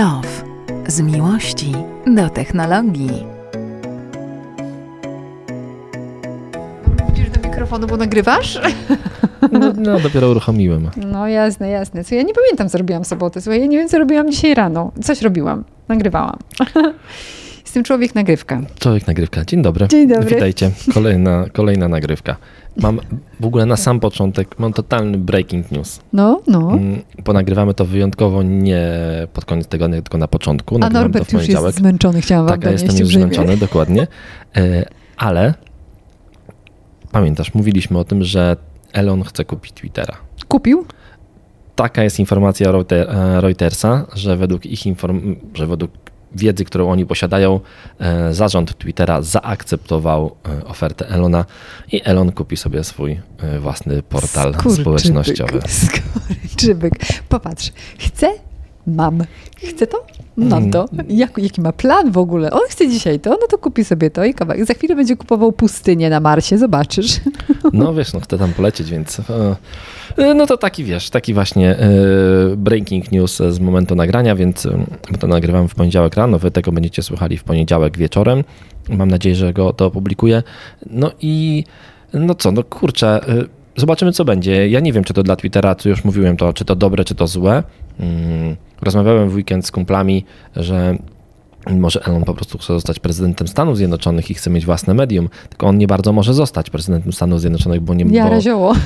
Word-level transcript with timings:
Love. 0.00 0.28
Z 0.86 1.00
miłości 1.00 1.72
do 2.06 2.30
technologii. 2.30 3.26
Mówisz 7.08 7.30
do 7.30 7.48
mikrofonu, 7.48 7.86
bo 7.86 7.96
nagrywasz? 7.96 8.60
No, 9.52 9.72
no 9.76 10.00
dopiero 10.00 10.28
uruchomiłem. 10.30 10.90
No 10.96 11.28
jasne, 11.28 11.70
jasne. 11.70 12.04
Co 12.04 12.14
ja 12.14 12.22
nie 12.22 12.34
pamiętam, 12.34 12.68
co 12.68 12.78
robiłam 12.78 13.04
w 13.04 13.06
sobotę. 13.06 13.40
Słuchaj, 13.40 13.60
ja 13.60 13.66
nie 13.66 13.78
wiem, 13.78 13.88
co 13.88 13.98
robiłam 13.98 14.30
dzisiaj 14.30 14.54
rano. 14.54 14.92
Coś 15.02 15.22
robiłam. 15.22 15.64
Nagrywałam. 15.88 16.38
Jestem 17.70 17.84
człowiek 17.84 18.14
nagrywka. 18.14 18.60
Człowiek 18.78 19.06
nagrywka. 19.06 19.44
Dzień 19.44 19.62
dobry. 19.62 19.88
Dzień 19.88 20.08
dobry. 20.08 20.28
Witajcie. 20.30 20.70
Kolejna, 20.94 21.44
kolejna 21.52 21.88
nagrywka. 21.88 22.36
Mam 22.76 23.00
w 23.40 23.46
ogóle 23.46 23.66
na 23.66 23.76
sam 23.76 24.00
początek, 24.00 24.58
mam 24.58 24.72
totalny 24.72 25.18
breaking 25.18 25.72
news. 25.72 26.00
No, 26.12 26.40
no. 26.46 26.72
Mm, 26.72 27.02
Bo 27.24 27.32
nagrywamy 27.32 27.74
to 27.74 27.84
wyjątkowo 27.84 28.42
nie 28.42 28.88
pod 29.32 29.44
koniec 29.44 29.66
tygodnia, 29.66 30.02
tylko 30.02 30.18
na 30.18 30.28
początku. 30.28 30.78
A 30.80 30.88
Norbert 30.90 31.30
w 31.30 31.32
już 31.32 31.48
jest 31.48 31.76
zmęczony, 31.76 32.20
chciałam 32.20 32.46
wam 32.46 32.54
Tak, 32.54 32.64
ja 32.64 32.70
jestem 32.70 32.96
już 32.98 33.08
zmęczony, 33.08 33.56
dokładnie. 33.56 34.06
E, 34.56 34.84
Ale 35.16 35.54
pamiętasz, 37.12 37.54
mówiliśmy 37.54 37.98
o 37.98 38.04
tym, 38.04 38.24
że 38.24 38.56
Elon 38.92 39.22
chce 39.22 39.44
kupić 39.44 39.72
Twittera. 39.72 40.16
Kupił? 40.48 40.84
Taka 41.76 42.04
jest 42.04 42.18
informacja 42.20 42.72
Reuter- 42.72 43.10
e, 43.10 43.40
Reutersa, 43.40 44.06
że 44.14 44.36
według 44.36 44.66
ich 44.66 44.80
inform- 44.86 45.36
że 45.54 45.66
według 45.66 45.90
wiedzy, 46.34 46.64
którą 46.64 46.90
oni 46.90 47.06
posiadają, 47.06 47.60
e, 47.98 48.34
zarząd 48.34 48.78
Twittera 48.78 49.22
zaakceptował 49.22 50.36
e, 50.60 50.64
ofertę 50.64 51.08
Elona 51.08 51.44
i 51.92 52.00
Elon 52.04 52.32
kupi 52.32 52.56
sobie 52.56 52.84
swój 52.84 53.20
e, 53.38 53.58
własny 53.60 54.02
portal 54.02 54.52
Skurczybyk, 54.54 54.80
społecznościowy. 54.80 55.60
Skurczybyk. 56.48 56.92
Popatrz, 57.28 57.72
chcę, 57.98 58.32
mam. 58.86 59.24
Chcę 59.56 59.86
to? 59.86 60.06
Mam 60.36 60.70
to. 60.70 60.88
Mm. 60.92 61.06
Jak, 61.08 61.38
jaki 61.38 61.60
ma 61.60 61.72
plan 61.72 62.12
w 62.12 62.18
ogóle? 62.18 62.50
On 62.50 62.60
chce 62.68 62.88
dzisiaj 62.88 63.20
to, 63.20 63.30
no 63.30 63.46
to 63.50 63.58
kupi 63.58 63.84
sobie 63.84 64.10
to 64.10 64.24
i 64.24 64.34
kawałek. 64.34 64.64
Za 64.64 64.74
chwilę 64.74 64.96
będzie 64.96 65.16
kupował 65.16 65.52
pustynię 65.52 66.10
na 66.10 66.20
Marsie, 66.20 66.58
zobaczysz. 66.58 67.20
No 67.72 67.94
wiesz, 67.94 68.12
no 68.12 68.20
chcę 68.20 68.38
tam 68.38 68.52
polecieć, 68.52 68.90
więc 68.90 69.20
e, 69.20 69.56
e, 70.16 70.34
no 70.34 70.46
to 70.46 70.56
taki 70.56 70.84
wiesz, 70.84 71.10
taki 71.10 71.34
właśnie 71.34 71.78
e, 71.78 71.88
breaking 72.56 73.12
news 73.12 73.36
z 73.50 73.60
momentu 73.60 73.94
nagrania, 73.94 74.36
więc 74.36 74.68
to 75.20 75.26
nagrywam 75.26 75.68
w 75.68 75.74
poniedziałek 75.74 76.14
rano, 76.14 76.38
wy 76.38 76.50
tego 76.50 76.72
będziecie 76.72 77.02
słuchali 77.02 77.36
w 77.36 77.44
poniedziałek 77.44 77.98
wieczorem. 77.98 78.44
Mam 78.88 79.10
nadzieję, 79.10 79.34
że 79.34 79.52
go 79.52 79.72
to 79.72 79.86
opublikuję. 79.86 80.42
No 80.90 81.10
i 81.20 81.64
no 82.12 82.34
co, 82.34 82.52
no 82.52 82.64
kurczę, 82.64 83.20
zobaczymy 83.76 84.12
co 84.12 84.24
będzie. 84.24 84.68
Ja 84.68 84.80
nie 84.80 84.92
wiem, 84.92 85.04
czy 85.04 85.14
to 85.14 85.22
dla 85.22 85.36
Twittera, 85.36 85.74
co 85.74 85.88
już 85.88 86.04
mówiłem, 86.04 86.36
to 86.36 86.52
czy 86.52 86.64
to 86.64 86.76
dobre, 86.76 87.04
czy 87.04 87.14
to 87.14 87.26
złe. 87.26 87.62
Mm, 88.00 88.56
Rozmawiałem 88.82 89.30
w 89.30 89.34
weekend 89.34 89.66
z 89.66 89.70
kumplami, 89.70 90.24
że 90.56 90.98
może 91.70 92.04
Elon 92.04 92.24
po 92.24 92.34
prostu 92.34 92.58
chce 92.58 92.72
zostać 92.72 92.98
prezydentem 92.98 93.48
Stanów 93.48 93.76
Zjednoczonych 93.76 94.30
i 94.30 94.34
chce 94.34 94.50
mieć 94.50 94.66
własne 94.66 94.94
medium, 94.94 95.28
tylko 95.48 95.66
on 95.66 95.78
nie 95.78 95.86
bardzo 95.86 96.12
może 96.12 96.34
zostać 96.34 96.70
prezydentem 96.70 97.12
Stanów 97.12 97.40
Zjednoczonych, 97.40 97.80
bo 97.80 97.94
nie 97.94 98.04
Ja 98.16 98.24
bo, 98.24 98.30
razioło. 98.30 98.74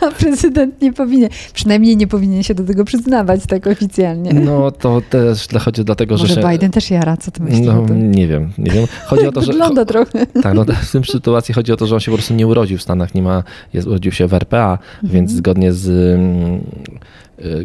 A 0.00 0.10
prezydent 0.10 0.82
nie 0.82 0.92
powinien, 0.92 1.28
przynajmniej 1.54 1.96
nie 1.96 2.06
powinien 2.06 2.42
się 2.42 2.54
do 2.54 2.64
tego 2.64 2.84
przyznawać 2.84 3.40
tak 3.46 3.66
oficjalnie. 3.66 4.32
No 4.32 4.70
to 4.70 5.02
też 5.10 5.48
chodzi 5.60 5.84
dlatego, 5.84 6.16
że 6.16 6.24
Może 6.24 6.42
się... 6.42 6.48
Biden 6.48 6.70
też 6.70 6.90
jara, 6.90 7.16
co 7.16 7.30
ty 7.30 7.42
myślisz 7.42 7.66
No 7.66 7.86
nie 7.94 8.26
wiem, 8.28 8.52
nie 8.58 8.70
wiem. 8.70 8.86
Chodzi 9.06 9.26
o 9.26 9.32
to, 9.32 9.40
że... 9.40 9.46
Wygląda 9.52 9.84
trochę. 9.84 10.26
Tak, 10.26 10.54
no 10.54 10.64
w 10.64 10.92
tym 10.92 11.04
sytuacji 11.04 11.54
chodzi 11.54 11.72
o 11.72 11.76
to, 11.76 11.86
że 11.86 11.94
on 11.94 12.00
się 12.00 12.10
po 12.10 12.16
prostu 12.16 12.34
nie 12.34 12.46
urodził 12.46 12.78
w 12.78 12.82
Stanach, 12.82 13.14
nie 13.14 13.22
ma, 13.22 13.42
jest, 13.74 13.86
urodził 13.86 14.12
się 14.12 14.26
w 14.26 14.34
RPA, 14.34 14.78
Mhm. 14.94 15.12
więc 15.12 15.32
zgodnie 15.32 15.72
z 15.72 15.88
mm, 16.18 16.60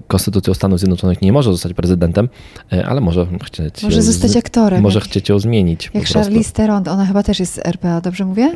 Konstytucją 0.08 0.54
Stanów 0.54 0.80
Zjednoczonych 0.80 1.22
nie 1.22 1.32
może 1.32 1.52
zostać 1.52 1.74
prezydentem, 1.74 2.30
y, 2.74 2.86
ale 2.86 3.02
może 3.02 3.28
chcieć... 3.44 3.84
Może 3.84 4.02
zostać 4.02 4.38
aktorem. 4.38 4.82
Może 4.82 5.00
jak, 5.00 5.08
chcieć 5.08 5.30
ją 5.30 5.40
zmienić 5.40 5.92
jak. 5.94 6.06
Charlize 6.06 6.52
Theron, 6.52 6.88
ona 6.88 7.06
chyba 7.06 7.24
też 7.24 7.40
jest 7.40 7.54
z 7.54 7.60
RPA, 7.66 8.02
dobrze 8.02 8.26
mówię? 8.26 8.52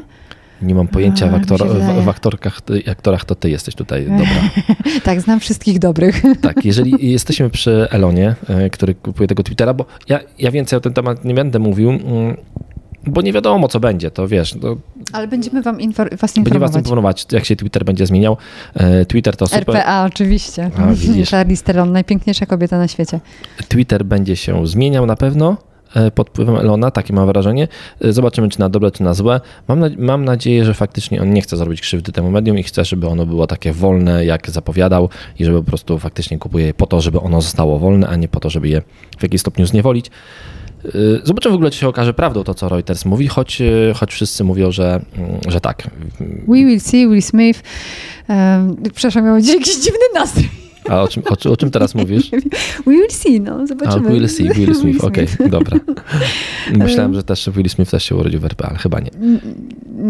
Nie 0.62 0.76
mam 0.76 0.88
pojęcia, 0.88 1.28
w, 1.28 1.34
aktor, 1.34 1.68
w, 1.68 2.04
w 2.06 2.10
aktorkach, 2.10 2.62
aktorach 2.92 3.26
to 3.26 3.36
ty 3.36 3.50
jesteś 3.50 3.76
tutaj 3.76 4.04
dobra. 4.04 4.50
tak, 5.04 5.22
znam 5.22 5.40
wszystkich 5.40 5.80
dobrych. 5.80 6.22
Tak, 6.42 6.66
jeżeli 6.66 7.12
jesteśmy 7.12 7.50
przy 7.50 7.88
Elonie, 7.92 8.36
e, 8.48 8.70
który 8.70 8.96
kupuje 8.96 9.28
tego 9.28 9.44
Twittera, 9.44 9.74
bo 9.74 9.86
ja, 10.10 10.20
ja 10.40 10.52
więcej 10.52 10.78
o 10.78 10.80
ten 10.80 10.94
temat 10.94 11.26
nie 11.26 11.34
będę 11.34 11.60
mówił, 11.60 11.90
mm, 11.90 12.38
bo 13.08 13.22
nie 13.22 13.34
wiadomo 13.34 13.68
co 13.68 13.80
będzie, 13.80 14.12
to 14.12 14.28
wiesz, 14.28 14.56
Ale 15.14 15.28
będziemy 15.28 15.62
wam 15.62 15.78
infor- 15.78 15.94
was 15.94 16.00
będzie 16.10 16.20
was 16.20 16.38
informować. 16.38 16.76
informować, 16.76 17.26
jak 17.32 17.46
się 17.46 17.56
Twitter 17.56 17.86
będzie 17.86 18.06
zmieniał. 18.06 18.38
E, 18.74 19.06
Twitter 19.06 19.36
to 19.38 19.48
super. 19.48 19.76
RPA 19.76 20.06
oczywiście. 20.06 20.72
A. 20.78 20.82
Charlize 21.32 21.64
Theron, 21.64 21.92
najpiękniejsza 21.92 22.46
kobieta 22.46 22.78
na 22.78 22.88
świecie. 22.88 23.20
Twitter 23.68 24.06
będzie 24.06 24.36
się 24.36 24.68
zmieniał 24.68 25.06
na 25.06 25.16
pewno 25.16 25.58
e, 25.96 26.12
pod 26.12 26.30
wpływem 26.30 26.56
Elona, 26.56 26.92
takie 26.92 27.14
mam 27.14 27.28
wrażenie. 27.28 27.68
E, 28.02 28.14
Zobaczymy, 28.14 28.50
czy 28.50 28.60
na 28.60 28.70
dobre, 28.70 28.92
czy 28.92 29.04
na 29.04 29.14
złe. 29.14 29.42
Mam, 29.68 29.80
na, 29.80 29.88
mam 29.98 30.26
nadzieję, 30.26 30.66
że 30.66 30.74
faktycznie 30.74 31.22
on 31.22 31.34
nie 31.34 31.42
chce 31.42 31.58
zrobić 31.58 31.82
krzywdy 31.82 32.12
temu 32.12 32.32
medium 32.32 32.58
i 32.60 32.64
chce, 32.64 32.86
żeby 32.86 33.08
ono 33.08 33.26
było 33.26 33.48
takie 33.48 33.74
wolne, 33.74 34.26
jak 34.26 34.50
zapowiadał 34.50 35.10
i 35.40 35.46
żeby 35.46 35.58
po 35.58 35.64
prostu 35.68 36.00
faktycznie 36.00 36.38
kupuje 36.40 36.66
je 36.66 36.74
po 36.74 36.86
to, 36.88 37.02
żeby 37.02 37.20
ono 37.20 37.42
zostało 37.42 37.80
wolne, 37.80 38.08
a 38.08 38.16
nie 38.16 38.28
po 38.28 38.40
to, 38.40 38.50
żeby 38.50 38.68
je 38.70 38.82
w 39.20 39.24
jakiś 39.24 39.42
stopniu 39.42 39.66
zniewolić. 39.66 40.12
E, 40.86 40.92
Zobaczymy 41.24 41.52
w 41.52 41.56
ogóle, 41.56 41.72
czy 41.72 41.80
się 41.80 41.88
okaże 41.88 42.14
prawdą 42.14 42.44
to, 42.44 42.54
co 42.54 42.70
Reuters 42.70 43.06
mówi, 43.06 43.28
choć, 43.28 43.62
e, 43.62 43.94
choć 43.96 44.14
wszyscy 44.14 44.44
mówią, 44.44 44.72
że, 44.72 45.02
mm, 45.18 45.40
że 45.48 45.62
tak. 45.62 45.90
We 46.48 46.56
will 46.56 46.80
see, 46.80 47.08
Will 47.08 47.22
Smith. 47.22 47.64
Um, 48.30 48.76
przepraszam, 48.94 49.26
miałem 49.26 49.46
jakiś 49.60 49.76
dziwny 49.76 50.06
nastrój. 50.14 50.63
A 50.90 51.02
o 51.02 51.08
czym, 51.08 51.24
o, 51.46 51.50
o 51.52 51.58
czym 51.58 51.72
teraz 51.72 51.96
mówisz? 51.96 52.32
We 52.86 52.92
will 52.92 53.10
see, 53.12 53.40
no, 53.42 53.56
A, 53.64 53.68
zobaczymy. 53.68 54.10
Will 54.12 54.30
Smith, 54.30 54.56
Will 54.56 54.76
Smith, 54.76 55.04
okej, 55.10 55.28
Smith. 55.28 55.52
dobra. 55.52 55.80
Myślałem, 56.78 57.14
że 57.14 57.24
też 57.24 57.50
Will 57.50 57.70
Smith 57.70 57.92
też 57.92 58.04
się 58.04 58.16
urodził 58.16 58.40
w 58.40 58.46
RP, 58.46 58.66
ale 58.68 58.78
chyba 58.78 59.00
nie. 59.00 59.10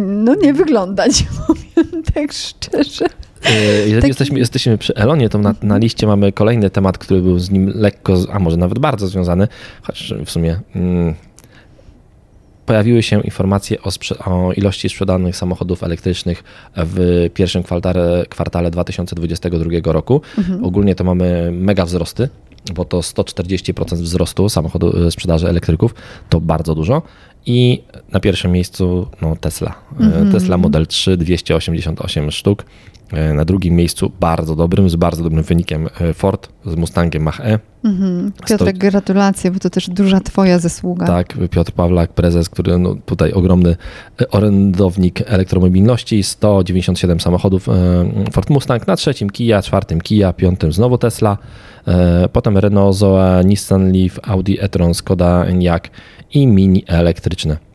No 0.05 0.35
nie 0.35 0.53
wyglądać, 0.53 1.25
powiem 1.47 2.03
tak 2.13 2.31
szczerze. 2.33 3.05
E, 3.45 3.53
Jeżeli 3.77 3.95
Taki- 3.95 4.07
jesteśmy, 4.07 4.39
jesteśmy 4.39 4.77
przy 4.77 4.95
Elonie, 4.95 5.29
to 5.29 5.37
na, 5.37 5.55
na 5.61 5.77
liście 5.77 6.07
mamy 6.07 6.31
kolejny 6.31 6.69
temat, 6.69 6.97
który 6.97 7.21
był 7.21 7.39
z 7.39 7.51
nim 7.51 7.71
lekko, 7.75 8.17
a 8.31 8.39
może 8.39 8.57
nawet 8.57 8.79
bardzo 8.79 9.07
związany, 9.07 9.47
choć 9.81 10.13
w 10.25 10.31
sumie 10.31 10.59
mm, 10.75 11.13
pojawiły 12.65 13.03
się 13.03 13.21
informacje 13.21 13.77
o, 13.81 13.89
o 14.25 14.53
ilości 14.53 14.89
sprzedanych 14.89 15.35
samochodów 15.35 15.83
elektrycznych 15.83 16.43
w 16.75 17.29
pierwszym 17.33 17.63
kwartale, 17.63 18.25
kwartale 18.29 18.71
2022 18.71 19.93
roku. 19.93 20.21
Ogólnie 20.63 20.95
to 20.95 21.03
mamy 21.03 21.51
mega 21.51 21.85
wzrosty, 21.85 22.29
bo 22.75 22.85
to 22.85 22.99
140% 22.99 23.95
wzrostu 23.95 24.49
samochodu, 24.49 25.07
e, 25.07 25.11
sprzedaży 25.11 25.49
elektryków, 25.49 25.95
to 26.29 26.41
bardzo 26.41 26.75
dużo. 26.75 27.01
I 27.45 27.83
na 28.11 28.19
pierwszym 28.19 28.51
miejscu 28.51 29.07
no, 29.21 29.35
Tesla. 29.35 29.75
E, 29.99 30.31
Tesla 30.31 30.57
Model 30.57 30.87
3, 30.87 31.17
288 31.17 32.31
sztuk. 32.31 32.65
E, 33.13 33.33
Na 33.33 33.45
drugim 33.45 33.75
miejscu 33.75 34.11
bardzo 34.19 34.55
dobrym, 34.55 34.89
z 34.89 34.95
bardzo 34.95 35.23
dobrym 35.23 35.43
wynikiem 35.43 35.89
e, 36.01 36.13
Ford 36.13 36.49
z 36.65 36.75
Mustangiem 36.75 37.23
Mach-E. 37.23 37.59
Mhm. 37.83 38.31
Piotrek, 38.47 38.77
gratulacje, 38.77 39.51
bo 39.51 39.59
to 39.59 39.69
też 39.69 39.89
duża 39.89 40.19
twoja 40.19 40.59
zasługa. 40.59 41.07
Tak, 41.07 41.37
Piotr 41.51 41.71
Pawlak, 41.71 42.13
prezes, 42.13 42.49
który 42.49 42.77
no, 42.77 42.95
tutaj 43.05 43.31
ogromny 43.31 43.75
e, 44.21 44.29
orędownik 44.29 45.21
elektromobilności, 45.25 46.23
197 46.23 47.19
samochodów 47.19 47.67
Ford 48.31 48.49
Mustang, 48.49 48.87
na 48.87 48.95
trzecim 48.95 49.29
Kia, 49.29 49.61
czwartym 49.61 50.01
Kia, 50.01 50.33
piątym 50.33 50.73
znowu 50.73 50.97
Tesla, 50.97 51.37
potem 52.33 52.57
Renault 52.57 52.97
Zoe, 52.97 53.41
Nissan 53.45 53.91
Leaf, 53.91 54.19
Audi 54.23 54.57
e-tron, 54.59 54.93
Skoda 54.93 55.45
Enyaq 55.45 55.89
i 56.33 56.47
Mini 56.47 56.83
elektryczne. 56.87 57.72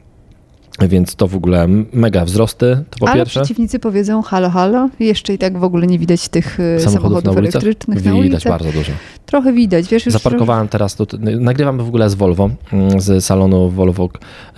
Więc 0.81 1.15
to 1.15 1.29
w 1.29 1.37
ogóle 1.37 1.69
mega 1.93 2.25
wzrosty, 2.25 2.85
to 2.91 2.99
po 2.99 3.09
Ale 3.09 3.17
pierwsze. 3.17 3.41
przeciwnicy 3.41 3.79
powiedzą 3.79 4.23
halo, 4.23 4.51
halo. 4.51 4.89
Jeszcze 5.01 5.35
i 5.35 5.39
tak 5.39 5.59
w 5.59 5.65
ogóle 5.65 5.87
nie 5.87 5.99
widać 5.99 6.29
tych 6.29 6.61
e, 6.61 6.81
samochodów, 6.81 7.25
na 7.25 7.33
elektrycznych 7.33 8.05
na 8.05 8.13
Widać 8.13 8.45
bardzo 8.45 8.73
dużo. 8.73 8.93
Trochę 9.27 9.53
widać, 9.53 9.89
wiesz, 9.89 10.07
już 10.07 10.13
Zaparkowałem 10.13 10.69
teraz, 10.69 10.95
tu, 10.95 11.07
nagrywamy 11.41 11.83
w 11.83 11.89
ogóle 11.89 12.11
z 12.11 12.15
Volvo, 12.15 12.51
mm, 12.73 13.01
z 13.01 13.25
salonu 13.25 13.71
Volvo 13.71 14.09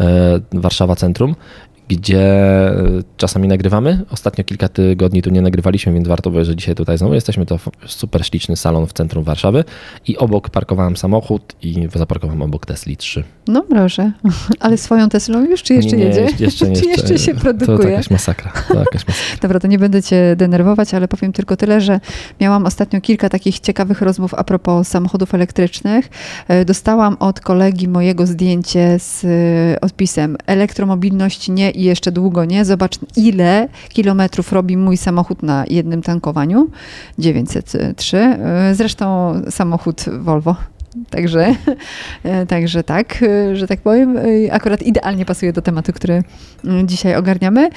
e, 0.00 0.40
Warszawa 0.52 0.96
Centrum, 0.96 1.34
gdzie 1.90 2.20
e, 2.20 2.74
czasami 3.16 3.48
nagrywamy. 3.48 4.04
Ostatnio 4.10 4.44
kilka 4.44 4.68
tygodni 4.68 5.22
tu 5.22 5.30
nie 5.30 5.42
nagrywaliśmy, 5.42 5.92
więc 5.92 6.08
warto 6.08 6.30
powiedzieć, 6.30 6.46
że 6.46 6.56
dzisiaj 6.56 6.74
tutaj 6.74 6.98
znowu 6.98 7.14
jesteśmy. 7.14 7.46
To 7.46 7.58
super 7.86 8.26
śliczny 8.26 8.56
salon 8.56 8.86
w 8.86 8.92
centrum 8.92 9.24
Warszawy 9.24 9.64
i 10.06 10.18
obok 10.18 10.50
parkowałem 10.50 10.96
samochód 10.96 11.54
i 11.62 11.88
zaparkowałem 11.94 12.42
obok 12.42 12.66
Tesli 12.66 12.96
3. 12.96 13.24
No 13.48 13.62
proszę. 13.62 14.12
Ale 14.60 14.78
swoją 14.78 15.08
Teslą 15.08 15.44
już, 15.44 15.62
czy 15.62 15.74
jeszcze 15.74 15.96
nie, 15.96 16.04
jedzie? 16.04 16.20
Nie, 16.40 16.44
jeszcze, 16.44 16.68
nie, 16.68 16.76
czy 16.76 16.88
jeszcze 16.88 17.18
się 17.18 17.34
To 17.34 17.40
produkuje? 17.40 17.90
jakaś 17.90 18.10
masakra. 18.10 18.52
To 18.68 18.78
jakaś 18.78 19.06
masakra. 19.06 19.36
Dobra, 19.42 19.60
to 19.60 19.68
nie 19.68 19.78
będę 19.78 20.02
cię 20.02 20.36
denerwować, 20.36 20.94
ale 20.94 21.08
powiem 21.08 21.32
tylko 21.32 21.56
tyle, 21.56 21.80
że 21.80 22.00
miałam 22.40 22.66
ostatnio 22.66 23.00
kilka 23.00 23.28
takich 23.28 23.60
ciekawych 23.60 24.02
rozmów 24.02 24.34
a 24.34 24.44
propos 24.44 24.88
samochodów 24.88 25.34
elektrycznych. 25.34 26.08
E, 26.48 26.64
Dostałam 26.64 27.16
od 27.20 27.40
kolegi 27.40 27.88
mojego 27.88 28.26
zdjęcie 28.26 28.98
z 28.98 29.24
e, 29.24 29.80
odpisem 29.80 30.36
elektromobilność 30.46 31.48
nie 31.48 31.70
i 31.80 31.82
jeszcze 31.82 32.12
długo 32.12 32.44
nie. 32.44 32.64
Zobacz, 32.64 32.98
ile 33.16 33.68
kilometrów 33.88 34.52
robi 34.52 34.76
mój 34.76 34.96
samochód 34.96 35.42
na 35.42 35.64
jednym 35.68 36.02
tankowaniu. 36.02 36.70
903. 37.18 38.18
E, 38.18 38.74
zresztą 38.74 39.34
samochód 39.50 40.04
Volvo. 40.20 40.56
Także, 41.10 41.54
także 42.48 42.82
tak, 42.82 43.22
e, 43.22 43.56
że 43.56 43.66
tak 43.66 43.80
powiem, 43.80 44.18
akurat 44.50 44.82
idealnie 44.82 45.24
pasuje 45.24 45.52
do 45.52 45.62
tematu, 45.62 45.92
który 45.92 46.22
dzisiaj 46.84 47.16
ogarniamy. 47.16 47.70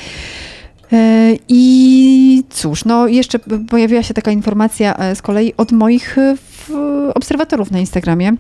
I 1.48 2.44
cóż, 2.50 2.86
no 2.86 3.08
jeszcze 3.08 3.40
pojawiła 3.70 4.04
się 4.04 4.14
taka 4.14 4.32
informacja 4.32 5.16
z 5.16 5.22
kolei 5.22 5.54
od 5.58 5.72
moich 5.72 6.16
obserwatorów 7.16 7.72
na 7.72 7.80
Instagramie 7.80 8.36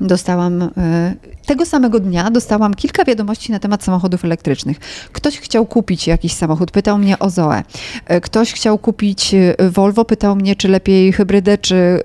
dostałam 0.00 0.62
e, 0.62 1.14
tego 1.46 1.66
samego 1.66 2.00
dnia 2.00 2.30
dostałam 2.30 2.74
kilka 2.74 3.04
wiadomości 3.04 3.52
na 3.52 3.58
temat 3.58 3.84
samochodów 3.84 4.24
elektrycznych. 4.24 4.78
Ktoś 5.12 5.38
chciał 5.38 5.66
kupić 5.66 6.06
jakiś 6.06 6.32
samochód, 6.32 6.70
pytał 6.70 6.98
mnie 6.98 7.18
o 7.18 7.30
Zoe. 7.30 7.62
E, 8.06 8.20
ktoś 8.20 8.52
chciał 8.52 8.78
kupić 8.78 9.34
e, 9.34 9.70
Volvo, 9.70 10.04
pytał 10.04 10.36
mnie, 10.36 10.56
czy 10.56 10.68
lepiej 10.68 11.12
hybrydę, 11.12 11.58
czy, 11.58 12.00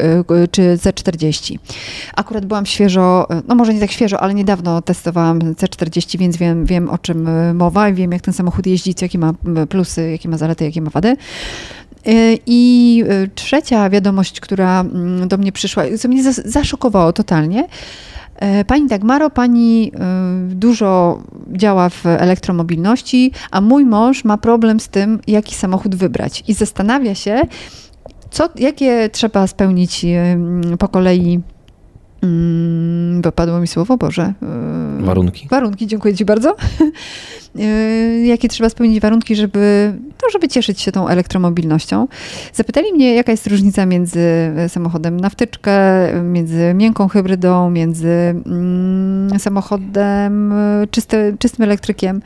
czy 0.51 0.77
Z40. 0.77 1.57
Akurat 2.15 2.45
byłam 2.45 2.65
świeżo, 2.65 3.27
no 3.47 3.55
może 3.55 3.73
nie 3.73 3.79
tak 3.79 3.91
świeżo, 3.91 4.19
ale 4.19 4.33
niedawno 4.33 4.81
testowałam 4.81 5.39
C40, 5.39 6.17
więc 6.19 6.37
wiem, 6.37 6.65
wiem 6.65 6.89
o 6.89 6.97
czym 6.97 7.29
mowa 7.55 7.89
i 7.89 7.93
wiem, 7.93 8.11
jak 8.11 8.21
ten 8.21 8.33
samochód 8.33 8.67
jeździ, 8.67 8.95
jakie 9.01 9.17
ma 9.17 9.33
plusy, 9.69 10.11
jakie 10.11 10.29
ma 10.29 10.37
zalety, 10.37 10.65
jakie 10.65 10.81
ma 10.81 10.89
wady. 10.89 11.15
E, 12.05 12.37
I 12.45 13.03
e, 13.07 13.27
trzecia 13.27 13.89
wiadomość, 13.89 14.39
która 14.39 14.81
mm, 14.81 15.27
do 15.27 15.37
mnie 15.37 15.51
przyszła, 15.51 15.83
co 15.99 16.07
mnie 16.07 16.33
zaszokowało 16.45 17.13
totalnie. 17.13 17.67
E, 18.35 18.65
pani 18.65 18.87
Dagmaro, 18.87 19.29
pani 19.29 19.91
dużo 20.47 21.21
działa 21.51 21.89
w 21.89 22.05
elektromobilności, 22.05 23.31
a 23.51 23.61
mój 23.61 23.85
mąż 23.85 24.23
ma 24.23 24.37
problem 24.37 24.79
z 24.79 24.87
tym, 24.87 25.19
jaki 25.27 25.55
samochód 25.55 25.95
wybrać. 25.95 26.43
I 26.47 26.53
zastanawia 26.53 27.15
się, 27.15 27.41
co, 28.31 28.49
jakie 28.55 29.09
trzeba 29.09 29.47
spełnić 29.47 30.05
po 30.79 30.87
kolei 30.87 31.41
wypadło 33.21 33.59
mi 33.59 33.67
słowo, 33.67 33.97
Boże. 33.97 34.33
E, 34.99 35.03
warunki. 35.03 35.47
Warunki, 35.51 35.87
dziękuję 35.87 36.15
Ci 36.15 36.25
bardzo. 36.25 36.55
E, 37.59 38.25
jakie 38.33 38.49
trzeba 38.49 38.69
spełnić 38.69 38.99
warunki, 38.99 39.35
żeby, 39.35 39.93
no, 40.23 40.29
żeby 40.33 40.47
cieszyć 40.47 40.81
się 40.81 40.91
tą 40.91 41.07
elektromobilnością? 41.07 42.07
Zapytali 42.53 42.93
mnie, 42.93 43.15
jaka 43.15 43.31
jest 43.31 43.47
różnica 43.47 43.85
między 43.85 44.27
samochodem 44.67 45.19
na 45.19 45.29
wtyczkę, 45.29 45.73
między 46.23 46.73
miękką 46.73 47.07
hybrydą, 47.07 47.69
między 47.69 48.07
mm, 48.45 49.39
samochodem 49.39 50.53
czyste, 50.91 51.33
czystym 51.39 51.63
elektrykiem. 51.63 52.21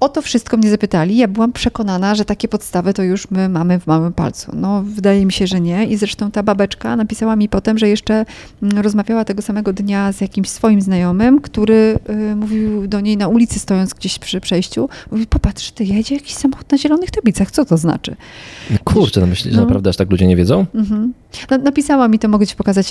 O 0.00 0.08
to 0.08 0.22
wszystko 0.22 0.56
mnie 0.56 0.70
zapytali. 0.70 1.16
Ja 1.16 1.28
byłam 1.28 1.52
przekonana, 1.52 2.14
że 2.14 2.24
takie 2.24 2.48
podstawy 2.48 2.94
to 2.94 3.02
już 3.02 3.30
my 3.30 3.48
mamy 3.48 3.80
w 3.80 3.86
małym 3.86 4.12
palcu. 4.12 4.52
No, 4.54 4.82
wydaje 4.82 5.26
mi 5.26 5.32
się, 5.32 5.46
że 5.46 5.60
nie. 5.60 5.84
I 5.84 5.96
zresztą 5.96 6.30
ta 6.30 6.42
babeczka 6.42 6.96
napisała 6.96 7.36
mi 7.36 7.48
potem, 7.48 7.78
że 7.78 7.88
jeszcze 7.88 8.24
mm, 8.62 8.78
rozmawiała 8.78 9.24
tego 9.24 9.42
samego 9.42 9.72
dnia 9.72 10.12
z 10.12 10.20
jakimś 10.20 10.48
swoim 10.48 10.80
znajomym, 10.80 11.40
który 11.40 11.98
y, 12.10 12.36
mówił 12.36 12.88
do 12.88 13.00
niej 13.00 13.16
na 13.16 13.28
ulicy, 13.28 13.58
stojąc 13.58 13.94
gdzieś 13.94 14.18
przy 14.18 14.40
przejściu, 14.40 14.88
mówi, 15.10 15.26
popatrz, 15.26 15.70
ty 15.70 15.84
jedzie 15.84 16.14
jakiś 16.14 16.34
samochód 16.34 16.72
na 16.72 16.78
zielonych 16.78 17.10
tablicach, 17.10 17.50
co 17.50 17.64
to 17.64 17.76
znaczy? 17.76 18.16
No 18.70 18.76
kurczę, 18.84 19.20
no 19.20 19.26
myślisz, 19.26 19.54
no. 19.54 19.60
naprawdę 19.60 19.90
aż 19.90 19.96
tak 19.96 20.10
ludzie 20.10 20.26
nie 20.26 20.36
wiedzą? 20.36 20.66
Mhm. 20.74 21.12
No, 21.50 21.58
napisała 21.58 22.08
mi 22.08 22.18
to, 22.18 22.28
mogę 22.28 22.46
ci 22.46 22.56
pokazać 22.56 22.88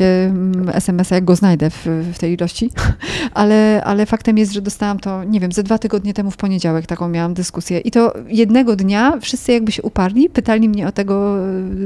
SMS-a, 0.73 1.15
jak 1.15 1.25
go 1.25 1.35
znajdę 1.35 1.69
w, 1.69 1.85
w 2.13 2.19
tej 2.19 2.33
ilości, 2.33 2.69
ale, 3.33 3.81
ale 3.83 4.05
faktem 4.05 4.37
jest, 4.37 4.51
że 4.51 4.61
dostałam 4.61 4.99
to, 4.99 5.23
nie 5.23 5.39
wiem, 5.39 5.51
ze 5.51 5.63
dwa 5.63 5.77
tygodnie 5.77 6.13
temu 6.13 6.31
w 6.31 6.37
poniedziałek, 6.37 6.87
taką 6.95 7.09
miałam 7.09 7.33
dyskusję. 7.33 7.79
I 7.79 7.91
to 7.91 8.13
jednego 8.27 8.75
dnia 8.75 9.17
wszyscy 9.21 9.51
jakby 9.51 9.71
się 9.71 9.81
uparli, 9.81 10.29
pytali 10.29 10.69
mnie 10.69 10.87
o 10.87 10.91
tego 10.91 11.37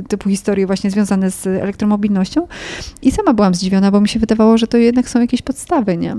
typu 0.07 0.29
historie 0.29 0.67
właśnie 0.67 0.91
związane 0.91 1.31
z 1.31 1.47
elektromobilnością 1.47 2.47
i 3.01 3.11
sama 3.11 3.33
byłam 3.33 3.55
zdziwiona, 3.55 3.91
bo 3.91 4.01
mi 4.01 4.07
się 4.07 4.19
wydawało, 4.19 4.57
że 4.57 4.67
to 4.67 4.77
jednak 4.77 5.09
są 5.09 5.21
jakieś 5.21 5.41
podstawy, 5.41 5.97
nie? 5.97 6.15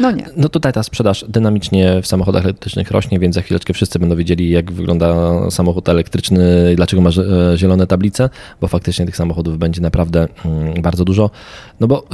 No 0.00 0.10
nie. 0.10 0.24
No 0.36 0.48
tutaj 0.48 0.72
ta 0.72 0.82
sprzedaż 0.82 1.24
dynamicznie 1.28 2.02
w 2.02 2.06
samochodach 2.06 2.44
elektrycznych 2.44 2.90
rośnie, 2.90 3.18
więc 3.18 3.34
za 3.34 3.42
chwileczkę 3.42 3.74
wszyscy 3.74 3.98
będą 3.98 4.16
wiedzieli, 4.16 4.50
jak 4.50 4.72
wygląda 4.72 5.14
samochód 5.50 5.88
elektryczny 5.88 6.72
i 6.72 6.76
dlaczego 6.76 7.02
ma 7.02 7.10
e, 7.10 7.58
zielone 7.58 7.86
tablice, 7.86 8.30
bo 8.60 8.68
faktycznie 8.68 9.06
tych 9.06 9.16
samochodów 9.16 9.58
będzie 9.58 9.80
naprawdę 9.80 10.28
mm, 10.44 10.82
bardzo 10.82 11.04
dużo. 11.04 11.30
No 11.80 11.86
bo 11.86 11.98
e, 11.98 12.08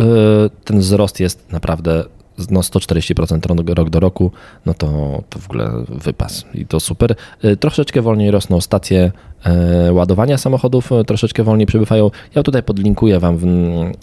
ten 0.64 0.78
wzrost 0.78 1.20
jest 1.20 1.52
naprawdę 1.52 2.04
no 2.50 2.60
140% 2.60 3.74
rok 3.74 3.90
do 3.90 4.00
roku, 4.00 4.30
no 4.66 4.74
to, 4.74 4.86
to 5.30 5.38
w 5.38 5.46
ogóle 5.46 5.70
wypas 5.88 6.44
i 6.54 6.66
to 6.66 6.80
super. 6.80 7.14
Y, 7.44 7.56
troszeczkę 7.56 8.02
wolniej 8.02 8.30
rosną 8.30 8.60
stacje 8.60 9.12
e, 9.44 9.92
ładowania 9.92 10.38
samochodów, 10.38 10.92
e, 10.92 11.04
troszeczkę 11.04 11.42
wolniej 11.42 11.66
przybywają. 11.66 12.10
Ja 12.34 12.42
tutaj 12.42 12.62
podlinkuję 12.62 13.20
Wam 13.20 13.38
w 13.38 13.44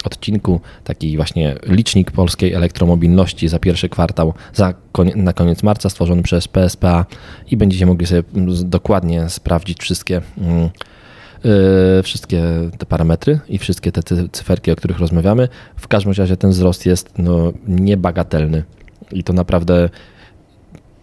odcinku 0.06 0.60
taki 0.84 1.16
właśnie 1.16 1.56
licznik 1.68 2.12
polskiej 2.12 2.54
elektromobilności 2.54 3.48
za 3.48 3.60
pierwszy 3.60 3.90
kwartał, 3.90 4.34
za 4.54 4.74
na 5.16 5.34
koniec 5.34 5.64
marca 5.64 5.90
stworzony 5.90 6.24
przez 6.24 6.48
PSPA 6.48 7.06
i 7.52 7.58
będziecie 7.58 7.86
mogli 7.86 8.08
sobie 8.08 8.24
dokładnie 8.64 9.30
sprawdzić 9.30 9.80
wszystkie 9.80 10.22
mm, 10.38 10.70
E, 10.70 10.70
wszystkie 12.04 12.44
te 12.78 12.86
parametry 12.86 13.40
i 13.50 13.58
wszystkie 13.58 13.92
te 13.92 14.02
cyferki, 14.32 14.72
o 14.72 14.76
których 14.76 15.00
rozmawiamy. 15.00 15.48
W 15.76 15.88
każdym 15.88 16.14
razie 16.14 16.38
ten 16.38 16.52
wzrost 16.52 16.86
jest 16.86 17.18
no, 17.18 17.54
niebagatelny 17.68 18.64
i 19.12 19.24
to 19.24 19.34
naprawdę 19.34 19.90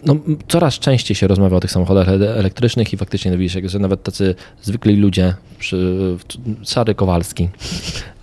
no, 0.07 0.17
coraz 0.49 0.79
częściej 0.79 1.15
się 1.15 1.27
rozmawia 1.27 1.57
o 1.57 1.61
tych 1.61 1.71
samochodach 1.71 2.09
elektrycznych 2.09 2.93
i 2.93 2.97
faktycznie 2.97 3.31
no, 3.31 3.39
widzisz, 3.39 3.71
że 3.71 3.79
nawet 3.79 4.03
tacy 4.03 4.35
zwykli 4.63 4.97
ludzie, 4.97 5.35
przy, 5.59 6.17
szary 6.63 6.95
Kowalski 6.95 7.49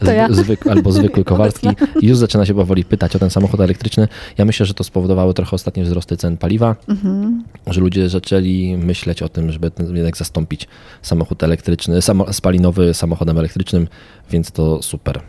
ja. 0.02 0.34
zwyk, 0.34 0.68
albo 0.68 0.92
zwykły 0.92 1.24
Kowalski, 1.31 1.68
już 2.02 2.18
zaczyna 2.18 2.46
się 2.46 2.54
powoli 2.54 2.84
pytać 2.84 3.16
o 3.16 3.20
ten 3.20 3.30
samochód 3.30 3.60
elektryczny. 3.60 4.08
Ja 4.38 4.46
myślę, 4.46 4.66
że 4.66 4.74
to 4.74 4.84
spowodowało 4.84 5.34
trochę 5.34 5.52
ostatnie 5.56 5.84
wzrosty 5.84 6.18
cen 6.18 6.38
paliwa, 6.38 6.76
mhm. 6.88 7.44
że 7.68 7.81
ludzie 7.81 8.10
zaczęli 8.10 8.78
myśleć 8.78 9.22
o 9.22 9.30
tym, 9.30 9.52
żeby 9.52 9.72
jednak 9.94 10.18
zastąpić 10.18 10.68
samochód 11.02 11.44
elektryczny, 11.44 12.02
samo, 12.02 12.33
spalinowy 12.33 12.94
samochodem 12.94 13.38
elektrycznym, 13.38 13.88
więc 14.31 14.52
to 14.52 14.83
super. 14.83 15.21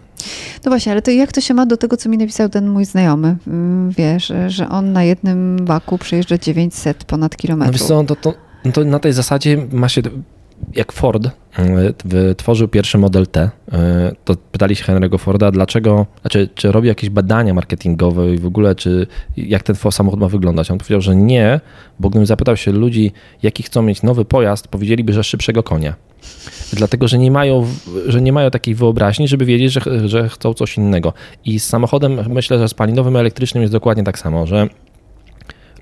No 0.64 0.70
właśnie, 0.70 0.92
ale 0.92 1.02
to 1.02 1.10
jak 1.10 1.32
to 1.32 1.40
się 1.40 1.54
ma 1.54 1.66
do 1.66 1.76
tego, 1.76 1.96
co 1.96 2.08
mi 2.08 2.18
napisał 2.18 2.48
ten 2.48 2.68
mój 2.68 2.84
znajomy? 2.84 3.36
Mm, 3.46 3.90
wiesz, 3.90 4.32
że 4.46 4.68
on 4.68 4.92
na 4.92 5.04
jednym 5.04 5.56
baku 5.56 5.98
przejeżdża 5.98 6.38
900 6.38 7.04
ponad 7.04 7.36
kilometrów. 7.36 7.80
No 7.80 7.86
co, 7.86 8.04
to, 8.04 8.16
to, 8.16 8.34
no 8.64 8.72
to 8.72 8.84
na 8.84 8.98
tej 8.98 9.12
zasadzie 9.12 9.66
ma 9.72 9.88
się 9.88 10.02
jak 10.74 10.92
Ford 10.92 11.28
wytworzył 12.04 12.68
pierwszy 12.68 12.98
model 12.98 13.26
T, 13.26 13.50
e, 13.72 14.12
to 14.24 14.36
pytali 14.52 14.76
się 14.76 14.84
Henry'ego 14.84 15.18
Forda, 15.18 15.50
dlaczego, 15.50 16.06
znaczy, 16.20 16.48
czy 16.54 16.72
robi 16.72 16.88
jakieś 16.88 17.10
badania 17.10 17.54
marketingowe 17.54 18.34
i 18.34 18.38
w 18.38 18.46
ogóle, 18.46 18.74
czy 18.74 19.06
jak 19.36 19.62
ten 19.62 19.76
samochód 19.90 20.20
ma 20.20 20.28
wyglądać. 20.28 20.70
On 20.70 20.78
powiedział, 20.78 21.00
że 21.00 21.16
nie, 21.16 21.60
bo 22.00 22.10
gdybym 22.10 22.26
zapytał 22.26 22.56
się 22.56 22.72
ludzi, 22.72 23.12
jaki 23.42 23.62
chcą 23.62 23.82
mieć 23.82 24.02
nowy 24.02 24.24
pojazd, 24.24 24.68
powiedzieliby, 24.68 25.12
że 25.12 25.24
szybszego 25.24 25.62
konia. 25.62 25.94
Dlatego, 26.72 27.08
że 27.08 27.18
nie 27.18 27.30
mają, 27.30 27.66
że 28.06 28.20
nie 28.20 28.32
mają 28.32 28.50
takiej 28.50 28.74
wyobraźni, 28.74 29.28
żeby 29.28 29.44
wiedzieć, 29.44 29.72
że, 29.72 30.08
że 30.08 30.28
chcą 30.28 30.54
coś 30.54 30.76
innego. 30.76 31.12
I 31.44 31.60
z 31.60 31.66
samochodem, 31.66 32.18
myślę, 32.28 32.58
że 32.58 32.68
z 32.68 32.74
palinowym 32.74 33.16
elektrycznym 33.16 33.62
jest 33.62 33.72
dokładnie 33.72 34.04
tak 34.04 34.18
samo, 34.18 34.46
że 34.46 34.68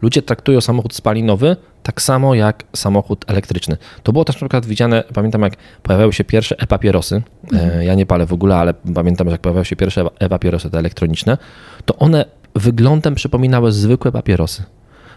ludzie 0.02 0.23
traktują 0.23 0.61
samochód 0.61 0.95
spalinowy 0.95 1.57
tak 1.83 2.02
samo 2.02 2.35
jak 2.35 2.64
samochód 2.76 3.25
elektryczny. 3.28 3.76
To 4.02 4.12
było 4.12 4.25
też 4.25 4.37
na 4.37 4.38
przykład 4.38 4.67
widziane, 4.67 5.05
pamiętam 5.14 5.43
jak 5.43 5.57
pojawiały 5.83 6.12
się 6.12 6.25
pierwsze 6.25 6.59
e-papierosy, 6.59 7.23
mhm. 7.52 7.83
ja 7.83 7.95
nie 7.95 8.07
palę 8.07 8.26
w 8.26 8.33
ogóle, 8.33 8.57
ale 8.57 8.75
pamiętam, 8.95 9.26
że 9.26 9.33
jak 9.33 9.40
pojawiały 9.40 9.64
się 9.64 9.76
pierwsze 9.76 10.05
e-papierosy 10.19 10.71
te 10.71 10.78
elektroniczne, 10.78 11.38
to 11.85 11.97
one 11.97 12.25
wyglądem 12.55 13.14
przypominały 13.14 13.73
zwykłe 13.73 14.12
papierosy. 14.12 14.62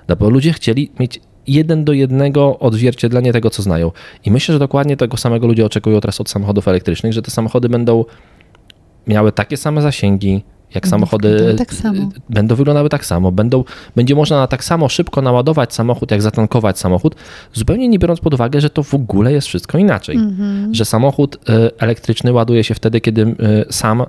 No 0.08 0.16
bo 0.16 0.30
ludzie 0.30 0.54
chcieli 0.54 0.92
mieć 1.00 1.22
jeden 1.48 1.84
do 1.84 1.94
jednego 1.94 2.60
odzwierciedlenie 2.60 3.34
tego, 3.34 3.50
co 3.50 3.64
znają. 3.64 3.92
I 4.26 4.32
myślę, 4.32 4.54
że 4.54 4.60
dokładnie 4.60 4.98
tego 4.98 5.18
samego 5.18 5.48
ludzie 5.48 5.66
oczekują 5.66 6.02
teraz 6.02 6.22
od 6.22 6.30
samochodów 6.30 6.68
elektrycznych, 6.68 7.14
że 7.14 7.22
te 7.22 7.32
samochody 7.32 7.70
będą 7.70 8.06
miały 9.08 9.32
takie 9.32 9.58
same 9.58 9.82
zasięgi, 9.82 10.44
jak 10.76 10.88
samochody 10.88 11.56
tak 11.58 11.74
będą 12.30 12.56
wyglądały 12.56 12.90
tak 12.90 13.06
samo. 13.06 13.32
Będą, 13.32 13.64
będzie 13.96 14.16
można 14.16 14.38
na 14.38 14.48
tak 14.48 14.64
samo 14.64 14.90
szybko 14.90 15.22
naładować 15.22 15.74
samochód, 15.74 16.12
jak 16.12 16.22
zatankować 16.22 16.80
samochód, 16.80 17.16
zupełnie 17.54 17.88
nie 17.88 18.00
biorąc 18.00 18.20
pod 18.20 18.34
uwagę, 18.34 18.62
że 18.62 18.70
to 18.70 18.84
w 18.84 18.94
ogóle 18.94 19.34
jest 19.34 19.48
wszystko 19.48 19.78
inaczej. 19.78 20.16
Mhm. 20.16 20.76
Że 20.76 20.86
samochód 20.86 21.38
e, 21.50 21.82
elektryczny 21.82 22.34
ładuje 22.34 22.64
się 22.64 22.74
wtedy, 22.74 23.02
kiedy 23.02 23.22
e, 23.22 23.74
sam, 23.74 24.04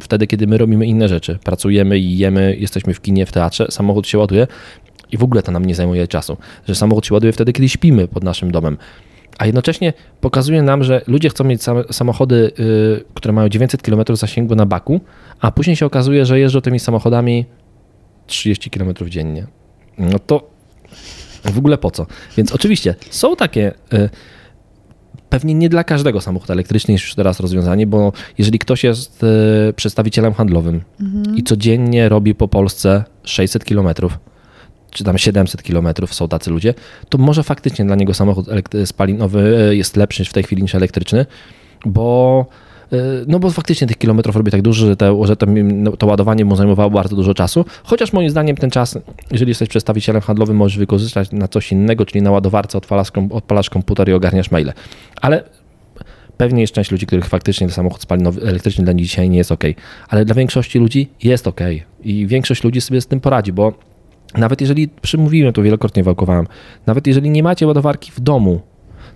wtedy, 0.00 0.26
kiedy 0.26 0.46
my 0.46 0.58
robimy 0.58 0.86
inne 0.86 1.08
rzeczy. 1.08 1.38
Pracujemy 1.44 1.98
i 1.98 2.18
jemy, 2.18 2.56
jesteśmy 2.58 2.94
w 2.94 3.00
kinie, 3.00 3.26
w 3.26 3.32
teatrze, 3.32 3.66
samochód 3.70 4.06
się 4.06 4.18
ładuje 4.18 4.46
i 5.12 5.16
w 5.16 5.22
ogóle 5.22 5.42
to 5.42 5.52
nam 5.52 5.64
nie 5.64 5.74
zajmuje 5.74 6.08
czasu. 6.08 6.36
Że 6.68 6.74
samochód 6.74 7.06
się 7.06 7.14
ładuje 7.14 7.32
wtedy, 7.32 7.52
kiedy 7.52 7.68
śpimy 7.68 8.08
pod 8.08 8.24
naszym 8.24 8.50
domem 8.50 8.76
a 9.38 9.46
jednocześnie 9.46 9.92
pokazuje 10.20 10.62
nam, 10.62 10.84
że 10.84 11.02
ludzie 11.06 11.28
chcą 11.28 11.44
mieć 11.44 11.62
samochody, 11.90 12.52
y, 12.60 13.04
które 13.14 13.32
mają 13.32 13.48
900 13.48 13.82
km 13.82 14.16
zasięgu 14.16 14.54
na 14.54 14.66
baku, 14.66 15.00
a 15.40 15.52
później 15.52 15.76
się 15.76 15.86
okazuje, 15.86 16.26
że 16.26 16.40
jeżdżą 16.40 16.60
tymi 16.60 16.80
samochodami 16.80 17.44
30 18.26 18.70
km 18.70 18.94
dziennie. 19.08 19.46
No 19.98 20.18
to 20.18 20.50
W 21.44 21.58
ogóle 21.58 21.78
po 21.78 21.90
co? 21.90 22.06
Więc 22.36 22.52
oczywiście 22.52 22.94
są 23.10 23.36
takie. 23.36 23.72
Y, 23.92 24.10
pewnie 25.28 25.54
nie 25.54 25.68
dla 25.68 25.84
każdego 25.84 26.20
samochód 26.20 26.50
elektryczny 26.50 26.92
jest 26.92 27.04
już 27.04 27.14
teraz 27.14 27.40
rozwiązanie, 27.40 27.86
bo 27.86 28.12
jeżeli 28.38 28.58
ktoś 28.58 28.84
jest 28.84 29.22
y, 29.70 29.72
przedstawicielem 29.72 30.34
handlowym 30.34 30.82
i 31.36 31.42
codziennie 31.42 32.08
robi 32.08 32.34
po 32.34 32.48
Polsce 32.48 33.04
600 33.24 33.64
kilometrów, 33.64 34.18
czy 34.90 35.04
tam 35.04 35.18
700 35.18 35.62
kilometrów, 35.62 36.14
są 36.14 36.28
tacy 36.28 36.50
ludzie, 36.50 36.74
to 37.08 37.18
może 37.18 37.42
faktycznie 37.42 37.84
dla 37.84 37.96
niego 37.96 38.14
samochód 38.14 38.46
spalinowy 38.84 39.70
jest 39.72 39.96
lepszy 39.96 40.24
w 40.24 40.32
tej 40.32 40.42
chwili 40.42 40.62
niż 40.62 40.74
elektryczny, 40.74 41.26
bo 41.86 42.46
y, 42.92 42.96
no 43.28 43.38
bo 43.38 43.50
faktycznie 43.50 43.86
tych 43.86 43.98
kilometrów 43.98 44.36
robi 44.36 44.50
tak 44.50 44.62
dużo, 44.62 44.86
że, 44.86 44.96
te, 44.96 45.26
że 45.26 45.36
to, 45.36 45.46
no, 45.64 45.96
to 45.96 46.06
ładowanie 46.06 46.44
mu 46.44 46.56
zajmowało 46.56 46.90
bardzo 46.90 47.16
dużo 47.16 47.34
czasu. 47.34 47.64
Chociaż 47.84 48.12
moim 48.12 48.30
zdaniem 48.30 48.56
ten 48.56 48.70
czas, 48.70 48.98
jeżeli 49.30 49.48
jesteś 49.48 49.68
przedstawicielem 49.68 50.22
handlowym, 50.22 50.56
możesz 50.56 50.78
wykorzystać 50.78 51.32
na 51.32 51.48
coś 51.48 51.72
innego, 51.72 52.06
czyli 52.06 52.22
na 52.22 52.30
ładowarce 52.30 52.78
odpalasz, 52.78 53.08
odpalasz 53.30 53.70
komputer 53.70 54.08
i 54.08 54.12
ogarniasz 54.12 54.50
maile. 54.50 54.72
Ale 55.20 55.44
pewnie 56.36 56.60
jest 56.60 56.72
część 56.72 56.90
ludzi, 56.90 57.06
których 57.06 57.26
faktycznie 57.26 57.70
samochód 57.70 58.02
spalinowy, 58.02 58.42
elektryczny 58.42 58.84
dla 58.84 58.92
nich 58.92 59.06
dzisiaj 59.06 59.30
nie 59.30 59.38
jest 59.38 59.52
ok. 59.52 59.64
Ale 60.08 60.24
dla 60.24 60.34
większości 60.34 60.78
ludzi 60.78 61.08
jest 61.22 61.46
ok. 61.46 61.60
I 62.04 62.26
większość 62.26 62.64
ludzi 62.64 62.80
sobie 62.80 63.00
z 63.00 63.06
tym 63.06 63.20
poradzi, 63.20 63.52
bo 63.52 63.72
nawet 64.36 64.60
jeżeli, 64.60 64.88
przymówiłem 64.88 65.52
to 65.52 65.62
wielokrotnie 65.62 66.04
wałkowałem, 66.04 66.46
nawet 66.86 67.06
jeżeli 67.06 67.30
nie 67.30 67.42
macie 67.42 67.66
ładowarki 67.66 68.12
w 68.12 68.20
domu, 68.20 68.60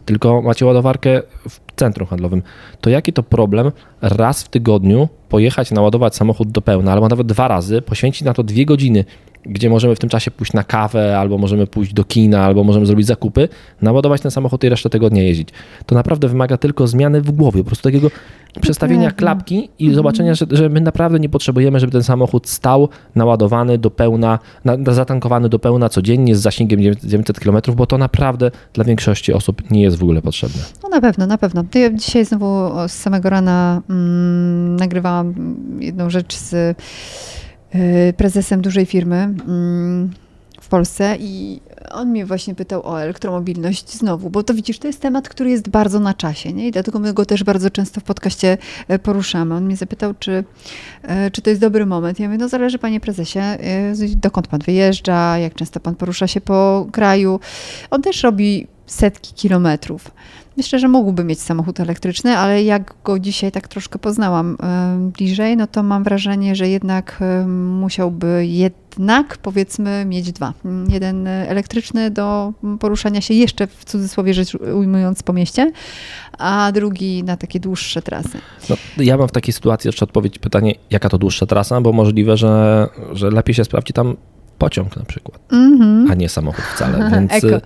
tylko 0.04 0.42
macie 0.42 0.66
ładowarkę 0.66 1.22
w 1.48 1.60
centrum 1.76 2.08
handlowym, 2.08 2.42
to 2.80 2.90
jaki 2.90 3.12
to 3.12 3.22
problem 3.22 3.72
raz 4.00 4.42
w 4.42 4.48
tygodniu 4.48 5.08
pojechać, 5.28 5.70
naładować 5.70 6.16
samochód 6.16 6.50
do 6.50 6.62
pełna, 6.62 6.92
albo 6.92 7.08
nawet 7.08 7.26
dwa 7.26 7.48
razy, 7.48 7.82
poświęcić 7.82 8.22
na 8.22 8.34
to 8.34 8.42
dwie 8.42 8.66
godziny, 8.66 9.04
gdzie 9.46 9.70
możemy 9.70 9.96
w 9.96 9.98
tym 9.98 10.10
czasie 10.10 10.30
pójść 10.30 10.52
na 10.52 10.64
kawę, 10.64 11.18
albo 11.18 11.38
możemy 11.38 11.66
pójść 11.66 11.92
do 11.92 12.04
kina, 12.04 12.44
albo 12.44 12.64
możemy 12.64 12.86
zrobić 12.86 13.06
zakupy, 13.06 13.48
naładować 13.82 14.20
ten 14.20 14.30
samochód 14.30 14.64
i 14.64 14.68
resztę 14.68 14.90
tygodnia 14.90 15.22
jeździć. 15.22 15.48
To 15.86 15.94
naprawdę 15.94 16.28
wymaga 16.28 16.56
tylko 16.56 16.86
zmiany 16.86 17.20
w 17.20 17.30
głowie, 17.30 17.60
po 17.60 17.66
prostu 17.66 17.82
takiego 17.82 18.10
przestawienia 18.60 19.10
klapki 19.10 19.68
i 19.78 19.94
zobaczenia, 19.94 20.34
że, 20.34 20.46
że 20.50 20.68
my 20.68 20.80
naprawdę 20.80 21.20
nie 21.20 21.28
potrzebujemy, 21.28 21.80
żeby 21.80 21.92
ten 21.92 22.02
samochód 22.02 22.48
stał 22.48 22.88
naładowany 23.14 23.78
do 23.78 23.90
pełna, 23.90 24.38
na, 24.64 24.76
na, 24.76 24.92
zatankowany 24.92 25.48
do 25.48 25.58
pełna 25.58 25.88
codziennie 25.88 26.36
z 26.36 26.40
zasięgiem 26.40 26.80
900 27.04 27.40
km, 27.40 27.56
bo 27.76 27.86
to 27.86 27.98
naprawdę 27.98 28.50
dla 28.72 28.84
większości 28.84 29.32
osób 29.32 29.70
nie 29.70 29.82
jest 29.82 29.98
w 29.98 30.02
ogóle 30.02 30.22
potrzebne. 30.22 30.62
No 30.82 30.88
na 30.88 31.00
pewno, 31.00 31.26
na 31.26 31.38
pewno. 31.38 31.64
Ja 31.74 31.90
dzisiaj 31.92 32.24
znowu 32.24 32.70
z 32.88 32.92
samego 32.92 33.30
rana 33.30 33.82
mm, 33.90 34.76
nagrywałam 34.76 35.34
jedną 35.80 36.10
rzecz 36.10 36.36
z 36.36 36.76
prezesem 38.16 38.62
dużej 38.62 38.86
firmy 38.86 39.16
mm, 39.16 40.10
w 40.60 40.68
Polsce 40.68 41.16
i 41.20 41.60
on 41.90 42.08
mnie 42.08 42.26
właśnie 42.26 42.54
pytał 42.54 42.86
o 42.86 43.02
elektromobilność 43.02 43.92
znowu, 43.92 44.30
bo 44.30 44.42
to 44.42 44.54
widzisz, 44.54 44.78
to 44.78 44.86
jest 44.86 45.00
temat, 45.00 45.28
który 45.28 45.50
jest 45.50 45.68
bardzo 45.68 46.00
na 46.00 46.14
czasie, 46.14 46.52
nie? 46.52 46.68
I 46.68 46.70
dlatego 46.70 46.98
my 46.98 47.14
go 47.14 47.26
też 47.26 47.44
bardzo 47.44 47.70
często 47.70 48.00
w 48.00 48.04
podcaście 48.04 48.58
e, 48.88 48.98
poruszamy. 48.98 49.54
On 49.54 49.64
mnie 49.64 49.76
zapytał, 49.76 50.14
czy, 50.18 50.44
e, 51.02 51.30
czy 51.30 51.42
to 51.42 51.50
jest 51.50 51.62
dobry 51.62 51.86
moment. 51.86 52.20
Ja 52.20 52.26
mówię, 52.26 52.38
no 52.38 52.48
zależy 52.48 52.78
panie 52.78 53.00
prezesie, 53.00 53.38
e, 53.38 53.94
dokąd 54.16 54.48
pan 54.48 54.60
wyjeżdża, 54.60 55.38
jak 55.38 55.54
często 55.54 55.80
pan 55.80 55.94
porusza 55.94 56.26
się 56.26 56.40
po 56.40 56.86
kraju. 56.92 57.40
On 57.90 58.02
też 58.02 58.22
robi 58.22 58.66
setki 58.90 59.34
kilometrów. 59.34 60.10
Myślę, 60.56 60.78
że 60.78 60.88
mógłby 60.88 61.24
mieć 61.24 61.40
samochód 61.40 61.80
elektryczny, 61.80 62.38
ale 62.38 62.62
jak 62.62 62.94
go 63.04 63.18
dzisiaj 63.18 63.52
tak 63.52 63.68
troszkę 63.68 63.98
poznałam 63.98 64.56
e, 64.62 65.10
bliżej, 65.16 65.56
no 65.56 65.66
to 65.66 65.82
mam 65.82 66.04
wrażenie, 66.04 66.56
że 66.56 66.68
jednak 66.68 67.18
e, 67.20 67.46
musiałby 67.46 68.46
jednak 68.46 69.38
powiedzmy 69.38 70.04
mieć 70.04 70.32
dwa. 70.32 70.52
Jeden 70.88 71.26
elektryczny 71.26 72.10
do 72.10 72.52
poruszania 72.80 73.20
się 73.20 73.34
jeszcze 73.34 73.66
w 73.66 73.84
cudzysłowie 73.84 74.34
rzecz 74.34 74.54
ujmując 74.54 75.22
po 75.22 75.32
mieście, 75.32 75.72
a 76.38 76.72
drugi 76.72 77.24
na 77.24 77.36
takie 77.36 77.60
dłuższe 77.60 78.02
trasy. 78.02 78.38
No, 78.70 78.76
ja 78.96 79.16
mam 79.16 79.28
w 79.28 79.32
takiej 79.32 79.52
sytuacji 79.52 79.88
jeszcze 79.88 80.04
odpowiedź 80.04 80.38
pytanie, 80.38 80.74
jaka 80.90 81.08
to 81.08 81.18
dłuższa 81.18 81.46
trasa, 81.46 81.80
bo 81.80 81.92
możliwe, 81.92 82.36
że, 82.36 82.86
że 83.12 83.30
lepiej 83.30 83.54
się 83.54 83.64
sprawdzi 83.64 83.92
tam 83.92 84.16
pociąg 84.60 84.96
na 84.96 85.04
przykład, 85.04 85.40
Mhm. 85.52 86.10
a 86.10 86.14
nie 86.14 86.28
samochód 86.28 86.64
wcale. 86.64 87.10
Więc 87.10 87.32
Eko. 87.44 87.60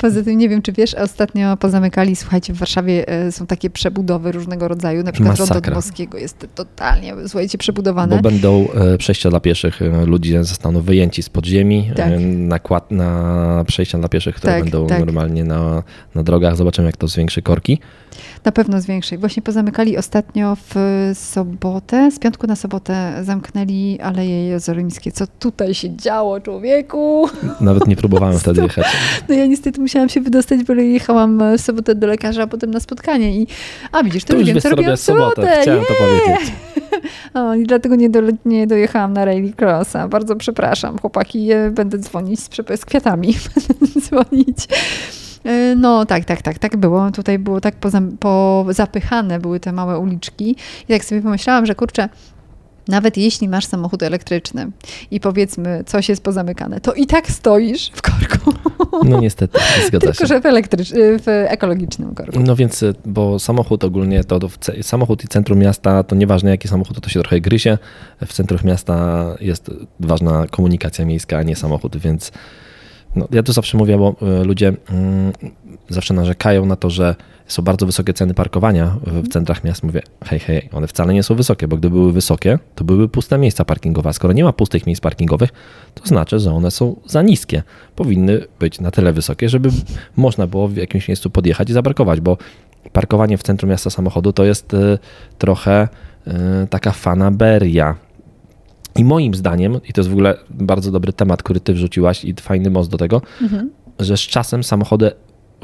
Poza 0.00 0.22
tym 0.22 0.38
nie 0.38 0.48
wiem, 0.48 0.62
czy 0.62 0.72
wiesz, 0.72 0.94
ostatnio 0.94 1.56
pozamykali, 1.56 2.16
słuchajcie, 2.16 2.52
w 2.52 2.56
Warszawie 2.56 3.08
e, 3.08 3.32
są 3.32 3.46
takie 3.46 3.70
przebudowy 3.70 4.32
różnego 4.32 4.68
rodzaju, 4.68 5.02
na 5.02 5.12
przykład 5.12 5.38
rondo 5.38 5.54
Masakra. 5.54 5.72
Dmowskiego 5.72 6.18
jest 6.18 6.46
totalnie, 6.54 7.14
słuchajcie, 7.26 7.58
przebudowane. 7.58 8.16
Bo 8.16 8.22
będą 8.22 8.68
e, 8.74 8.98
przejścia 8.98 9.30
dla 9.30 9.40
pieszych, 9.40 9.82
e, 9.82 10.06
ludzie 10.06 10.44
zostaną 10.44 10.80
wyjęci 10.82 11.22
z 11.22 11.28
podziemi, 11.28 11.90
Tak. 11.96 12.12
nakład 12.36 12.90
na 12.90 13.64
przejścia 13.66 13.98
dla 13.98 14.08
pieszych, 14.08 14.34
które 14.34 14.52
Tak, 14.52 14.62
będą 14.62 14.86
tak. 14.86 14.98
normalnie 14.98 15.44
na, 15.44 15.82
na 16.14 16.22
drogach. 16.22 16.56
Zobaczymy, 16.56 16.86
jak 16.86 16.96
to 16.96 17.08
zwiększy 17.08 17.42
korki. 17.42 17.78
Na 18.44 18.52
pewno 18.52 18.80
z 18.80 18.86
większej. 18.86 19.18
Właśnie 19.18 19.42
pozamykali 19.42 19.98
ostatnio 19.98 20.56
w 20.74 20.74
sobotę, 21.14 22.10
z 22.10 22.18
piątku 22.18 22.46
na 22.46 22.56
sobotę 22.56 23.12
zamknęli 23.22 23.98
Aleje 24.02 24.44
Jerozolimskie. 24.46 25.12
Co 25.12 25.26
tutaj 25.26 25.74
się 25.74 25.88
działo, 26.12 26.40
człowieku? 26.40 27.28
Nawet 27.60 27.86
nie 27.86 27.96
próbowałem 27.96 28.38
wtedy 28.38 28.62
jechać. 28.62 28.86
No 29.28 29.34
ja 29.34 29.46
niestety 29.46 29.80
musiałam 29.80 30.08
się 30.08 30.20
wydostać, 30.20 30.64
bo 30.64 30.74
jechałam 30.74 31.42
w 31.58 31.60
sobotę 31.60 31.94
do 31.94 32.06
lekarza, 32.06 32.42
a 32.42 32.46
potem 32.46 32.70
na 32.70 32.80
spotkanie 32.80 33.36
i 33.36 33.46
a 33.92 34.02
widzisz, 34.02 34.24
to, 34.24 34.32
To 34.32 34.38
już 34.38 34.48
wiem, 34.48 34.60
co 34.60 34.70
robię 34.70 34.96
w 34.96 35.00
sobotę. 35.00 35.58
Chciałem 35.62 35.84
to 35.84 35.94
powiedzieć. 35.94 36.52
O, 37.34 37.54
I 37.54 37.64
dlatego 37.64 37.94
nie, 37.94 38.10
do, 38.10 38.20
nie 38.44 38.66
dojechałam 38.66 39.12
na 39.12 39.24
Rally 39.24 39.52
Crossa. 39.60 40.08
Bardzo 40.08 40.36
przepraszam, 40.36 40.98
chłopaki. 40.98 41.52
e, 41.52 41.70
Będę 41.70 41.98
dzwonić 41.98 42.40
z, 42.40 42.48
z 42.80 42.84
kwiatami. 42.84 43.34
Będę 43.68 44.00
dzwonić. 44.00 44.58
E, 45.44 45.74
No 45.76 46.06
tak, 46.06 46.24
tak, 46.24 46.42
tak, 46.42 46.58
tak 46.58 46.76
było. 46.76 47.10
Tutaj 47.10 47.38
było 47.38 47.60
tak 47.60 47.74
pozapychane 48.20 49.38
były 49.40 49.60
te 49.60 49.72
małe 49.72 49.98
uliczki. 49.98 50.56
I 50.88 50.92
tak 50.92 51.04
sobie 51.04 51.22
pomyślałam, 51.22 51.66
że 51.66 51.74
kurczę, 51.74 52.08
nawet 52.88 53.16
jeśli 53.16 53.48
masz 53.48 53.66
samochód 53.66 54.02
elektryczny 54.02 54.70
i 55.10 55.20
powiedzmy 55.20 55.84
coś 55.86 56.08
jest 56.08 56.22
pozamykane, 56.22 56.80
to 56.80 56.92
i 56.94 57.06
tak 57.06 57.30
stoisz 57.30 57.90
w 57.94 58.02
korku. 58.02 58.52
No 59.04 59.20
niestety, 59.20 59.58
zgadza 59.86 60.06
Tylko, 60.06 60.14
się. 60.14 60.26
że 60.26 60.40
w, 60.40 60.44
elektrycz- 60.44 60.94
w 60.94 61.22
ekologicznym 61.26 62.14
korku. 62.14 62.40
No 62.40 62.56
więc, 62.56 62.82
y, 62.82 62.94
bo 63.04 63.38
samochód 63.38 63.84
ogólnie, 63.84 64.24
to, 64.24 64.40
to 64.40 64.48
samochód 64.82 65.24
i 65.24 65.28
centrum 65.28 65.58
miasta, 65.58 66.02
to 66.02 66.16
nieważne 66.16 66.50
jaki 66.50 66.68
samochód, 66.68 66.94
to, 66.94 67.00
to 67.00 67.10
się 67.10 67.20
trochę 67.20 67.40
gryzie. 67.40 67.78
W 68.26 68.32
centrum 68.32 68.60
miasta 68.64 69.26
jest 69.40 69.70
ważna 70.00 70.46
komunikacja 70.50 71.04
miejska, 71.04 71.38
a 71.38 71.42
nie 71.42 71.56
samochód, 71.56 71.96
więc 71.96 72.32
no, 73.16 73.28
ja 73.30 73.42
to 73.42 73.52
zawsze 73.52 73.78
mówię, 73.78 73.98
bo 73.98 74.14
y, 74.40 74.44
ludzie 74.44 74.72
mm, 74.90 75.32
zawsze 75.88 76.14
narzekają 76.14 76.66
na 76.66 76.76
to, 76.76 76.90
że 76.90 77.14
są 77.46 77.62
bardzo 77.62 77.86
wysokie 77.86 78.14
ceny 78.14 78.34
parkowania 78.34 78.96
w, 79.06 79.22
w 79.22 79.28
centrach 79.28 79.64
miast. 79.64 79.82
Mówię, 79.82 80.02
hej, 80.24 80.38
hej, 80.38 80.68
one 80.72 80.86
wcale 80.86 81.14
nie 81.14 81.22
są 81.22 81.34
wysokie, 81.34 81.68
bo 81.68 81.76
gdyby 81.76 81.96
były 81.96 82.12
wysokie, 82.12 82.58
to 82.74 82.84
byłyby 82.84 83.08
puste 83.08 83.38
miejsca 83.38 83.64
parkingowe. 83.64 84.10
A 84.10 84.12
skoro 84.12 84.32
nie 84.32 84.44
ma 84.44 84.52
pustych 84.52 84.86
miejsc 84.86 85.00
parkingowych, 85.00 85.50
to 85.94 86.06
znaczy, 86.06 86.38
że 86.38 86.52
one 86.52 86.70
są 86.70 86.96
za 87.06 87.22
niskie. 87.22 87.62
Powinny 87.96 88.40
być 88.60 88.80
na 88.80 88.90
tyle 88.90 89.12
wysokie, 89.12 89.48
żeby 89.48 89.70
można 90.16 90.46
było 90.46 90.68
w 90.68 90.76
jakimś 90.76 91.08
miejscu 91.08 91.30
podjechać 91.30 91.70
i 91.70 91.72
zaparkować, 91.72 92.20
bo 92.20 92.36
parkowanie 92.92 93.38
w 93.38 93.42
centrum 93.42 93.70
miasta 93.70 93.90
samochodu 93.90 94.32
to 94.32 94.44
jest 94.44 94.74
y, 94.74 94.98
trochę 95.38 95.88
y, 96.26 96.30
taka 96.70 96.92
fanaberia. 96.92 97.94
I 98.96 99.04
moim 99.04 99.34
zdaniem, 99.34 99.80
i 99.88 99.92
to 99.92 100.00
jest 100.00 100.08
w 100.10 100.12
ogóle 100.12 100.34
bardzo 100.50 100.90
dobry 100.90 101.12
temat, 101.12 101.42
który 101.42 101.60
ty 101.60 101.74
wrzuciłaś 101.74 102.24
i 102.24 102.34
fajny 102.40 102.70
most 102.70 102.90
do 102.90 102.98
tego, 102.98 103.22
Mhm. 103.42 103.70
że 103.98 104.16
z 104.16 104.20
czasem 104.20 104.64
samochody 104.64 105.10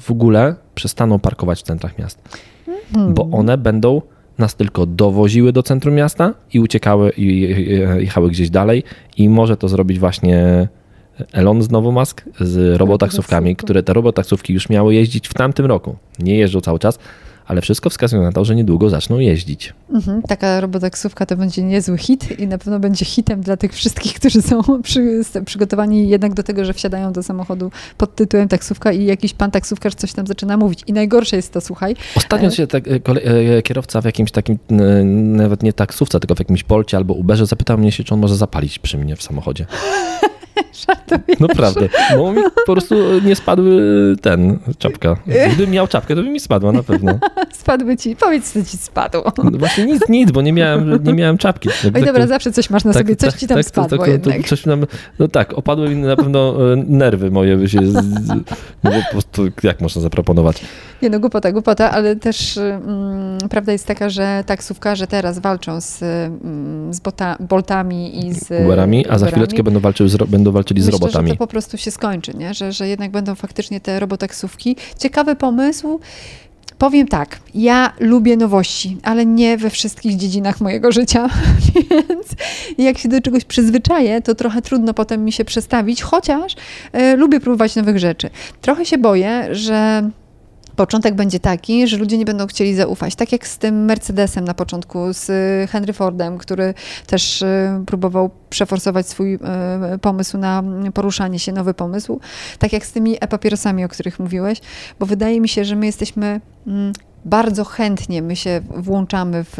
w 0.00 0.10
ogóle 0.10 0.54
przestaną 0.74 1.18
parkować 1.18 1.58
w 1.58 1.62
centrach 1.62 1.98
miast, 1.98 2.38
Hmm. 2.94 3.14
bo 3.14 3.28
one 3.32 3.58
będą 3.58 4.02
nas 4.38 4.54
tylko 4.54 4.86
dowoziły 4.86 5.52
do 5.52 5.62
centrum 5.62 5.94
miasta 5.94 6.34
i 6.54 6.60
uciekały 6.60 7.10
i 7.16 7.40
jechały 7.98 8.30
gdzieś 8.30 8.50
dalej 8.50 8.82
i 9.16 9.28
może 9.28 9.56
to 9.56 9.68
zrobić 9.68 9.98
właśnie 9.98 10.68
Elon 11.32 11.62
znowu 11.62 11.92
Musk 11.92 12.24
z 12.40 12.76
robotaksówkami, 12.76 13.56
które 13.56 13.82
te 13.82 13.92
robotaksówki 13.92 14.52
już 14.52 14.68
miały 14.68 14.94
jeździć 14.94 15.28
w 15.28 15.34
tamtym 15.34 15.66
roku. 15.66 15.96
Nie 16.18 16.36
jeżdżą 16.38 16.60
cały 16.60 16.78
czas, 16.78 16.98
ale 17.48 17.60
wszystko 17.60 17.90
wskazuje 17.90 18.22
na 18.22 18.32
to, 18.32 18.44
że 18.44 18.56
niedługo 18.56 18.90
zaczną 18.90 19.18
jeździć. 19.18 19.74
Mhm, 19.94 20.22
taka 20.22 20.60
robotaksówka 20.60 21.26
to 21.26 21.36
będzie 21.36 21.62
niezły 21.62 21.98
hit 21.98 22.40
i 22.40 22.46
na 22.46 22.58
pewno 22.58 22.80
będzie 22.80 23.04
hitem 23.04 23.40
dla 23.40 23.56
tych 23.56 23.72
wszystkich, 23.72 24.14
którzy 24.14 24.42
są 24.42 24.62
przy, 24.82 25.22
przygotowani 25.44 26.08
jednak 26.08 26.34
do 26.34 26.42
tego, 26.42 26.64
że 26.64 26.72
wsiadają 26.72 27.12
do 27.12 27.22
samochodu 27.22 27.70
pod 27.96 28.14
tytułem 28.14 28.48
taksówka 28.48 28.92
i 28.92 29.04
jakiś 29.04 29.34
pan 29.34 29.50
taksówkarz 29.50 29.94
coś 29.94 30.12
tam 30.12 30.26
zaczyna 30.26 30.56
mówić. 30.56 30.82
I 30.86 30.92
najgorsze 30.92 31.36
jest 31.36 31.52
to, 31.52 31.60
słuchaj, 31.60 31.96
Ostatnio 32.16 32.48
E. 32.48 32.52
się 32.52 32.66
tak, 32.66 32.88
e, 32.88 33.00
e, 33.56 33.62
kierowca 33.62 34.00
w 34.00 34.04
jakimś 34.04 34.30
takim, 34.30 34.58
nawet 35.36 35.62
nie 35.62 35.72
taksówce, 35.72 36.20
tylko 36.20 36.34
w 36.34 36.38
jakimś 36.38 36.64
Polcie 36.64 36.96
albo 36.96 37.14
Uberze 37.14 37.46
zapytał 37.46 37.78
mnie 37.78 37.92
się, 37.92 38.04
czy 38.04 38.14
on 38.14 38.20
może 38.20 38.36
zapalić 38.36 38.78
przy 38.78 38.98
mnie 38.98 39.16
w 39.16 39.22
samochodzie. 39.22 39.66
Żartuję. 40.86 41.36
Naprawdę, 41.40 41.88
bo 42.16 42.32
mi 42.32 42.42
po 42.66 42.72
prostu 42.72 42.94
nie 43.24 43.36
spadły 43.36 43.82
ten, 44.22 44.58
czapka. 44.78 45.16
Gdybym 45.26 45.70
miał 45.70 45.86
czapkę, 45.88 46.16
to 46.16 46.22
by 46.22 46.28
mi 46.30 46.40
spadła 46.40 46.72
na 46.72 46.82
pewno. 46.82 47.18
Spadły 47.52 47.96
ci, 47.96 48.16
powiedz 48.16 48.52
co 48.52 48.64
ci 48.64 48.76
spadło. 48.76 49.32
No 49.44 49.58
właśnie 49.58 49.84
nic, 49.86 50.08
nic, 50.08 50.30
bo 50.30 50.42
nie 50.42 50.52
miałem, 50.52 51.04
nie 51.04 51.12
miałem 51.12 51.38
czapki. 51.38 51.68
Tak, 51.68 51.76
Oj 51.84 51.92
tak, 51.92 52.04
dobra, 52.04 52.26
zawsze 52.26 52.52
coś 52.52 52.70
masz 52.70 52.84
na 52.84 52.92
sobie, 52.92 53.16
coś 53.16 53.34
ci 53.34 53.46
tam 53.46 53.56
tak, 53.56 53.64
to- 53.64 53.68
spadło 53.68 53.98
to- 53.98 54.04
to- 54.04 54.10
jednak. 54.10 54.48
coś 54.48 54.66
nam, 54.66 54.86
no 55.18 55.28
tak, 55.28 55.58
opadły 55.58 55.88
mi 55.88 55.96
na 55.96 56.16
pewno 56.16 56.72
e, 56.72 56.76
nerwy 56.76 57.30
moje, 57.30 57.56
by 57.56 57.68
się, 57.68 57.86
z, 57.86 57.94
no 58.84 58.90
po 58.90 59.10
prostu 59.12 59.42
jak 59.62 59.80
można 59.80 60.02
zaproponować. 60.02 60.62
Nie 61.02 61.10
no, 61.10 61.20
głupota, 61.20 61.52
głupota, 61.52 61.90
ale 61.90 62.16
też 62.16 62.56
mm, 62.58 63.38
prawda 63.50 63.72
jest 63.72 63.86
taka, 63.86 64.10
że 64.10 64.44
taksówkarze 64.46 65.06
teraz 65.06 65.38
walczą 65.38 65.80
z, 65.80 66.02
mm, 66.02 66.94
z 66.94 67.00
bota, 67.00 67.36
boltami 67.40 68.26
i 68.26 68.34
z 68.34 68.50
Uberami, 68.64 69.06
a 69.08 69.18
za 69.18 69.26
chwileczkę 69.26 69.62
będą, 69.62 69.80
walczyły 69.80 70.08
z, 70.08 70.14
ro- 70.14 70.26
będą 70.48 70.54
walczyli 70.54 70.82
z 70.82 70.86
Myślę, 70.86 70.98
robotami. 70.98 71.28
że 71.28 71.34
to 71.34 71.38
po 71.38 71.46
prostu 71.46 71.78
się 71.78 71.90
skończy, 71.90 72.34
nie? 72.34 72.54
Że, 72.54 72.72
że 72.72 72.88
jednak 72.88 73.10
będą 73.10 73.34
faktycznie 73.34 73.80
te 73.80 74.00
robotaksówki. 74.00 74.76
Ciekawy 74.98 75.36
pomysł. 75.36 76.00
Powiem 76.78 77.08
tak, 77.08 77.40
ja 77.54 77.92
lubię 78.00 78.36
nowości, 78.36 78.96
ale 79.02 79.26
nie 79.26 79.56
we 79.56 79.70
wszystkich 79.70 80.16
dziedzinach 80.16 80.60
mojego 80.60 80.92
życia, 80.92 81.28
więc 82.08 82.26
jak 82.78 82.98
się 82.98 83.08
do 83.08 83.20
czegoś 83.20 83.44
przyzwyczaję, 83.44 84.22
to 84.22 84.34
trochę 84.34 84.62
trudno 84.62 84.94
potem 84.94 85.24
mi 85.24 85.32
się 85.32 85.44
przestawić, 85.44 86.02
chociaż 86.02 86.56
e, 86.92 87.16
lubię 87.16 87.40
próbować 87.40 87.76
nowych 87.76 87.98
rzeczy. 87.98 88.30
Trochę 88.60 88.86
się 88.86 88.98
boję, 88.98 89.48
że 89.50 90.10
początek 90.78 91.14
będzie 91.14 91.40
taki, 91.40 91.88
że 91.88 91.96
ludzie 91.96 92.18
nie 92.18 92.24
będą 92.24 92.46
chcieli 92.46 92.74
zaufać. 92.74 93.14
Tak 93.14 93.32
jak 93.32 93.46
z 93.46 93.58
tym 93.58 93.84
Mercedesem 93.84 94.44
na 94.44 94.54
początku, 94.54 95.12
z 95.12 95.30
y, 95.30 95.66
Henry 95.66 95.92
Fordem, 95.92 96.38
który 96.38 96.74
też 97.06 97.42
y, 97.42 97.70
próbował 97.86 98.30
przeforsować 98.50 99.08
swój 99.08 99.34
y, 99.34 99.38
pomysł 99.98 100.38
na 100.38 100.62
poruszanie 100.94 101.38
się, 101.38 101.52
nowy 101.52 101.74
pomysł. 101.74 102.20
Tak 102.58 102.72
jak 102.72 102.86
z 102.86 102.92
tymi 102.92 103.16
e-papierosami, 103.20 103.84
o 103.84 103.88
których 103.88 104.18
mówiłeś, 104.18 104.60
bo 104.98 105.06
wydaje 105.06 105.40
mi 105.40 105.48
się, 105.48 105.64
że 105.64 105.76
my 105.76 105.86
jesteśmy 105.86 106.40
mm, 106.66 106.92
bardzo 107.24 107.64
chętnie, 107.64 108.22
my 108.22 108.36
się 108.36 108.60
włączamy 108.76 109.44
w, 109.44 109.54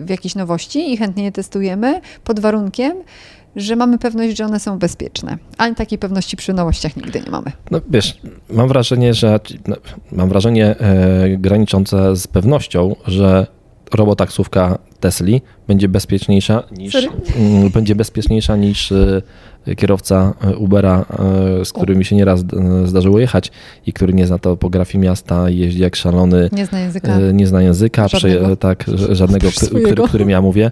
w 0.00 0.10
jakieś 0.10 0.34
nowości 0.34 0.92
i 0.92 0.96
chętnie 0.96 1.24
je 1.24 1.32
testujemy 1.32 2.00
pod 2.24 2.40
warunkiem, 2.40 2.92
że 3.56 3.76
mamy 3.76 3.98
pewność, 3.98 4.36
że 4.36 4.44
one 4.44 4.60
są 4.60 4.78
bezpieczne. 4.78 5.38
Ale 5.58 5.74
takiej 5.74 5.98
pewności 5.98 6.36
przy 6.36 6.52
nowościach 6.52 6.96
nigdy 6.96 7.20
nie 7.20 7.30
mamy. 7.30 7.52
No 7.70 7.80
wiesz, 7.90 8.20
mam 8.50 8.68
wrażenie, 8.68 9.14
że 9.14 9.40
no, 9.66 9.76
mam 10.12 10.28
wrażenie 10.28 10.66
e, 10.78 11.36
graniczące 11.36 12.16
z 12.16 12.26
pewnością, 12.26 12.96
że 13.06 13.46
robotaksówka 13.94 14.78
Tesli 15.00 15.42
będzie 15.68 15.88
bezpieczniejsza 15.88 16.62
niż 16.72 16.94
mm, 17.36 17.70
będzie 17.70 17.94
bezpieczniejsza 17.94 18.56
niż 18.56 18.92
e, 18.92 19.22
kierowca 19.76 20.34
e, 20.44 20.56
Ubera, 20.56 21.04
e, 21.60 21.64
z 21.64 21.72
którymi 21.72 22.04
się 22.04 22.16
nieraz 22.16 22.40
e, 22.40 22.86
zdarzyło 22.86 23.18
jechać 23.18 23.50
i 23.86 23.92
który 23.92 24.12
nie 24.12 24.26
zna 24.26 24.38
topografii 24.38 25.02
miasta, 25.04 25.50
jeździ 25.50 25.80
jak 25.80 25.96
szalony, 25.96 26.48
Nie 26.52 26.66
zna 26.66 26.80
języka. 26.80 27.18
nie 27.32 27.46
zna 27.46 27.62
języka, 27.62 28.08
Żadnego. 28.08 28.56
tak, 28.56 28.84
żadnego, 29.12 29.48
który, 29.82 30.02
którym 30.08 30.30
ja 30.30 30.40
mówię, 30.42 30.70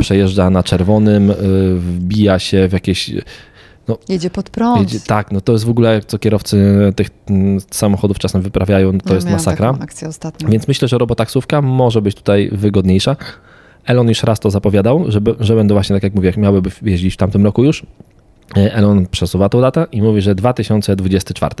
przejeżdża 0.00 0.50
na 0.50 0.62
czerwonym, 0.62 1.32
wbija 1.76 2.38
się 2.38 2.68
w 2.68 2.72
jakieś 2.72 3.10
Jedzie 4.08 4.30
pod 4.30 4.50
prąd. 4.50 4.80
Jedzie, 4.92 5.04
tak, 5.06 5.32
no 5.32 5.40
to 5.40 5.52
jest 5.52 5.64
w 5.64 5.70
ogóle, 5.70 6.00
co 6.06 6.18
kierowcy 6.18 6.64
tych 6.96 7.08
samochodów 7.70 8.18
czasem 8.18 8.42
wyprawiają, 8.42 8.92
to 8.98 9.08
No, 9.08 9.14
jest 9.14 9.30
masakra. 9.30 9.72
taką 9.72 9.84
akcję 9.84 10.08
ostatnio. 10.08 10.48
Więc 10.48 10.68
myślę, 10.68 10.88
że 10.88 10.98
robotaksówka 10.98 11.62
może 11.62 12.02
być 12.02 12.14
tutaj 12.14 12.48
wygodniejsza. 12.52 13.16
Elon 13.86 14.08
już 14.08 14.22
raz 14.22 14.40
to 14.40 14.50
zapowiadał, 14.50 15.04
że, 15.08 15.20
że 15.40 15.54
będą 15.54 15.74
właśnie, 15.74 15.96
tak 15.96 16.02
jak 16.02 16.14
mówię, 16.14 16.26
jak 16.26 16.36
miałyby 16.36 16.70
jeździć 16.82 17.14
w 17.14 17.16
tamtym 17.16 17.44
roku 17.44 17.64
już. 17.64 17.86
E, 18.56 18.74
Elon 18.74 19.06
przesuwa 19.06 19.48
tą 19.48 19.60
datę 19.60 19.86
i 19.92 20.02
mówi, 20.02 20.20
że 20.22 20.34
2024. 20.34 21.54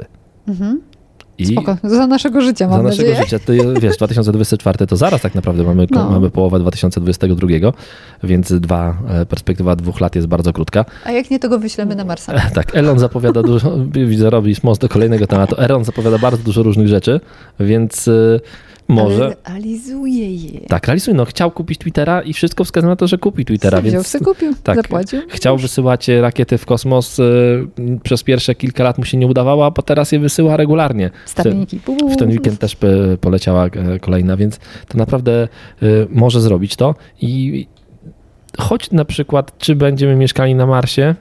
Mhm. 0.48 0.80
I 1.38 1.46
Spoko. 1.46 1.76
Za 1.84 2.06
naszego 2.06 2.40
życia, 2.40 2.68
za 2.68 2.76
mam 2.76 2.86
naszego 2.86 3.08
nadzieję. 3.08 3.24
życia, 3.24 3.38
to 3.46 3.52
wiesz, 3.80 3.96
2024 3.96 4.86
to 4.86 4.96
zaraz 4.96 5.20
tak 5.22 5.34
naprawdę 5.34 5.62
mamy, 5.62 5.86
No. 5.90 6.10
mamy 6.10 6.30
połowę 6.30 6.58
2022, 6.58 7.72
więc 8.22 8.52
dwa, 8.52 8.96
e, 9.08 9.26
perspektywa 9.26 9.76
dwóch 9.76 10.00
lat 10.00 10.14
jest 10.14 10.26
bardzo 10.28 10.52
krótka. 10.52 10.84
A 11.04 11.12
jak 11.12 11.30
nie, 11.30 11.38
to 11.38 11.48
go 11.48 11.58
wyślemy 11.58 11.96
na 11.96 12.04
Marsa. 12.04 12.32
Tak, 12.54 12.76
Elon 12.76 12.98
zapowiada 12.98 13.42
dużo, 13.42 13.72
widzę, 14.10 14.30
robisz 14.30 14.62
most 14.62 14.80
do 14.80 14.88
kolejnego 14.88 15.26
tematu. 15.26 15.56
Elon 15.58 15.84
zapowiada 15.84 16.18
bardzo 16.18 16.42
dużo 16.42 16.62
różnych 16.62 16.88
rzeczy, 16.88 17.20
więc 17.60 18.10
może... 18.88 19.24
Ale 19.24 19.36
realizuje 19.54 20.34
je. 20.34 20.60
Tak, 20.60 20.86
realizuje. 20.86 21.16
No, 21.16 21.24
chciał 21.24 21.50
kupić 21.50 21.78
Twittera 21.78 22.22
i 22.22 22.32
wszystko 22.32 22.64
wskazuje 22.64 22.88
na 22.90 22.96
to, 22.96 23.06
że 23.06 23.18
kupi 23.18 23.44
Twittera, 23.44 23.80
Wziął, 23.80 23.92
więc 23.92 24.06
sobie 24.06 24.24
kupił, 24.24 24.54
tak. 24.62 24.76
zapłacił. 24.76 25.20
chciał 25.28 25.58
wysyłać 25.58 26.08
rakiety 26.08 26.58
w 26.58 26.66
kosmos. 26.66 27.18
y, 27.18 27.22
Przez 28.02 28.22
pierwsze 28.22 28.54
kilka 28.54 28.84
lat 28.84 28.98
mu 28.98 29.04
się 29.04 29.16
nie 29.18 29.26
udawało, 29.26 29.66
a 29.66 29.82
teraz 29.82 30.12
je 30.12 30.18
wysyła 30.18 30.56
regularnie. 30.56 31.10
Stawienniki. 31.26 31.80
W 32.12 32.16
ten 32.16 32.30
weekend 32.30 32.58
też 32.58 32.76
y, 33.14 33.18
poleciała 33.20 33.66
e, 33.66 33.98
kolejna, 33.98 34.36
więc 34.36 34.58
to 34.88 34.98
naprawdę 34.98 35.48
y, 35.82 36.06
może 36.10 36.40
zrobić 36.40 36.76
to. 36.76 36.94
I 37.20 37.66
choć 38.58 38.90
na 38.90 39.04
przykład, 39.04 39.58
czy 39.58 39.76
będziemy 39.76 40.16
mieszkali 40.16 40.54
na 40.54 40.66
Marsie, 40.66 41.02
y, 41.02 41.14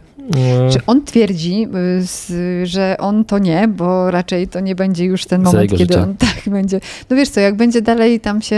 Czy 0.71 0.79
on 0.87 1.05
twierdzi, 1.05 1.67
y, 2.29 2.65
że 2.65 2.95
on 2.99 3.25
to 3.25 3.39
nie, 3.39 3.67
bo 3.67 4.11
raczej 4.11 4.47
to 4.47 4.59
nie 4.59 4.75
będzie 4.75 5.05
już 5.05 5.25
ten 5.25 5.43
moment, 5.43 5.71
kiedy 5.71 5.83
życia. 5.83 6.03
on 6.03 6.15
tak 6.27 6.53
będzie. 6.53 6.79
No 7.09 7.15
wiesz 7.15 7.29
co, 7.29 7.39
jak 7.39 7.55
będzie 7.55 7.81
dalej 7.81 8.19
tam 8.19 8.41
się, 8.41 8.55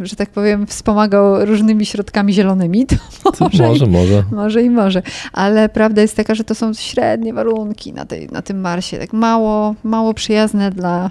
y, 0.00 0.06
że 0.06 0.16
tak 0.16 0.30
powiem, 0.30 0.66
wspomagał 0.66 1.44
różnymi 1.44 1.86
środkami 1.86 2.32
zielonymi, 2.32 2.86
to 2.86 2.96
to 3.32 3.44
może, 3.44 3.62
może, 3.62 3.86
może. 3.86 4.24
Może 4.32 4.62
i 4.62 4.70
może, 4.70 5.02
ale 5.32 5.68
prawda 5.68 6.02
jest 6.02 6.16
taka, 6.16 6.34
że 6.34 6.44
to 6.44 6.54
są 6.54 6.74
średnie 6.74 7.34
warunki 7.34 7.92
na, 7.92 8.06
tej, 8.06 8.28
na 8.28 8.42
tym 8.42 8.60
Marsie, 8.60 8.98
tak 8.98 9.12
mało, 9.12 9.74
mało 9.84 10.14
przyjazne 10.14 10.70
dla 10.70 11.10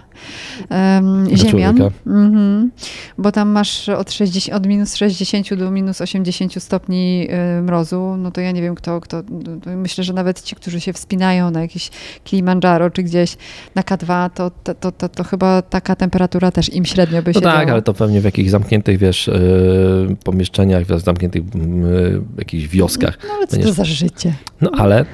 um, 0.70 1.26
Dla 1.26 1.38
Ziemian. 1.38 1.78
Mhm. 2.08 2.72
Bo 3.18 3.32
tam 3.32 3.50
masz 3.50 3.90
od, 3.90 4.12
60, 4.12 4.58
od 4.58 4.68
minus 4.68 4.96
60 4.96 5.54
do 5.54 5.72
minus 5.72 6.02
80 6.02 6.64
stopni 6.64 7.28
y, 7.60 7.62
mrozu, 7.62 8.16
no 8.18 8.32
to 8.32 8.42
ja 8.42 8.52
nie 8.52 8.62
wiem 8.62 8.76
kto, 8.76 9.02
kto, 9.02 9.24
to 9.64 9.70
myślę, 9.86 10.04
że 10.04 10.14
nawet 10.14 10.42
ci, 10.42 10.56
którzy 10.56 10.82
się 10.82 10.94
wspinają 10.94 11.52
na 11.52 11.62
jakieś 11.62 11.90
Kilimandżaro 12.24 12.90
czy 12.90 13.04
gdzieś 13.04 13.38
na 13.76 13.82
K2, 13.82 14.30
to, 14.30 14.52
to, 14.64 14.74
to, 14.76 14.92
to, 14.92 15.10
to 15.10 15.24
chyba 15.24 15.62
taka 15.62 15.96
temperatura 15.96 16.52
też 16.52 16.74
im 16.74 16.86
średnio 16.86 17.22
by 17.22 17.30
No 17.30 17.34
się 17.34 17.42
tak, 17.42 17.60
działa. 17.60 17.72
ale 17.74 17.82
to 17.82 17.94
pewnie 17.94 18.22
w 18.22 18.24
jakichś 18.24 18.50
zamkniętych, 18.50 18.98
wiesz, 18.98 19.28
yy, 19.28 20.16
pomieszczeniach, 20.24 20.84
w 20.86 21.00
zamkniętych 21.00 21.44
yy, 21.56 22.22
jakichś 22.38 22.68
wioskach. 22.68 23.18
No 23.28 23.30
ale 23.38 23.48
co 23.48 23.52
to 23.52 23.58
Będziesz- 23.58 23.76
za 23.76 23.86
życie? 23.86 24.34
No 24.62 24.72
ale 24.78 25.06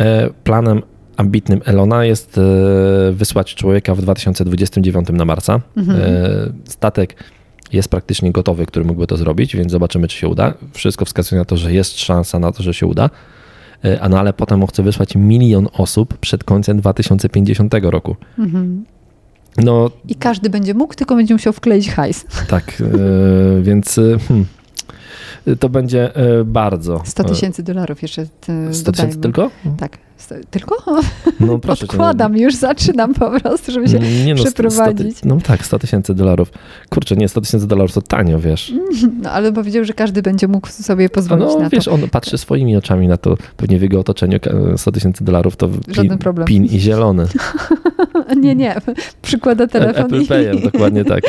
e, 0.00 0.30
planem 0.44 0.82
ambitnym 1.16 1.60
Elona 1.64 2.04
jest 2.04 2.38
e, 2.38 2.42
wysłać 3.12 3.54
człowieka 3.54 3.94
w 3.94 4.02
2029 4.02 5.08
na 5.12 5.24
Marsa. 5.24 5.60
Mhm. 5.76 6.00
E, 6.00 6.70
statek 6.70 7.16
jest 7.72 7.88
praktycznie 7.88 8.32
gotowy, 8.32 8.66
który 8.66 8.84
mógłby 8.84 9.06
to 9.06 9.16
zrobić, 9.16 9.56
więc 9.56 9.72
zobaczymy, 9.72 10.08
czy 10.08 10.16
się 10.16 10.28
uda. 10.28 10.54
Wszystko 10.72 11.04
wskazuje 11.04 11.38
na 11.38 11.44
to, 11.44 11.56
że 11.56 11.72
jest 11.72 11.98
szansa 11.98 12.38
na 12.38 12.52
to, 12.52 12.62
że 12.62 12.74
się 12.74 12.86
uda. 12.86 13.10
E, 13.84 14.00
a 14.00 14.08
no 14.08 14.18
ale 14.18 14.32
potem 14.32 14.62
on 14.62 14.66
chce 14.66 14.82
wysłać 14.82 15.14
milion 15.16 15.68
osób 15.72 16.18
przed 16.18 16.44
końcem 16.44 16.76
2050 16.76 17.74
roku. 17.82 18.16
Mhm. 18.38 18.84
No 19.56 19.90
I 20.08 20.14
każdy 20.14 20.50
będzie 20.50 20.74
mógł, 20.74 20.94
tylko 20.94 21.16
będzie 21.16 21.34
musiał 21.34 21.52
wkleić 21.52 21.90
hajs. 21.90 22.24
tak, 22.48 22.72
e, 22.80 23.62
więc 23.62 23.98
e, 23.98 24.18
hmm, 24.28 24.46
to 25.60 25.68
będzie 25.68 26.12
bardzo. 26.44 27.02
100 27.04 27.24
tysięcy 27.24 27.62
dolarów 27.62 28.02
jeszcze. 28.02 28.26
e, 28.48 28.74
100 28.74 28.92
tysięcy 28.92 29.18
tylko? 29.18 29.50
Tak. 29.78 29.98
Tylko? 30.50 30.76
No 31.40 31.58
proszę 31.62 31.88
cię, 31.88 31.96
no. 31.98 32.28
Już 32.36 32.54
zaczynam 32.54 33.14
po 33.14 33.40
prostu, 33.40 33.72
żeby 33.72 33.88
się 33.88 33.98
Nie 33.98 34.34
no, 34.34 34.40
sto- 34.40 34.44
przeprowadzić. 34.44 35.16
100 35.16 35.22
ty- 35.22 35.28
no 35.28 35.38
tak, 35.40 35.66
100 35.66 35.78
tysięcy 35.78 36.14
dolarów. 36.14 36.50
Kurczę, 36.90 37.16
nie, 37.16 37.28
100 37.28 37.40
tysięcy 37.40 37.66
dolarów 37.66 37.92
to 37.92 38.02
tanio, 38.02 38.40
wiesz. 38.40 38.72
No 39.22 39.30
ale 39.30 39.52
powiedział, 39.52 39.84
że 39.84 39.92
każdy 39.92 40.22
będzie 40.22 40.48
mógł 40.48 40.68
sobie 40.68 41.08
pozwolić 41.08 41.46
No 41.48 41.58
na 41.60 41.68
wiesz, 41.68 41.84
to. 41.84 41.90
on 41.92 42.08
patrzy 42.10 42.38
swoimi 42.38 42.76
oczami 42.76 43.08
na 43.08 43.16
to, 43.16 43.36
pewnie 43.56 43.78
w 43.78 43.82
jego 43.82 44.00
otoczeniu 44.00 44.40
ka- 44.40 44.50
100 44.76 44.92
tysięcy 44.92 45.24
dolarów 45.24 45.56
to 45.56 45.68
Żaden 45.88 46.18
pin, 46.18 46.44
pin 46.44 46.64
i 46.64 46.80
zielony. 46.80 47.26
Nie, 48.36 48.54
nie. 48.54 48.76
Przykłada 49.22 49.66
telefon 49.66 50.04
Apple 50.04 50.20
i, 50.22 50.26
Payem, 50.26 50.60
dokładnie 50.60 51.04
tak. 51.04 51.24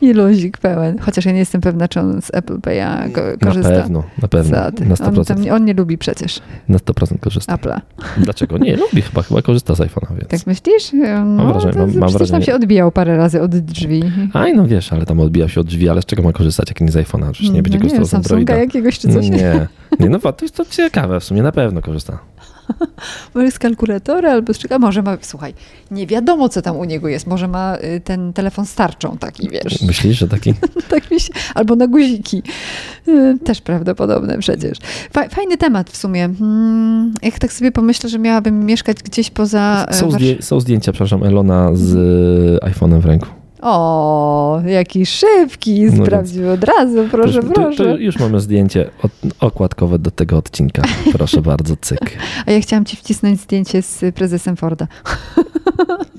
i 0.00 0.12
luzik 0.12 0.58
pełen. 0.58 0.98
Chociaż 0.98 1.24
ja 1.24 1.32
nie 1.32 1.38
jestem 1.38 1.60
pewna, 1.60 1.88
czy 1.88 2.00
on 2.00 2.22
z 2.22 2.34
Apple 2.34 2.56
Pay'a 2.58 3.12
go, 3.12 3.20
Na 3.40 3.46
korzysta. 3.46 3.70
pewno, 3.70 4.02
na 4.22 4.28
pewno. 4.28 4.56
Na 4.56 4.66
On, 4.66 4.72
100%. 5.14 5.24
tam, 5.24 5.36
on 5.52 5.64
nie 5.64 5.74
lubi 5.74 5.98
przecież 5.98 6.40
Na 6.68 6.78
100% 6.78 7.18
korzysta. 7.20 7.56
Apple'a. 7.56 7.80
Dlaczego? 8.28 8.58
Nie, 8.58 8.76
lubi 8.76 9.02
chyba, 9.02 9.22
chyba 9.22 9.42
korzysta 9.42 9.74
z 9.74 9.78
iPhone'a, 9.80 10.16
więc. 10.16 10.28
Tak 10.28 10.46
myślisz? 10.46 10.90
No, 11.24 11.46
wrażenie- 11.52 11.72
to, 11.72 11.78
mam- 11.78 11.94
mam 11.94 12.08
przecież 12.08 12.30
tam 12.30 12.40
wrażenie- 12.40 12.44
się 12.46 12.54
odbijał 12.54 12.92
parę 12.92 13.16
razy 13.16 13.42
od 13.42 13.56
drzwi. 13.58 14.02
Aj, 14.32 14.54
no 14.56 14.66
wiesz, 14.66 14.92
ale 14.92 15.06
tam 15.06 15.20
odbija 15.20 15.48
się 15.48 15.60
od 15.60 15.66
drzwi, 15.66 15.88
ale 15.88 16.02
z 16.02 16.04
czego 16.06 16.22
ma 16.22 16.32
korzystać, 16.32 16.68
jak 16.68 16.80
nie 16.80 16.90
z 16.90 16.96
iPhone'a? 16.96 17.30
Przecież 17.32 17.50
nie 17.52 17.62
będzie 17.62 17.78
no, 17.78 17.84
nie, 17.84 17.90
korzystał 17.90 18.06
z 18.06 18.10
Samsunga 18.10 18.38
Androida. 18.40 18.56
jakiegoś 18.64 18.98
czy 18.98 19.08
coś. 19.08 19.28
Nie, 19.28 19.66
nie, 20.00 20.08
no 20.08 20.18
to 20.18 20.34
jest 20.42 20.54
to 20.56 20.64
ciekawe, 20.64 21.20
w 21.20 21.24
sumie 21.24 21.42
na 21.42 21.52
pewno 21.52 21.82
korzysta. 21.82 22.18
może 23.34 23.50
z 23.50 23.58
kalkulatora 23.58 24.32
albo 24.32 24.54
z 24.54 24.58
czego, 24.58 24.78
może 24.78 25.02
ma, 25.02 25.16
słuchaj, 25.20 25.54
nie 25.90 26.06
wiadomo 26.06 26.48
co 26.48 26.62
tam 26.62 26.76
u 26.76 26.84
niego 26.84 27.08
jest, 27.08 27.26
może 27.26 27.48
ma 27.48 27.76
y, 27.76 28.00
ten 28.00 28.32
telefon 28.32 28.66
starczą 28.66 29.18
taki, 29.18 29.48
wiesz. 29.48 29.82
Myślisz, 29.86 30.18
że 30.18 30.28
taki? 30.28 30.54
tak 30.90 31.10
mi 31.10 31.20
się, 31.20 31.32
albo 31.54 31.76
na 31.76 31.86
guziki. 31.86 32.42
Y, 33.08 33.38
Też 33.44 33.60
prawdopodobne 33.60 34.38
przecież. 34.38 34.78
Fa- 35.12 35.28
Fajny 35.28 35.56
temat 35.56 35.90
w 35.90 35.96
sumie. 35.96 36.24
Mm, 36.24 37.14
Jak 37.22 37.38
tak 37.38 37.52
sobie 37.52 37.72
pomyślę, 37.72 38.10
że 38.10 38.18
miałabym 38.18 38.66
mieszkać 38.66 38.96
gdzieś 39.02 39.30
poza... 39.30 39.86
Są, 39.90 40.08
Warsz- 40.08 40.14
zdję, 40.14 40.36
są 40.42 40.60
zdjęcia, 40.60 40.92
przepraszam, 40.92 41.24
Elona 41.24 41.70
z 41.74 41.94
iPhone'em 42.64 43.00
w 43.00 43.04
ręku. 43.06 43.26
O, 43.62 44.60
jaki 44.66 45.06
szybki, 45.06 45.84
No 45.84 46.04
sprawdził 46.04 46.50
od 46.50 46.64
razu, 46.64 46.98
proszę, 47.10 47.42
to, 47.42 47.48
to, 47.48 47.54
proszę. 47.54 47.84
to 47.84 47.96
już 47.96 48.18
mamy 48.18 48.40
zdjęcie 48.40 48.90
od, 49.02 49.12
okładkowe 49.40 49.98
do 49.98 50.10
tego 50.10 50.36
odcinka. 50.36 50.82
Proszę 51.12 51.42
bardzo, 51.42 51.74
cyk. 51.80 52.18
A 52.46 52.50
ja 52.50 52.60
chciałam 52.60 52.84
ci 52.84 52.96
wcisnąć 52.96 53.40
zdjęcie 53.40 53.82
z 53.82 54.14
prezesem 54.14 54.56
Forda 54.56 54.86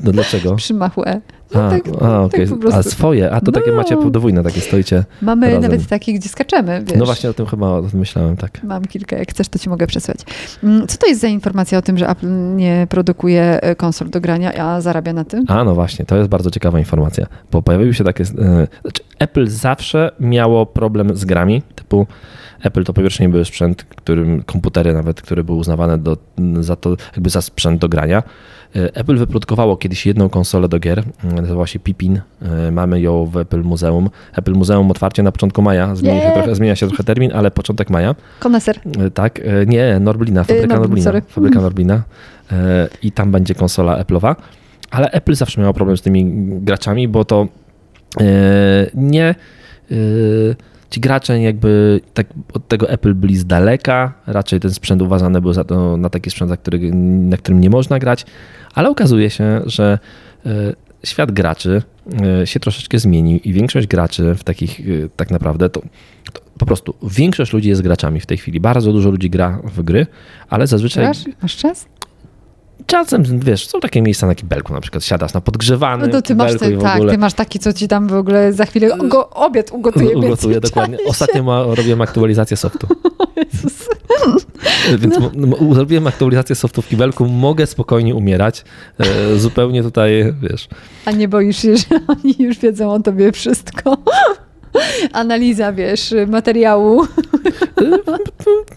No 0.04 0.12
dlaczego? 0.12 0.56
przy 0.63 0.73
machu 0.73 1.04
E. 1.06 1.21
No 1.54 1.64
A, 1.64 1.70
tak, 1.70 1.82
a 2.02 2.22
okej. 2.22 2.40
tak 2.40 2.50
po 2.50 2.62
prostu. 2.62 2.80
A 2.80 2.84
swoje, 2.84 3.32
a 3.32 3.42
to 3.42 3.52
takie 3.52 3.72
No. 3.72 3.78
macie 3.78 3.98
podwójne, 3.98 4.44
takie 4.44 4.62
stoicie. 4.62 5.04
Mamy 5.22 5.46
razem. 5.48 5.62
nawet 5.62 5.88
taki, 5.88 6.14
gdzie 6.14 6.30
skaczemy, 6.30 6.82
wiesz. 6.86 6.98
No 7.00 7.06
właśnie 7.06 7.30
o 7.30 7.34
tym 7.34 7.46
chyba 7.46 7.68
o 7.68 7.82
tym 7.82 8.00
myślałem, 8.00 8.38
tak. 8.38 8.64
Mam 8.64 8.86
kilka, 8.86 9.18
jak 9.18 9.30
chcesz, 9.32 9.48
to 9.50 9.60
ci 9.60 9.70
mogę 9.70 9.88
przesłać. 9.88 10.18
Mm, 10.64 10.88
Co 10.88 10.98
to 10.98 11.08
jest 11.08 11.22
za 11.22 11.28
informacja 11.28 11.78
o 11.78 11.82
tym, 11.82 11.98
że 11.98 12.10
Apple 12.10 12.56
nie 12.56 12.88
produkuje 12.90 13.62
e, 13.62 13.76
konsol 13.76 14.10
do 14.10 14.22
grania, 14.22 14.54
a 14.54 14.82
zarabia 14.82 15.14
na 15.14 15.24
tym? 15.26 15.46
A 15.48 15.64
no 15.64 15.76
właśnie, 15.76 16.06
to 16.06 16.18
jest 16.18 16.30
bardzo 16.30 16.52
ciekawa 16.52 16.80
informacja, 16.80 17.26
bo 17.52 17.62
pojawiły 17.62 17.94
się 17.94 18.04
takie. 18.04 18.24
e, 18.24 18.68
Znaczy, 18.82 19.04
Apple 19.20 19.48
zawsze 19.48 20.12
miało 20.20 20.66
problem 20.66 21.18
z 21.18 21.26
grami, 21.26 21.62
typu 21.76 22.08
Apple 22.64 22.84
to 22.84 22.94
po 22.94 23.02
pierwsze 23.02 23.24
nie 23.24 23.30
był 23.30 23.46
sprzęt, 23.46 23.84
którym 23.84 24.44
komputery 24.44 24.94
nawet, 24.94 25.22
które 25.22 25.44
były 25.44 25.58
uznawane 25.58 25.98
do, 25.98 26.18
za 26.60 26.76
to, 26.76 26.96
jakby 27.14 27.30
za 27.30 27.42
sprzęt 27.42 27.82
do 27.82 27.90
grania. 27.90 28.24
E, 28.76 28.96
Apple 28.96 29.18
wyprodukowało 29.18 29.78
kiedyś 29.78 30.06
jedną 30.06 30.30
konsolę 30.30 30.68
do 30.68 30.80
gier, 30.80 31.00
e, 31.24 31.28
nazywała 31.34 31.68
się 31.68 31.80
Pipin. 31.80 32.22
E, 32.42 32.72
Mamy 32.72 33.02
ją 33.02 33.26
w 33.26 33.38
Apple 33.38 33.62
Muzeum. 33.62 34.10
Apple 34.36 34.54
Muzeum 34.54 34.92
otwarcie 34.92 35.24
na 35.24 35.32
początku 35.32 35.62
maja, 35.62 35.96
zmienia 35.96 36.22
się 36.22 36.32
trochę, 36.34 36.56
zmienia 36.56 36.76
się 36.76 36.88
trochę 36.88 37.04
termin, 37.04 37.32
ale 37.34 37.52
początek 37.52 37.90
maja. 37.90 38.16
Koneser. 38.40 38.80
Tak, 39.14 39.42
nie, 39.68 40.00
Norblina, 40.00 40.44
fabryka 40.44 40.68
Norblin, 40.68 40.80
Norblina. 40.82 41.04
sorry. 41.04 41.22
Fabryka 41.28 41.62
Norblina. 41.62 42.04
E, 42.52 42.88
I 43.04 43.12
tam 43.12 43.32
będzie 43.32 43.56
konsola 43.56 44.04
Apple'owa. 44.04 44.36
Ale 44.92 45.12
Apple 45.12 45.36
zawsze 45.36 45.62
miał 45.62 45.74
problem 45.74 45.98
z 45.98 46.02
tymi 46.02 46.26
graczami, 46.62 47.08
bo 47.08 47.26
to 47.26 47.48
nie. 48.94 49.36
e, 49.92 49.96
Ci 50.89 50.99
gracze 50.99 51.41
jakby 51.41 52.02
tak 52.13 52.28
od 52.54 52.67
tego 52.67 52.89
Apple 52.89 53.13
byli 53.13 53.38
z 53.38 53.45
daleka, 53.45 54.13
raczej 54.28 54.60
ten 54.60 54.73
sprzęt 54.73 55.02
uważany 55.02 55.41
był 55.41 55.54
za 55.54 55.63
to, 55.63 55.97
na 55.97 56.10
taki 56.10 56.30
sprzęt, 56.30 56.49
na, 56.49 56.58
który, 56.58 56.91
na 56.91 57.38
którym 57.38 57.62
nie 57.62 57.69
można 57.69 57.99
grać, 57.99 58.25
ale 58.73 58.89
okazuje 58.89 59.30
się, 59.30 59.62
że 59.65 59.99
e, 60.45 60.49
świat 61.04 61.32
graczy 61.32 61.82
e, 62.41 62.47
się 62.47 62.60
troszeczkę 62.60 62.99
zmienił 62.99 63.39
i 63.43 63.54
większość 63.54 63.88
graczy 63.88 64.36
w 64.36 64.43
takich 64.43 64.80
e, 64.80 64.84
tak 65.15 65.32
naprawdę 65.32 65.69
to, 65.69 65.82
to 66.34 66.41
po 66.58 66.65
prostu 66.65 66.93
większość 67.04 67.54
ludzi 67.54 67.69
jest 67.69 67.82
graczami 67.82 68.19
w 68.19 68.25
tej 68.25 68.38
chwili. 68.38 68.60
Bardzo 68.60 68.93
dużo 68.93 69.10
ludzi 69.10 69.30
gra 69.30 69.60
w 69.63 69.82
gry, 69.82 70.08
ale 70.49 70.67
zazwyczaj 70.67 71.04
Grasz? 71.04 71.23
Masz 71.41 71.58
czas? 71.58 71.88
Czasem, 72.86 73.24
wiesz, 73.39 73.68
są 73.68 73.80
takie 73.80 74.02
miejsca 74.02 74.28
na 74.28 74.36
kibelku, 74.36 74.74
na 74.74 74.82
przykład 74.82 75.04
siadasz 75.04 75.34
na 75.34 75.42
podgrzewanym 75.42 76.08
No 76.08 76.13
to 76.13 76.22
ty 76.22 76.36
masz, 76.36 76.52
te, 76.58 76.72
tak, 76.78 76.96
ogóle 76.96 77.12
ty 77.12 77.18
masz 77.18 77.34
taki, 77.34 77.60
co 77.60 77.74
ci 77.74 77.88
tam 77.88 78.08
w 78.08 78.13
ogóle 78.13 78.54
za 78.54 78.65
chwilę 78.65 78.98
go, 78.98 79.30
obiad 79.30 79.72
ugotuje. 79.72 80.18
ugotuję 80.18 80.60
dokładnie. 80.60 80.98
Ostatnio 81.08 81.44
ma, 81.44 81.63
robiłem 81.63 82.02
aktualizację 82.02 82.58
softu. 82.58 82.88
Jezus. 83.38 83.89
Więc 85.00 85.15
No. 85.36 85.74
zrobiłem 85.74 86.08
aktualizację 86.08 86.56
softu 86.56 86.82
w 86.82 86.88
kibelku, 86.88 87.26
mogę 87.26 87.68
spokojnie 87.68 88.15
umierać. 88.15 88.63
E, 89.00 89.36
zupełnie 89.36 89.84
tutaj, 89.84 90.34
wiesz, 90.42 90.68
A 91.06 91.12
nie 91.12 91.28
boisz 91.28 91.58
się, 91.62 91.78
że 91.78 91.86
oni 92.08 92.36
już 92.39 92.60
wiedzą 92.60 92.92
o 92.92 93.00
tobie 93.00 93.32
wszystko? 93.32 93.98
Analiza, 95.13 95.74
wiesz, 95.74 96.13
materiału. 96.28 97.08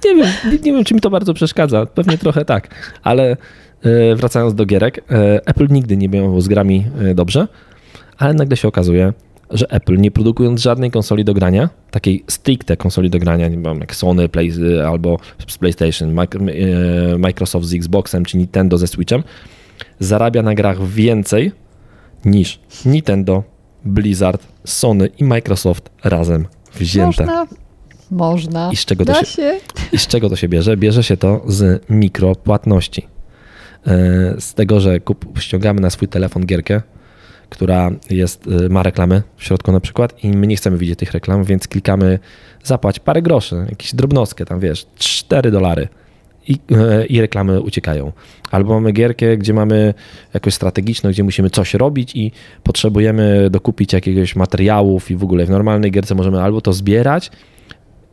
nie 0.04 0.14
wiem, 0.14 0.26
nie, 0.52 0.72
wiem, 0.72 0.84
czy 0.84 0.94
mi 0.94 1.00
to 1.00 1.10
bardzo 1.10 1.34
przeszkadza. 1.34 1.86
Pewnie 1.86 2.18
trochę 2.18 2.44
tak, 2.44 2.68
ale 3.02 3.30
e, 3.30 3.36
wracając 4.16 4.54
do 4.54 4.66
gierek, 4.66 4.98
e, 5.10 5.40
Apple 5.46 5.66
nigdy 5.70 5.96
nie 5.96 6.08
miał 6.08 6.40
z 6.40 6.48
grami 6.48 6.86
e, 7.10 7.14
dobrze, 7.14 7.48
ale 8.18 8.34
nagle 8.34 8.56
się 8.56 8.68
okazuje, 8.68 9.12
że 9.50 9.70
Apple 9.70 9.96
nie 9.96 10.10
produkując 10.10 10.60
żadnej 10.60 10.90
konsoli 10.90 11.24
do 11.24 11.34
grania, 11.34 11.68
takiej 11.90 12.24
stricte 12.28 12.76
konsoli 12.76 13.10
do 13.10 13.18
grania, 13.18 13.48
nie 13.48 13.58
wiem, 13.58 13.78
jak 13.80 13.94
Sony 13.96 14.28
Play, 14.28 14.52
albo 14.86 15.18
z 15.48 15.58
PlayStation, 15.58 16.14
Mic- 16.14 16.50
e, 17.14 17.18
Microsoft 17.18 17.66
z 17.66 17.74
Xboxem, 17.74 18.24
czy 18.24 18.36
Nintendo 18.38 18.78
ze 18.78 18.86
Switchem, 18.86 19.22
zarabia 20.00 20.42
na 20.42 20.54
grach 20.54 20.86
więcej 20.86 21.52
niż 22.24 22.60
Nintendo, 22.86 23.42
Blizzard, 23.84 24.46
Sony 24.64 25.08
i 25.18 25.24
Microsoft 25.24 25.90
razem 26.04 26.46
wzięte. 26.74 27.24
Można. 27.26 27.46
Można. 28.10 28.70
I 28.72 28.76
z 28.76 28.84
czego 28.84 29.04
to 29.04 29.14
się- 29.14 29.26
się. 29.26 29.60
I 29.92 29.98
z 29.98 30.06
czego 30.06 30.28
to 30.30 30.36
się 30.36 30.48
bierze? 30.48 30.76
Bierze 30.76 31.02
się 31.02 31.16
to 31.16 31.42
z 31.46 31.82
mikropłatności. 31.90 33.06
E, 33.86 34.40
Z 34.40 34.54
tego, 34.54 34.80
że 34.80 35.00
kup, 35.00 35.38
ściągamy 35.38 35.80
na 35.80 35.90
swój 35.90 36.08
telefon 36.08 36.46
gierkę, 36.46 36.82
która 37.50 37.90
jest, 38.10 38.48
e, 38.64 38.68
ma 38.68 38.82
reklamy 38.82 39.22
w 39.36 39.44
środku 39.44 39.72
na 39.72 39.80
przykład 39.80 40.24
i 40.24 40.28
my 40.28 40.46
nie 40.46 40.56
chcemy 40.56 40.78
widzieć 40.78 40.98
tych 40.98 41.12
reklam, 41.12 41.44
więc 41.44 41.68
klikamy 41.68 42.18
zapłać 42.64 43.00
parę 43.00 43.22
groszy, 43.22 43.66
jakieś 43.70 43.94
drobnostkę, 43.94 44.44
tam 44.44 44.60
wiesz, 44.60 44.86
4 44.96 45.50
dolary 45.50 45.88
i, 46.48 46.58
e, 46.72 47.06
i 47.06 47.20
reklamy 47.20 47.60
uciekają. 47.60 48.12
Albo 48.50 48.74
mamy 48.74 48.92
gierkę, 48.92 49.36
gdzie 49.36 49.54
mamy 49.54 49.94
jakoś 50.34 50.54
strategiczną, 50.54 51.10
gdzie 51.10 51.24
musimy 51.24 51.50
coś 51.50 51.74
robić 51.74 52.16
i 52.16 52.32
potrzebujemy 52.62 53.50
dokupić 53.50 53.92
jakiegoś 53.92 54.36
materiałów 54.36 55.10
i 55.10 55.16
w 55.16 55.24
ogóle 55.24 55.46
w 55.46 55.50
normalnej 55.50 55.90
gierce 55.90 56.14
możemy 56.14 56.42
albo 56.42 56.60
to 56.60 56.72
zbierać, 56.72 57.30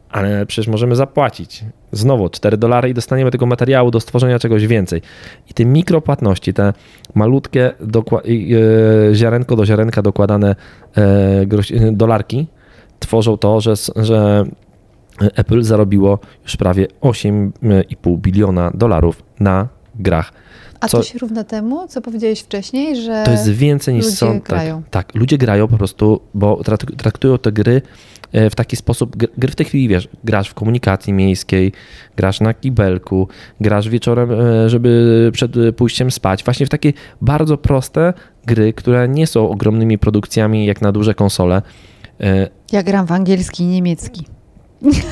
ale 0.09 0.45
przecież 0.45 0.67
możemy 0.67 0.95
zapłacić. 0.95 1.63
Znowu 1.91 2.29
4 2.29 2.57
dolary 2.57 2.89
i 2.89 2.93
dostaniemy 2.93 3.31
tego 3.31 3.45
materiału 3.45 3.91
do 3.91 3.99
stworzenia 3.99 4.39
czegoś 4.39 4.67
więcej. 4.67 5.01
I 5.49 5.53
te 5.53 5.65
mikropłatności, 5.65 6.53
te 6.53 6.73
malutkie 7.15 7.71
e, 7.71 9.15
ziarenko 9.15 9.55
do 9.55 9.65
ziarenka 9.65 10.01
dokładane 10.01 10.55
e, 10.97 11.01
e, 11.01 11.91
dolarki 11.91 12.47
tworzą 12.99 13.37
to, 13.37 13.61
że, 13.61 13.73
że 13.95 14.43
Apple 15.35 15.63
zarobiło 15.63 16.19
już 16.43 16.55
prawie 16.55 16.87
8,5 17.01 18.17
biliona 18.17 18.71
dolarów 18.73 19.23
na 19.39 19.67
grach. 19.95 20.33
A 20.79 20.87
Co- 20.87 20.97
to 20.97 21.03
się 21.03 21.19
równa 21.19 21.43
temu, 21.43 21.87
co 21.87 22.01
powiedziałeś 22.01 22.39
wcześniej, 22.41 22.95
że 23.01 23.23
To 23.25 23.31
jest 23.31 23.49
więcej 23.49 23.93
niż 23.95 24.05
ludzie 24.05 24.17
są. 24.17 24.39
grają. 24.39 24.83
Tak, 24.89 25.05
tak, 25.11 25.15
ludzie 25.15 25.37
grają 25.37 25.67
po 25.67 25.77
prostu, 25.77 26.21
bo 26.33 26.55
trak- 26.55 26.95
traktują 26.95 27.37
te 27.37 27.51
gry 27.51 27.81
w 28.33 28.55
taki 28.55 28.75
sposób. 28.75 29.15
gr- 29.17 29.27
Gry 29.37 29.51
w 29.51 29.55
tej 29.55 29.65
chwili 29.65 29.87
wiesz, 29.87 30.07
grasz 30.23 30.49
w 30.49 30.53
komunikacji 30.53 31.13
miejskiej, 31.13 31.71
grasz 32.17 32.41
na 32.41 32.53
kibelku, 32.53 33.27
grasz 33.61 33.89
wieczorem, 33.89 34.31
e, 34.31 34.69
żeby 34.69 35.29
przed 35.33 35.57
e, 35.57 35.73
pójściem 35.73 36.11
spać. 36.11 36.43
Właśnie 36.43 36.65
w 36.65 36.69
takie 36.69 36.93
bardzo 37.21 37.57
proste 37.57 38.13
gry, 38.45 38.73
które 38.73 39.07
nie 39.07 39.27
są 39.27 39.49
ogromnymi 39.49 39.97
produkcjami 39.97 40.65
jak 40.65 40.81
na 40.81 40.91
duże 40.91 41.13
konsole. 41.13 41.61
E, 42.21 42.47
ja 42.71 42.83
gram 42.83 43.05
w 43.05 43.11
angielski 43.11 43.63
i 43.63 43.67
niemiecki. 43.67 44.25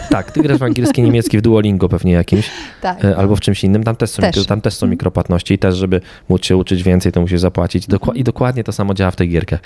Tak, 0.09 0.31
ty 0.31 0.41
grasz 0.41 0.57
w 0.57 0.63
angielski, 0.63 1.01
niemiecki 1.01 1.37
w 1.37 1.41
Duolingo 1.41 1.89
pewnie 1.89 2.11
jakimś, 2.11 2.49
Tak. 2.81 3.05
e, 3.05 3.17
albo 3.17 3.35
w 3.35 3.39
czymś 3.39 3.63
innym. 3.63 3.83
Tam 3.83 3.95
też 3.95 4.09
są, 4.09 4.21
Też. 4.21 4.45
Tam 4.45 4.61
też 4.61 4.73
są 4.73 4.87
mikropłatności 4.87 5.53
i 5.53 5.57
też, 5.57 5.75
żeby 5.75 6.01
móc 6.29 6.45
się 6.45 6.57
uczyć 6.57 6.83
więcej, 6.83 7.11
to 7.11 7.21
musisz 7.21 7.39
zapłacić. 7.41 7.87
I 8.15 8.23
dokładnie 8.23 8.63
to 8.63 8.71
samo 8.71 8.93
działa 8.93 9.11
w 9.11 9.15
tych 9.15 9.29
gierkach. 9.29 9.59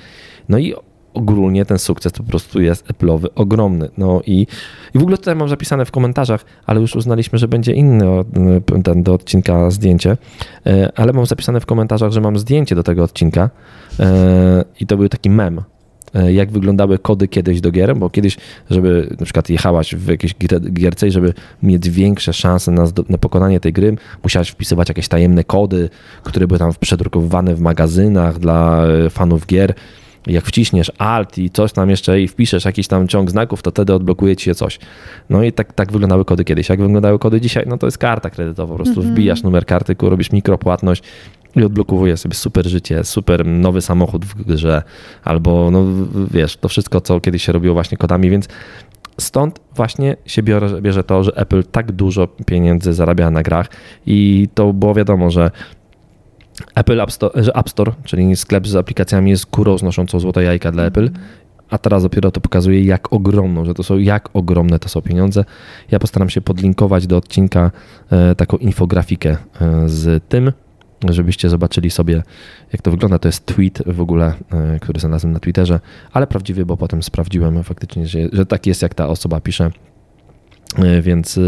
No 0.49 0.57
i 0.57 0.73
ogólnie 1.13 1.65
ten 1.65 1.79
sukces 1.79 2.13
po 2.13 2.23
prostu 2.23 2.61
jest 2.61 2.87
Apple'owy 2.87 3.27
ogromny. 3.35 3.89
No 3.97 4.21
i, 4.25 4.47
i 4.93 4.99
w 4.99 5.01
ogóle 5.01 5.17
tutaj 5.17 5.35
mam 5.35 5.49
zapisane 5.49 5.85
w 5.85 5.91
komentarzach, 5.91 6.45
ale 6.65 6.81
już 6.81 6.95
uznaliśmy, 6.95 7.39
że 7.39 7.47
będzie 7.47 7.73
inny 7.73 8.05
ten 8.83 9.03
do 9.03 9.13
odcinka 9.13 9.71
zdjęcie, 9.71 10.17
e, 10.65 10.91
ale 10.95 11.13
mam 11.13 11.25
zapisane 11.25 11.59
w 11.59 11.65
komentarzach, 11.65 12.11
że 12.11 12.21
mam 12.21 12.39
zdjęcie 12.39 12.75
do 12.75 12.83
tego 12.83 13.03
odcinka 13.03 13.49
e, 13.99 14.65
i 14.79 14.87
to 14.87 14.97
był 14.97 15.09
taki 15.09 15.29
mem 15.29 15.61
e, 16.13 16.33
jak 16.33 16.51
wyglądały 16.51 16.99
kody 16.99 17.27
kiedyś 17.27 17.61
do 17.61 17.71
gier, 17.71 17.97
bo 17.97 18.09
kiedyś, 18.09 18.37
żeby 18.69 19.15
na 19.19 19.25
przykład 19.25 19.49
jechałaś 19.49 19.95
w 19.95 20.07
jakiejś 20.07 20.35
gier- 20.35 20.71
gierce 20.71 21.07
i 21.07 21.11
żeby 21.11 21.33
mieć 21.63 21.89
większe 21.89 22.33
szanse 22.33 22.71
na, 22.71 22.87
na 23.09 23.17
pokonanie 23.17 23.59
tej 23.59 23.73
gry, 23.73 23.95
musiałaś 24.23 24.49
wpisywać 24.49 24.89
jakieś 24.89 25.07
tajemne 25.07 25.43
kody, 25.43 25.89
które 26.23 26.47
były 26.47 26.59
tam 26.59 26.71
przedrukowywane 26.79 27.55
w 27.55 27.59
magazynach 27.59 28.39
dla 28.39 28.83
fanów 29.09 29.47
gier. 29.47 29.73
Jak 30.27 30.45
wciśniesz 30.45 30.91
Alt 30.97 31.37
i 31.37 31.49
coś 31.49 31.73
tam 31.73 31.89
jeszcze 31.89 32.21
i 32.21 32.27
wpiszesz 32.27 32.65
jakiś 32.65 32.87
tam 32.87 33.07
ciąg 33.07 33.31
znaków, 33.31 33.61
to 33.61 33.71
wtedy 33.71 33.93
odblokuje 33.93 34.35
ci 34.35 34.45
się 34.45 34.55
coś. 34.55 34.79
No 35.29 35.43
i 35.43 35.51
tak, 35.51 35.73
tak 35.73 35.91
wyglądały 35.91 36.25
kody 36.25 36.43
kiedyś. 36.43 36.69
Jak 36.69 36.81
wyglądały 36.81 37.19
kody 37.19 37.41
dzisiaj? 37.41 37.65
No 37.67 37.77
to 37.77 37.87
jest 37.87 37.97
karta 37.97 38.29
kredytowa. 38.29 38.71
Po 38.73 38.83
prostu 38.83 39.01
wbijasz 39.01 39.43
numer 39.43 39.65
karty, 39.65 39.95
robisz 40.01 40.31
mikropłatność 40.31 41.03
i 41.55 41.63
odblokowuje 41.63 42.17
sobie 42.17 42.35
super 42.35 42.67
życie, 42.67 43.03
super 43.03 43.45
nowy 43.45 43.81
samochód 43.81 44.25
w 44.25 44.43
grze, 44.43 44.83
albo 45.23 45.71
no 45.71 45.85
wiesz, 46.31 46.57
to 46.57 46.67
wszystko, 46.67 47.01
co 47.01 47.19
kiedyś 47.19 47.43
się 47.43 47.51
robiło 47.51 47.73
właśnie 47.73 47.97
kodami, 47.97 48.29
więc 48.29 48.47
stąd 49.17 49.59
właśnie 49.75 50.17
się 50.25 50.43
bierze, 50.43 50.81
bierze 50.81 51.03
to, 51.03 51.23
że 51.23 51.31
Apple 51.35 51.63
tak 51.63 51.91
dużo 51.91 52.27
pieniędzy 52.27 52.93
zarabia 52.93 53.31
na 53.31 53.43
grach 53.43 53.69
i 54.05 54.47
to 54.53 54.73
było 54.73 54.93
wiadomo, 54.93 55.31
że 55.31 55.51
Apple 56.75 57.01
App 57.01 57.11
Store, 57.11 57.43
że 57.43 57.55
App 57.55 57.69
Store, 57.69 57.91
czyli 58.03 58.35
sklep 58.35 58.67
z 58.67 58.75
aplikacjami 58.75 59.29
jest 59.29 59.45
kurą 59.45 59.77
znoszącą 59.77 60.19
złote 60.19 60.43
jajka 60.43 60.71
dla 60.71 60.83
Apple, 60.83 61.09
a 61.71 61.77
teraz 61.77 62.03
dopiero 62.03 62.31
to 62.31 62.41
pokazuje 62.41 62.83
jak 62.83 63.13
ogromną, 63.13 63.65
że 63.65 63.73
to 63.73 63.83
są 63.83 63.97
jak 63.97 64.29
ogromne 64.33 64.79
to 64.79 64.89
są 64.89 65.01
pieniądze. 65.01 65.45
Ja 65.91 65.99
postaram 65.99 66.29
się 66.29 66.41
podlinkować 66.41 67.07
do 67.07 67.17
odcinka 67.17 67.71
e, 68.11 68.35
taką 68.35 68.57
infografikę 68.57 69.29
e, 69.61 69.89
z 69.89 70.23
tym, 70.29 70.51
żebyście 71.09 71.49
zobaczyli 71.49 71.89
sobie, 71.89 72.23
jak 72.73 72.81
to 72.81 72.91
wygląda. 72.91 73.19
To 73.19 73.27
jest 73.27 73.45
tweet 73.45 73.83
w 73.85 74.01
ogóle, 74.01 74.33
e, 74.51 74.79
który 74.79 74.99
znalazłem 74.99 75.33
na 75.33 75.39
Twitterze, 75.39 75.79
ale 76.13 76.27
prawdziwy, 76.27 76.65
bo 76.65 76.77
potem 76.77 77.03
sprawdziłem 77.03 77.63
faktycznie, 77.63 78.07
że, 78.07 78.19
że 78.33 78.45
tak 78.45 78.67
jest, 78.67 78.81
jak 78.81 78.93
ta 78.93 79.07
osoba 79.07 79.39
pisze, 79.39 79.71
więc 81.01 81.39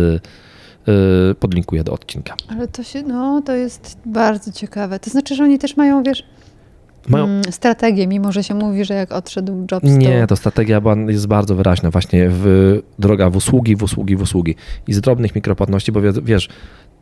podlinkuję 1.39 1.84
do 1.84 1.93
odcinka. 1.93 2.36
Ale 2.50 2.67
to 2.67 2.84
się, 2.84 3.02
no, 3.02 3.41
to 3.46 3.56
jest 3.56 3.98
bardzo 4.06 4.52
ciekawe. 4.52 5.00
To 5.00 5.10
znaczy, 5.10 5.36
że 5.36 5.43
oni 5.43 5.60
też 5.60 5.78
mają, 5.78 6.04
wiesz, 6.04 6.24
Mają, 7.08 7.24
mm, 7.26 7.43
strategię, 7.52 8.08
mimo 8.08 8.32
że 8.32 8.43
się 8.43 8.54
mówi, 8.54 8.86
że 8.86 8.93
jak 8.93 9.12
odszedł 9.12 9.65
Jobs, 9.72 9.84
Nie, 9.84 10.22
to... 10.22 10.28
to 10.28 10.36
strategia 10.36 10.82
jest 11.08 11.28
bardzo 11.28 11.56
wyraźna. 11.56 11.91
Właśnie 11.91 12.28
w, 12.30 12.80
droga 13.00 13.30
w 13.30 13.36
usługi, 13.36 13.76
w 13.76 13.84
usługi, 13.84 14.15
w 14.15 14.22
usługi. 14.22 14.56
I 14.88 14.93
z 14.93 15.02
drobnych 15.02 15.36
mikropłatności, 15.36 15.91
bo 15.91 16.02
wie- 16.02 16.12
wiesz, 16.24 16.50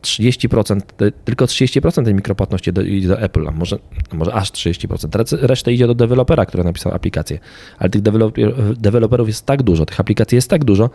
30%, 0.01 0.81
te- 0.97 1.11
tylko 1.11 1.45
30% 1.45 2.05
tej 2.05 2.13
mikropłatności 2.13 2.71
idzie 2.85 3.07
do 3.07 3.19
Apple, 3.21 3.47
a 3.47 3.51
może, 3.51 3.79
może 4.13 4.33
aż 4.33 4.51
30%. 4.51 5.09
Rec- 5.09 5.37
Reszta 5.41 5.71
idzie 5.71 5.87
do 5.87 5.95
dewelopera, 5.95 6.45
który 6.45 6.63
napisał 6.63 6.93
aplikację. 6.93 7.39
Ale 7.79 7.89
tych 7.89 8.01
deweloper, 8.01 8.53
deweloperów 8.77 9.27
jest 9.27 9.45
tak 9.45 9.63
dużo, 9.63 9.85
tych 9.85 9.99
aplikacji 9.99 10.35
jest 10.35 10.49
tak 10.49 10.63
dużo, 10.63 10.89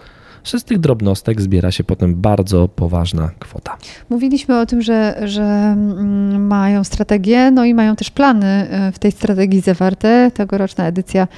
że 0.46 0.60
z 0.60 0.64
tych 0.64 0.78
drobnostek 0.78 1.40
zbiera 1.40 1.70
się 1.72 1.84
potem 1.84 2.14
bardzo 2.14 2.68
poważna 2.68 3.30
kwota. 3.38 3.76
Mówiliśmy 4.10 4.60
o 4.60 4.66
tym, 4.66 4.82
że, 4.82 5.22
że 5.24 5.42
mm, 5.42 6.46
mają 6.46 6.84
strategię, 6.84 7.50
no 7.50 7.64
i 7.64 7.74
mają 7.74 7.96
też 7.96 8.10
plany 8.10 8.46
e, 8.46 8.92
w 8.92 8.98
tej 8.98 9.12
strategii 9.12 9.60
zawarte. 9.60 10.30
Tegoroczna 10.34 10.86
edycja 10.86 11.28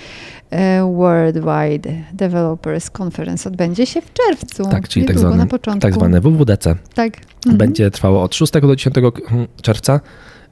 e, 0.50 0.92
Worldwide 0.96 1.90
Developers 2.12 2.90
Conference 3.02 3.48
odbędzie 3.48 3.86
się 3.86 4.00
w 4.00 4.12
czerwcu. 4.12 4.64
Tak, 4.64 4.88
czyli 4.88 5.06
tak 5.06 5.18
zwane, 5.18 5.36
na 5.36 5.46
początku. 5.46 5.80
tak 5.80 5.94
zwane 5.94 6.20
WWDC. 6.20 6.74
Tak. 6.94 7.16
Mhm. 7.36 7.56
Będzie 7.58 7.90
trwało 7.90 8.22
od 8.22 8.34
6 8.34 8.52
do 8.52 8.76
10 8.76 8.94
czerwca. 9.62 10.00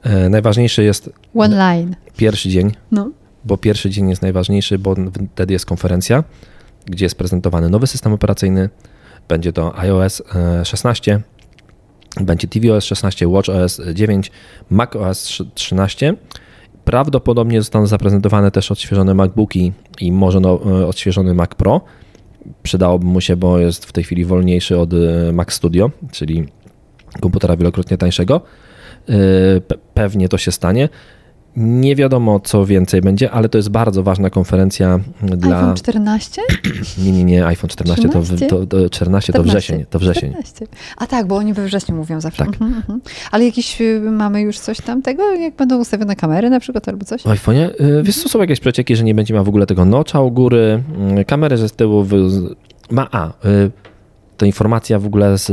E, 0.03 0.29
Najważniejszy 0.29 0.83
jest 0.83 1.09
One 1.35 1.55
line. 1.55 1.95
pierwszy 2.17 2.49
dzień, 2.49 2.71
No. 2.91 3.11
bo 3.45 3.57
pierwszy 3.57 3.89
dzień 3.89 4.09
jest 4.09 4.21
najważniejszy, 4.21 4.79
bo 4.79 4.95
wtedy 5.35 5.53
jest 5.53 5.65
konferencja, 5.65 6.23
gdzie 6.89 7.05
jest 7.05 7.17
prezentowany 7.17 7.69
nowy 7.69 7.87
system 7.87 8.13
operacyjny. 8.13 8.69
Będzie 9.27 9.53
to 9.53 9.79
iOS 9.79 10.21
e, 10.35 10.65
16, 10.65 11.21
będzie 12.21 12.47
tvOS 12.47 12.85
16, 12.85 13.27
watchOS 13.27 13.81
9, 13.93 14.31
macOS 14.69 15.41
13. 15.53 16.13
Prawdopodobnie 16.85 17.61
zostaną 17.61 17.87
zaprezentowane 17.87 18.51
też 18.51 18.71
odświeżone 18.71 19.13
MacBooki 19.13 19.73
i 19.99 20.11
może 20.11 20.39
no, 20.39 20.59
e, 20.81 20.87
odświeżony 20.87 21.33
Mac 21.33 21.49
Pro. 21.55 21.81
Przydałoby 22.63 23.05
mu 23.05 23.21
się, 23.21 23.35
bo 23.35 23.59
jest 23.59 23.85
w 23.85 23.91
tej 23.91 24.03
chwili 24.03 24.25
wolniejszy 24.25 24.79
od 24.79 24.93
e, 24.93 24.97
Mac 25.33 25.53
Studio, 25.53 25.91
czyli 26.11 26.47
komputera 27.21 27.57
wielokrotnie 27.57 27.97
tańszego. 27.97 28.41
E, 29.09 29.13
pe- 29.59 29.77
Pewnie 29.93 30.29
to 30.29 30.37
się 30.37 30.51
stanie. 30.51 30.89
Nie 31.59 31.95
wiadomo, 31.95 32.39
co 32.39 32.65
więcej 32.65 33.01
będzie, 33.01 33.31
ale 33.31 33.49
to 33.49 33.57
jest 33.57 33.69
bardzo 33.69 34.03
ważna 34.03 34.29
konferencja 34.29 34.99
dla. 35.21 35.57
iPhone 35.57 35.75
14? 35.75 36.41
Nie, 37.03 37.11
nie, 37.11 37.23
nie, 37.23 37.45
iPhone 37.45 37.69
14 37.69 38.09
to, 38.09 38.21
w- 38.21 38.25
14? 38.25 38.47
to, 38.47 38.65
to 38.65 38.89
14 38.89 39.33
to 39.33 39.39
14. 39.39 39.43
wrzesień. 39.43 39.85
To 39.89 39.99
wrzesień. 39.99 40.29
14. 40.29 40.67
A 40.97 41.07
tak, 41.07 41.27
bo 41.27 41.35
oni 41.35 41.53
we 41.53 41.65
wrześniu 41.65 41.95
mówią 41.95 42.21
zawsze. 42.21 42.45
Tak. 42.45 42.53
Mhm, 42.53 42.73
mhm. 42.73 43.01
Ale 43.31 43.45
jakieś 43.45 43.81
y, 43.81 44.01
mamy 44.01 44.41
już 44.41 44.59
coś 44.59 44.81
tam 44.81 45.01
tego, 45.01 45.33
jak 45.33 45.55
będą 45.55 45.77
ustawione 45.79 46.15
kamery 46.15 46.49
na 46.49 46.59
przykład 46.59 46.87
albo 46.87 47.05
coś? 47.05 47.21
W 47.21 47.25
iPhone'ie? 47.25 47.81
y, 47.81 48.03
Wiesz, 48.03 48.15
są 48.15 48.39
jakieś 48.39 48.59
przecieki, 48.59 48.95
że 48.95 49.03
nie 49.03 49.15
będzie 49.15 49.33
miał 49.33 49.43
w 49.43 49.49
ogóle 49.49 49.65
tego 49.65 49.85
nocza 49.85 50.21
u 50.21 50.31
góry, 50.31 50.83
y, 51.19 51.25
kamery 51.25 51.57
ze 51.57 51.69
z 51.69 51.73
tyłu 51.73 52.05
ma, 52.91 53.07
a, 53.11 53.27
y, 53.29 53.31
to 54.37 54.45
informacja 54.45 54.99
w 54.99 55.05
ogóle 55.05 55.37
z, 55.37 55.45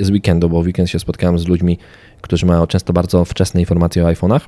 z 0.00 0.10
weekendu, 0.10 0.48
bo 0.50 0.62
w 0.62 0.66
weekend 0.66 0.90
się 0.90 0.98
spotkałem 0.98 1.38
z 1.38 1.46
ludźmi, 1.46 1.78
którzy 2.20 2.46
mają 2.46 2.66
często 2.66 2.92
bardzo 2.92 3.24
wczesne 3.24 3.60
informacje 3.60 4.04
o 4.04 4.08
iPhone'ach 4.08 4.40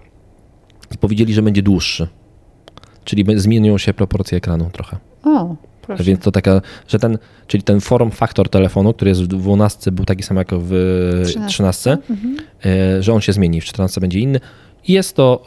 i 0.95 0.99
powiedzieli, 0.99 1.35
że 1.35 1.43
będzie 1.43 1.63
dłuższy. 1.63 2.09
Czyli 3.05 3.25
zmienią 3.41 3.79
się 3.79 3.95
proporcje 3.95 4.39
ekranu 4.39 4.71
trochę. 4.73 4.97
O, 5.25 5.57
proszę. 5.83 6.05
Więc 6.05 6.21
to 6.21 6.33
taka, 6.33 6.61
że 6.89 6.99
ten, 6.99 7.19
czyli 7.47 7.63
ten 7.63 7.81
form 7.81 8.11
faktor 8.11 8.49
telefonu, 8.49 8.93
który 8.93 9.09
jest 9.09 9.23
w 9.23 9.27
12 9.27 9.93
był 9.93 10.05
taki 10.05 10.23
sam 10.23 10.37
jak 10.37 10.49
w 10.53 10.71
13. 11.27 11.49
13, 11.49 11.91
Mhm. 12.11 12.37
e, 12.65 13.03
że 13.03 13.13
on 13.13 13.21
się 13.21 13.33
zmieni, 13.33 13.61
w 13.61 13.65
14 13.65 14.01
będzie 14.01 14.19
inny. 14.21 14.41
I 14.89 14.93
jest 14.93 15.17
to 15.17 15.45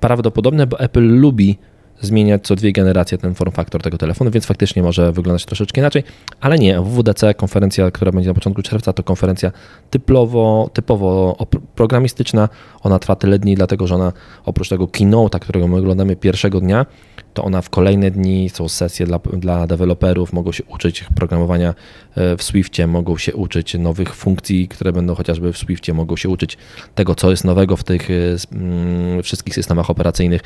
prawdopodobne, 0.00 0.66
bo 0.66 0.80
Apple 0.80 1.18
lubi 1.20 1.58
zmieniać 2.00 2.42
co 2.42 2.56
dwie 2.56 2.72
generacje 2.72 3.18
ten 3.18 3.34
form 3.34 3.52
faktor 3.52 3.82
tego 3.82 3.98
telefonu, 3.98 4.30
więc 4.30 4.46
faktycznie 4.46 4.82
może 4.82 5.12
wyglądać 5.12 5.44
troszeczkę 5.44 5.80
inaczej, 5.80 6.02
ale 6.40 6.58
nie. 6.58 6.80
WWDC, 6.80 7.34
konferencja, 7.34 7.90
która 7.90 8.12
będzie 8.12 8.28
na 8.28 8.34
początku 8.34 8.62
czerwca, 8.62 8.92
to 8.92 9.02
konferencja 9.02 9.52
typowo, 9.90 10.70
typowo 10.72 11.36
programistyczna. 11.74 12.48
Ona 12.82 12.98
trwa 12.98 13.16
tyle 13.16 13.38
dni, 13.38 13.54
dlatego 13.54 13.86
że 13.86 13.94
ona 13.94 14.12
oprócz 14.44 14.68
tego 14.68 14.84
keynote'a, 14.84 15.38
którego 15.38 15.68
my 15.68 15.76
oglądamy 15.76 16.16
pierwszego 16.16 16.60
dnia, 16.60 16.86
to 17.34 17.44
ona 17.44 17.62
w 17.62 17.70
kolejne 17.70 18.10
dni 18.10 18.48
są 18.48 18.68
sesje 18.68 19.06
dla, 19.06 19.18
dla 19.18 19.66
deweloperów, 19.66 20.32
mogą 20.32 20.52
się 20.52 20.64
uczyć 20.64 21.04
programowania 21.14 21.74
e, 22.14 22.36
w 22.36 22.42
Swiftie, 22.42 22.86
mogą 22.86 23.16
się 23.16 23.34
uczyć 23.34 23.74
nowych 23.74 24.14
funkcji, 24.14 24.68
które 24.68 24.92
będą 24.92 25.14
chociażby 25.14 25.52
w 25.52 25.58
Swiftie, 25.58 25.94
mogą 25.94 26.16
się 26.16 26.28
uczyć 26.28 26.58
tego, 26.94 27.14
co 27.14 27.30
jest 27.30 27.44
nowego 27.44 27.76
w 27.76 27.84
tych 27.84 28.10
e, 28.10 28.14
mm, 28.52 29.22
wszystkich 29.22 29.54
systemach 29.54 29.90
operacyjnych. 29.90 30.42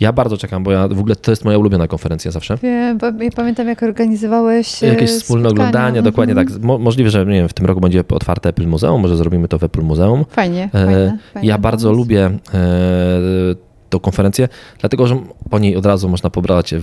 Ja 0.00 0.12
bardzo 0.12 0.36
czekam, 0.36 0.62
bo 0.64 0.72
ja 0.72 0.88
w 0.88 0.98
ogóle 1.00 1.16
to 1.16 1.32
jest 1.32 1.44
moja 1.44 1.58
ulubiona 1.58 1.88
konferencja 1.88 2.30
zawsze. 2.30 2.56
Wiem, 2.62 2.98
bo 2.98 3.06
ja 3.06 3.30
pamiętam, 3.36 3.68
jak 3.68 3.82
organizowałeś 3.82 4.84
e, 4.84 4.86
Jakieś 4.86 5.10
wspólne 5.10 5.48
spotkania. 5.48 5.68
oglądanie, 5.68 6.02
dokładnie 6.02 6.32
Mhm. 6.32 6.48
tak. 6.48 6.62
Mo, 6.62 6.78
możliwe, 6.78 7.10
że 7.10 7.26
nie 7.26 7.32
wiem, 7.32 7.48
w 7.48 7.52
tym 7.52 7.66
roku 7.66 7.80
będzie 7.80 8.04
otwarte 8.08 8.48
Apple 8.48 8.66
Muzeum, 8.66 9.02
może 9.02 9.16
zrobimy 9.16 9.48
to 9.48 9.58
w 9.58 9.62
Apple 9.64 9.82
Muzeum. 9.82 10.24
Fajnie, 10.30 10.64
E, 10.64 10.68
fajne, 10.86 11.18
fajne 11.34 11.48
Ja 11.48 11.58
bardzo 11.58 11.88
pomysł. 11.88 11.98
lubię 12.02 12.24
e, 12.26 12.30
tą 13.90 13.98
konferencję, 14.00 14.48
dlatego 14.80 15.06
że 15.06 15.16
po 15.50 15.58
niej 15.58 15.76
od 15.76 15.86
razu 15.86 16.08
można 16.08 16.30
pobrać 16.30 16.72
e, 16.72 16.80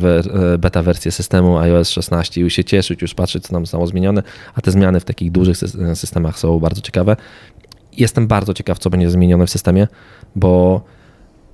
beta 0.59 0.83
wersję 0.83 1.11
systemu 1.11 1.57
iOS 1.57 1.89
16 1.89 2.41
i 2.41 2.43
już 2.43 2.53
się 2.53 2.63
cieszyć, 2.63 3.01
już 3.01 3.13
patrzeć, 3.13 3.43
co 3.43 3.53
tam 3.53 3.63
zostało 3.65 3.87
zmienione, 3.87 4.23
a 4.55 4.61
te 4.61 4.71
zmiany 4.71 4.99
w 4.99 5.05
takich 5.05 5.31
dużych 5.31 5.57
sys- 5.57 5.95
systemach 5.95 6.39
są 6.39 6.59
bardzo 6.59 6.81
ciekawe. 6.81 7.15
Jestem 7.97 8.27
bardzo 8.27 8.53
ciekaw, 8.53 8.79
co 8.79 8.89
będzie 8.89 9.09
zmienione 9.09 9.45
w 9.45 9.49
systemie, 9.49 9.87
bo 10.35 10.81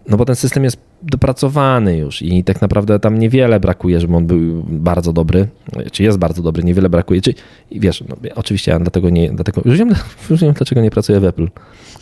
no 0.09 0.17
bo 0.17 0.25
ten 0.25 0.35
system 0.35 0.63
jest 0.63 0.77
dopracowany 1.03 1.97
już 1.97 2.21
i 2.21 2.43
tak 2.43 2.61
naprawdę 2.61 2.99
tam 2.99 3.19
niewiele 3.19 3.59
brakuje, 3.59 3.99
żeby 3.99 4.15
on 4.15 4.27
był 4.27 4.63
bardzo 4.67 5.13
dobry, 5.13 5.47
czy 5.91 6.03
jest 6.03 6.17
bardzo 6.17 6.41
dobry, 6.41 6.63
niewiele 6.63 6.89
brakuje. 6.89 7.21
Czy, 7.21 7.33
wiesz, 7.71 8.03
no, 8.09 8.15
oczywiście 8.35 8.71
ja 8.71 8.79
dlatego 8.79 9.09
nie, 9.09 9.29
dlatego, 9.29 9.61
już 9.65 9.77
wiem, 9.77 9.89
już 10.29 10.41
wiem, 10.41 10.53
dlaczego 10.53 10.81
nie 10.81 10.91
pracuję 10.91 11.19
w 11.19 11.25
Apple, 11.25 11.47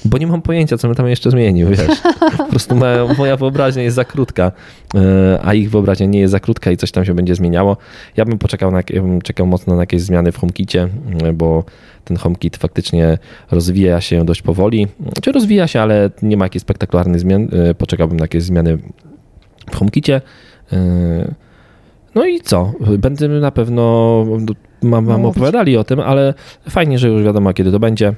bo 0.06 0.18
nie 0.18 0.28
mam 0.28 0.42
pojęcia, 0.42 0.78
co 0.78 0.88
bym 0.88 0.96
tam 0.96 1.08
jeszcze 1.08 1.32
zmienił, 1.32 1.70
wiesz. 1.70 2.02
Po 2.38 2.46
prostu 2.46 2.76
moja, 2.76 3.06
moja 3.18 3.38
wyobraźnia 3.38 3.84
jest 3.84 3.96
za 3.96 4.06
krótka, 4.06 4.52
e, 4.96 5.40
a 5.44 5.54
ich 5.54 5.72
wyobraźnia 5.72 6.06
nie 6.06 6.20
jest 6.20 6.32
za 6.32 6.40
krótka 6.40 6.72
i 6.72 6.78
coś 6.78 6.92
tam 6.92 7.06
się 7.06 7.14
będzie 7.14 7.36
zmieniało. 7.36 7.78
Ja 8.18 8.26
bym 8.26 8.38
poczekał, 8.38 8.72
na, 8.72 8.82
ja 8.90 9.02
bym 9.02 9.22
czekał 9.22 9.48
mocno 9.48 9.76
na 9.76 9.82
jakieś 9.82 10.02
zmiany 10.02 10.32
w 10.32 10.38
HomeKicie, 10.38 10.90
e, 11.24 11.34
bo 11.34 11.64
ten 12.04 12.18
HomeKit 12.18 12.58
faktycznie 12.58 13.18
rozwija 13.52 14.02
się 14.02 14.26
dość 14.26 14.42
powoli. 14.42 14.88
Czy 15.22 15.32
rozwija 15.32 15.68
się, 15.68 15.82
ale 15.82 16.10
nie 16.22 16.38
ma 16.38 16.46
jakichś 16.46 16.62
spektakularnych 16.62 17.20
zmian. 17.20 17.48
E, 17.70 17.74
Poczekałbym 17.76 18.18
na 18.18 18.24
jakieś 18.24 18.44
zmiany 18.44 18.78
w 19.72 19.76
HomeKicie. 19.76 20.22
E, 20.74 21.34
No 22.16 22.26
i 22.26 22.42
co? 22.42 22.72
Będziemy 23.00 23.40
na 23.40 23.52
pewno, 23.52 24.26
mam 24.82 25.06
wam 25.06 25.22
Mówić. 25.22 25.38
opowiadali 25.38 25.78
o 25.78 25.84
tym, 25.84 26.00
ale 26.00 26.34
fajnie, 26.70 27.00
że 27.00 27.08
już 27.10 27.24
wiadomo, 27.24 27.54
kiedy 27.54 27.72
to 27.72 27.80
będzie. 27.80 28.14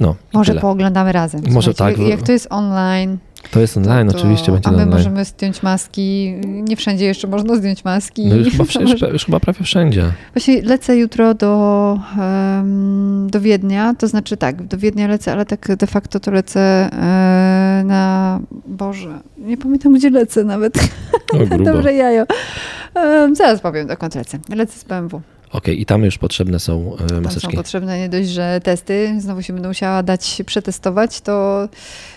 No, 0.00 0.14
Może 0.32 0.52
tyle. 0.52 0.60
pooglądamy 0.60 1.12
razem. 1.12 1.40
Może 1.50 1.72
Słuchajcie, 1.74 1.98
tak. 2.00 2.08
Jak, 2.10 2.22
to 2.22 2.32
jest 2.32 2.46
online, 2.50 3.18
To 3.50 3.60
jest 3.60 3.76
online, 3.76 4.08
to, 4.08 4.16
oczywiście 4.18 4.52
będzie 4.52 4.68
a 4.68 4.72
my 4.72 4.76
online. 4.76 4.90
możemy 4.98 5.24
zdjąć 5.24 5.62
maski. 5.62 6.34
Nie 6.46 6.76
wszędzie 6.76 7.04
jeszcze 7.04 7.28
można 7.28 7.56
zdjąć 7.56 7.84
maski. 7.84 8.26
No 8.26 8.34
już, 8.36 8.50
chyba, 8.52 8.64
już, 8.64 8.74
może- 8.74 9.08
już 9.10 9.24
chyba 9.24 9.40
prawie 9.40 9.64
wszędzie. 9.64 10.12
Właśnie 10.34 10.62
lecę 10.62 10.96
jutro 10.96 11.34
do, 11.34 11.98
do 13.26 13.40
Wiednia, 13.40 13.94
to 13.98 14.08
znaczy 14.08 14.36
tak, 14.36 14.62
do 14.66 14.78
Wiednia 14.78 15.06
lecę, 15.08 15.32
ale 15.32 15.46
tak 15.46 15.76
de 15.76 15.86
facto 15.86 16.20
to 16.20 16.30
lecę 16.30 16.60
e, 16.60 17.82
na, 17.86 18.40
Boże, 18.66 19.18
nie 19.38 19.56
pamiętam 19.56 19.92
gdzie 19.94 20.10
lecę 20.10 20.44
nawet, 20.44 20.78
O, 20.78 21.36
grubo. 21.36 21.54
Okej, 21.54 21.64
dobre 21.66 21.94
jajo. 21.94 22.24
Zaraz 23.32 23.60
powiem 23.60 23.86
dokąd 23.86 24.14
lecę. 24.14 24.38
Lecę 24.48 24.78
z 24.78 24.84
BMW. 24.84 25.20
I 25.72 25.86
tam 25.86 26.04
już 26.04 26.18
potrzebne 26.18 26.60
są 26.60 26.94
e, 26.94 26.98
Tam 26.98 27.08
są 27.16 27.20
maseczki. 27.20 27.56
potrzebne 27.56 27.98
nie 27.98 28.08
dość, 28.08 28.28
że 28.28 28.60
testy, 28.64 29.14
znowu 29.20 29.42
się 29.42 29.52
będę 29.52 29.68
musiała 29.68 30.02
dać 30.02 30.42
przetestować, 30.46 31.20
to, 31.20 31.68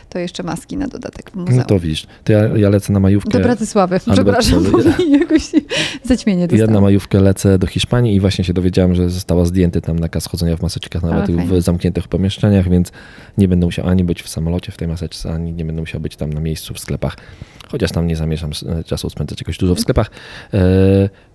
to 0.09 0.19
jeszcze 0.19 0.43
maski 0.43 0.77
na 0.77 0.87
dodatek 0.87 1.31
w 1.31 1.35
muzeum. 1.35 1.57
No 1.57 1.63
to 1.63 1.79
widzisz, 1.79 2.07
to 2.23 2.33
ja, 2.33 2.39
ja 2.57 2.69
lecę 2.69 2.93
na 2.93 2.99
majówkę. 2.99 3.29
Do 3.29 3.39
Bratysławy, 3.39 3.99
przepraszam, 4.13 4.63
bo 4.71 4.77
mi 4.77 5.11
jakoś 5.11 5.41
zaćmienie 6.03 6.41
Ja 6.41 6.47
dostałam. 6.47 6.73
na 6.73 6.81
majówkę 6.81 7.19
lecę 7.21 7.59
do 7.59 7.67
Hiszpanii 7.67 8.15
i 8.15 8.19
właśnie 8.19 8.43
się 8.43 8.53
dowiedziałem, 8.53 8.95
że 8.95 9.09
została 9.09 9.45
zdjęty 9.45 9.81
tam 9.81 9.99
nakaz 9.99 10.27
chodzenia 10.27 10.57
w 10.57 10.61
maseczkach 10.61 11.03
nawet 11.03 11.31
w 11.31 11.61
zamkniętych 11.61 12.07
pomieszczeniach, 12.07 12.69
więc 12.69 12.91
nie 13.37 13.47
będę 13.47 13.65
musiał 13.65 13.87
ani 13.87 14.03
być 14.03 14.23
w 14.23 14.29
samolocie 14.29 14.71
w 14.71 14.77
tej 14.77 14.87
maseczce, 14.87 15.31
ani 15.33 15.53
nie 15.53 15.65
będę 15.65 15.81
musiał 15.81 16.01
być 16.01 16.15
tam 16.15 16.33
na 16.33 16.39
miejscu 16.39 16.73
w 16.73 16.79
sklepach. 16.79 17.17
Chociaż 17.71 17.91
tam 17.91 18.07
nie 18.07 18.15
zamierzam 18.15 18.51
e, 18.79 18.83
czasu 18.83 19.09
spędzać 19.09 19.41
jakoś 19.41 19.57
dużo 19.57 19.75
w 19.75 19.79
sklepach. 19.79 20.11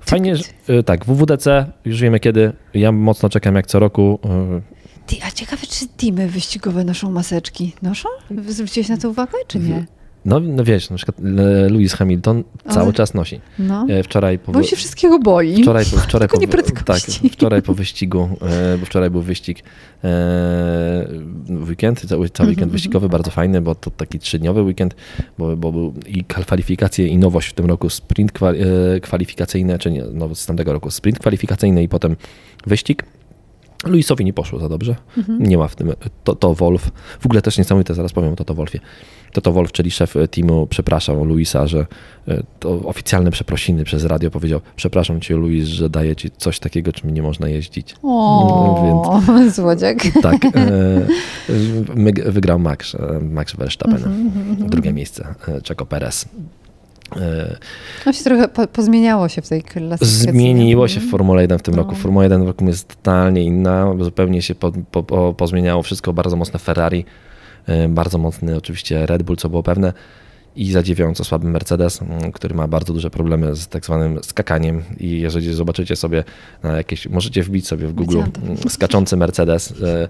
Fajnie, 0.00 0.36
że, 0.36 0.44
e, 0.68 0.82
tak, 0.82 1.04
WWDC, 1.04 1.66
już 1.84 2.00
wiemy 2.00 2.20
kiedy. 2.20 2.52
Ja 2.74 2.92
mocno 2.92 3.28
czekam 3.28 3.54
jak 3.56 3.66
co 3.66 3.78
roku. 3.78 4.18
E, 4.24 4.60
Ty, 5.06 5.16
a 5.26 5.30
ciekawe, 5.30 5.62
czy 5.66 5.88
teamy 5.88 6.28
wyścigowe 6.28 6.84
noszą 6.84 7.10
maseczki? 7.10 7.72
Noszą? 7.82 8.08
Zwróciłeś 8.48 8.88
na 8.88 8.96
to 8.96 9.10
uwagę, 9.10 9.38
czy 9.46 9.58
nie? 9.58 9.86
No, 10.24 10.40
no 10.40 10.64
wiesz, 10.64 10.90
na 10.90 10.96
przykład 10.96 11.18
e, 11.20 11.22
Lewis 11.68 11.94
Hamilton 11.94 12.44
cały 12.68 12.82
Ale- 12.84 12.92
czas 12.92 13.14
nosi. 13.14 13.40
No. 13.58 13.86
E, 13.88 14.02
Wczoraj 14.02 14.38
po, 14.38 14.52
Bo 14.52 14.58
on 14.58 14.64
się 14.64 14.76
wszystkiego 14.76 15.18
boi. 15.18 15.62
Wczoraj, 15.62 15.84
po- 15.84 15.96
wczoraj, 15.96 16.28
po, 16.28 16.38
tak, 16.84 16.98
wczoraj 17.32 17.62
po 17.62 17.74
wyścigu, 17.74 18.28
e, 18.42 18.78
bo 18.78 18.86
wczoraj 18.86 19.10
był 19.10 19.22
wyścig 19.22 19.58
e, 20.04 21.08
weekend, 21.68 22.00
cały, 22.08 22.28
cały 22.30 22.48
weekend 22.48 22.62
Mhm, 22.62 22.70
wyścigowy, 22.70 23.08
bardzo 23.08 23.30
fajny, 23.30 23.60
bo 23.60 23.74
to 23.74 23.90
taki 23.90 24.18
trzydniowy 24.18 24.62
weekend, 24.62 24.94
bo, 25.38 25.56
bo 25.56 25.72
był 25.72 25.94
i 26.06 26.24
kwalifikacje 26.24 27.06
i 27.06 27.18
nowość 27.18 27.48
w 27.48 27.52
tym 27.52 27.66
roku, 27.66 27.90
sprint 27.90 28.32
kwa, 28.32 28.52
kwalifikacyjny, 29.02 29.78
czy 29.78 29.90
nie, 29.90 30.04
no, 30.12 30.34
z 30.34 30.46
tamtego 30.46 30.72
roku 30.72 30.90
sprint 30.90 31.18
kwalifikacyjny 31.18 31.82
i 31.82 31.88
potem 31.88 32.16
wyścig. 32.66 33.04
Luisowi 33.84 34.24
nie 34.24 34.32
poszło 34.32 34.58
za 34.58 34.68
dobrze. 34.68 34.96
Mhm. 35.18 35.42
Nie 35.42 35.58
ma 35.58 35.68
w 35.68 35.76
tym. 35.76 35.92
To, 36.24 36.34
to 36.34 36.54
Wolf. 36.54 36.90
W 37.20 37.26
ogóle 37.26 37.42
też 37.42 37.58
niesamowite, 37.58 37.94
zaraz 37.94 38.12
powiem 38.12 38.32
o 38.32 38.36
Toto 38.36 38.54
Wolfie. 38.54 38.80
Toto 39.32 39.52
Wolf, 39.52 39.72
czyli 39.72 39.90
szef 39.90 40.14
teamu, 40.30 40.66
przepraszał 40.66 41.24
Luisa, 41.24 41.66
że 41.66 41.86
e, 42.28 42.42
to 42.60 42.70
oficjalne 42.70 43.30
przeprosiny 43.30 43.84
przez 43.84 44.04
radio 44.04 44.30
powiedział: 44.30 44.60
Przepraszam 44.76 45.20
cię, 45.20 45.36
Luis, 45.36 45.66
że 45.68 45.90
daję 45.90 46.16
ci 46.16 46.30
coś 46.30 46.58
takiego, 46.58 46.92
czym 46.92 47.10
nie 47.10 47.22
można 47.22 47.48
jeździć. 47.48 47.94
O, 48.02 49.20
złodziak. 49.56 49.98
Tak. 50.22 50.44
E, 50.44 51.06
wygrał 52.32 52.58
Max, 52.58 52.94
e, 52.94 53.20
Max 53.20 53.56
Verstappen. 53.56 54.04
Mhm, 54.04 54.68
Drugie 54.68 54.92
miejsce, 54.92 55.34
e, 55.48 55.60
Checo 55.68 55.86
Perez. 55.86 56.28
No 58.06 58.12
się 58.12 58.24
trochę 58.24 58.48
po, 58.48 58.66
pozmieniało 58.66 59.28
się 59.28 59.42
w 59.42 59.48
tej 59.48 59.62
klasyfikacji. 59.62 60.30
Zmieniło 60.32 60.88
się 60.88 61.00
w 61.00 61.10
Formule 61.10 61.42
1 61.42 61.58
w 61.58 61.62
tym 61.62 61.74
No. 61.74 61.82
roku. 61.82 61.94
Formuła 61.94 62.24
1 62.24 62.44
w 62.44 62.46
roku 62.46 62.64
jest 62.66 62.88
totalnie 62.88 63.42
inna, 63.44 63.94
zupełnie 64.00 64.42
się 64.42 64.54
po, 64.54 64.72
po, 64.90 65.02
po, 65.02 65.34
pozmieniało 65.34 65.82
wszystko. 65.82 66.12
Bardzo 66.12 66.36
mocne 66.36 66.58
Ferrari, 66.58 67.04
e, 67.66 67.88
bardzo 67.88 68.18
mocny 68.18 68.56
oczywiście 68.56 69.06
Red 69.06 69.22
Bull, 69.22 69.36
co 69.36 69.48
było 69.48 69.62
pewne. 69.62 69.92
I 70.56 70.72
zadziwiająco 70.72 71.24
słaby 71.24 71.48
Mercedes, 71.48 72.02
m, 72.02 72.32
który 72.32 72.54
ma 72.54 72.68
bardzo 72.68 72.92
duże 72.92 73.10
problemy 73.10 73.56
z 73.56 73.68
tak 73.68 73.84
zwanym 73.84 74.18
skakaniem. 74.22 74.82
I 75.00 75.20
jeżeli 75.20 75.54
zobaczycie 75.54 75.96
sobie 75.96 76.24
na 76.62 76.76
jakieś, 76.76 77.06
możecie 77.08 77.42
wbić 77.42 77.66
sobie 77.68 77.86
w 77.86 77.92
Google 77.92 78.20
skaczący 78.68 79.16
Mercedes, 79.16 79.74
e, 79.82 80.08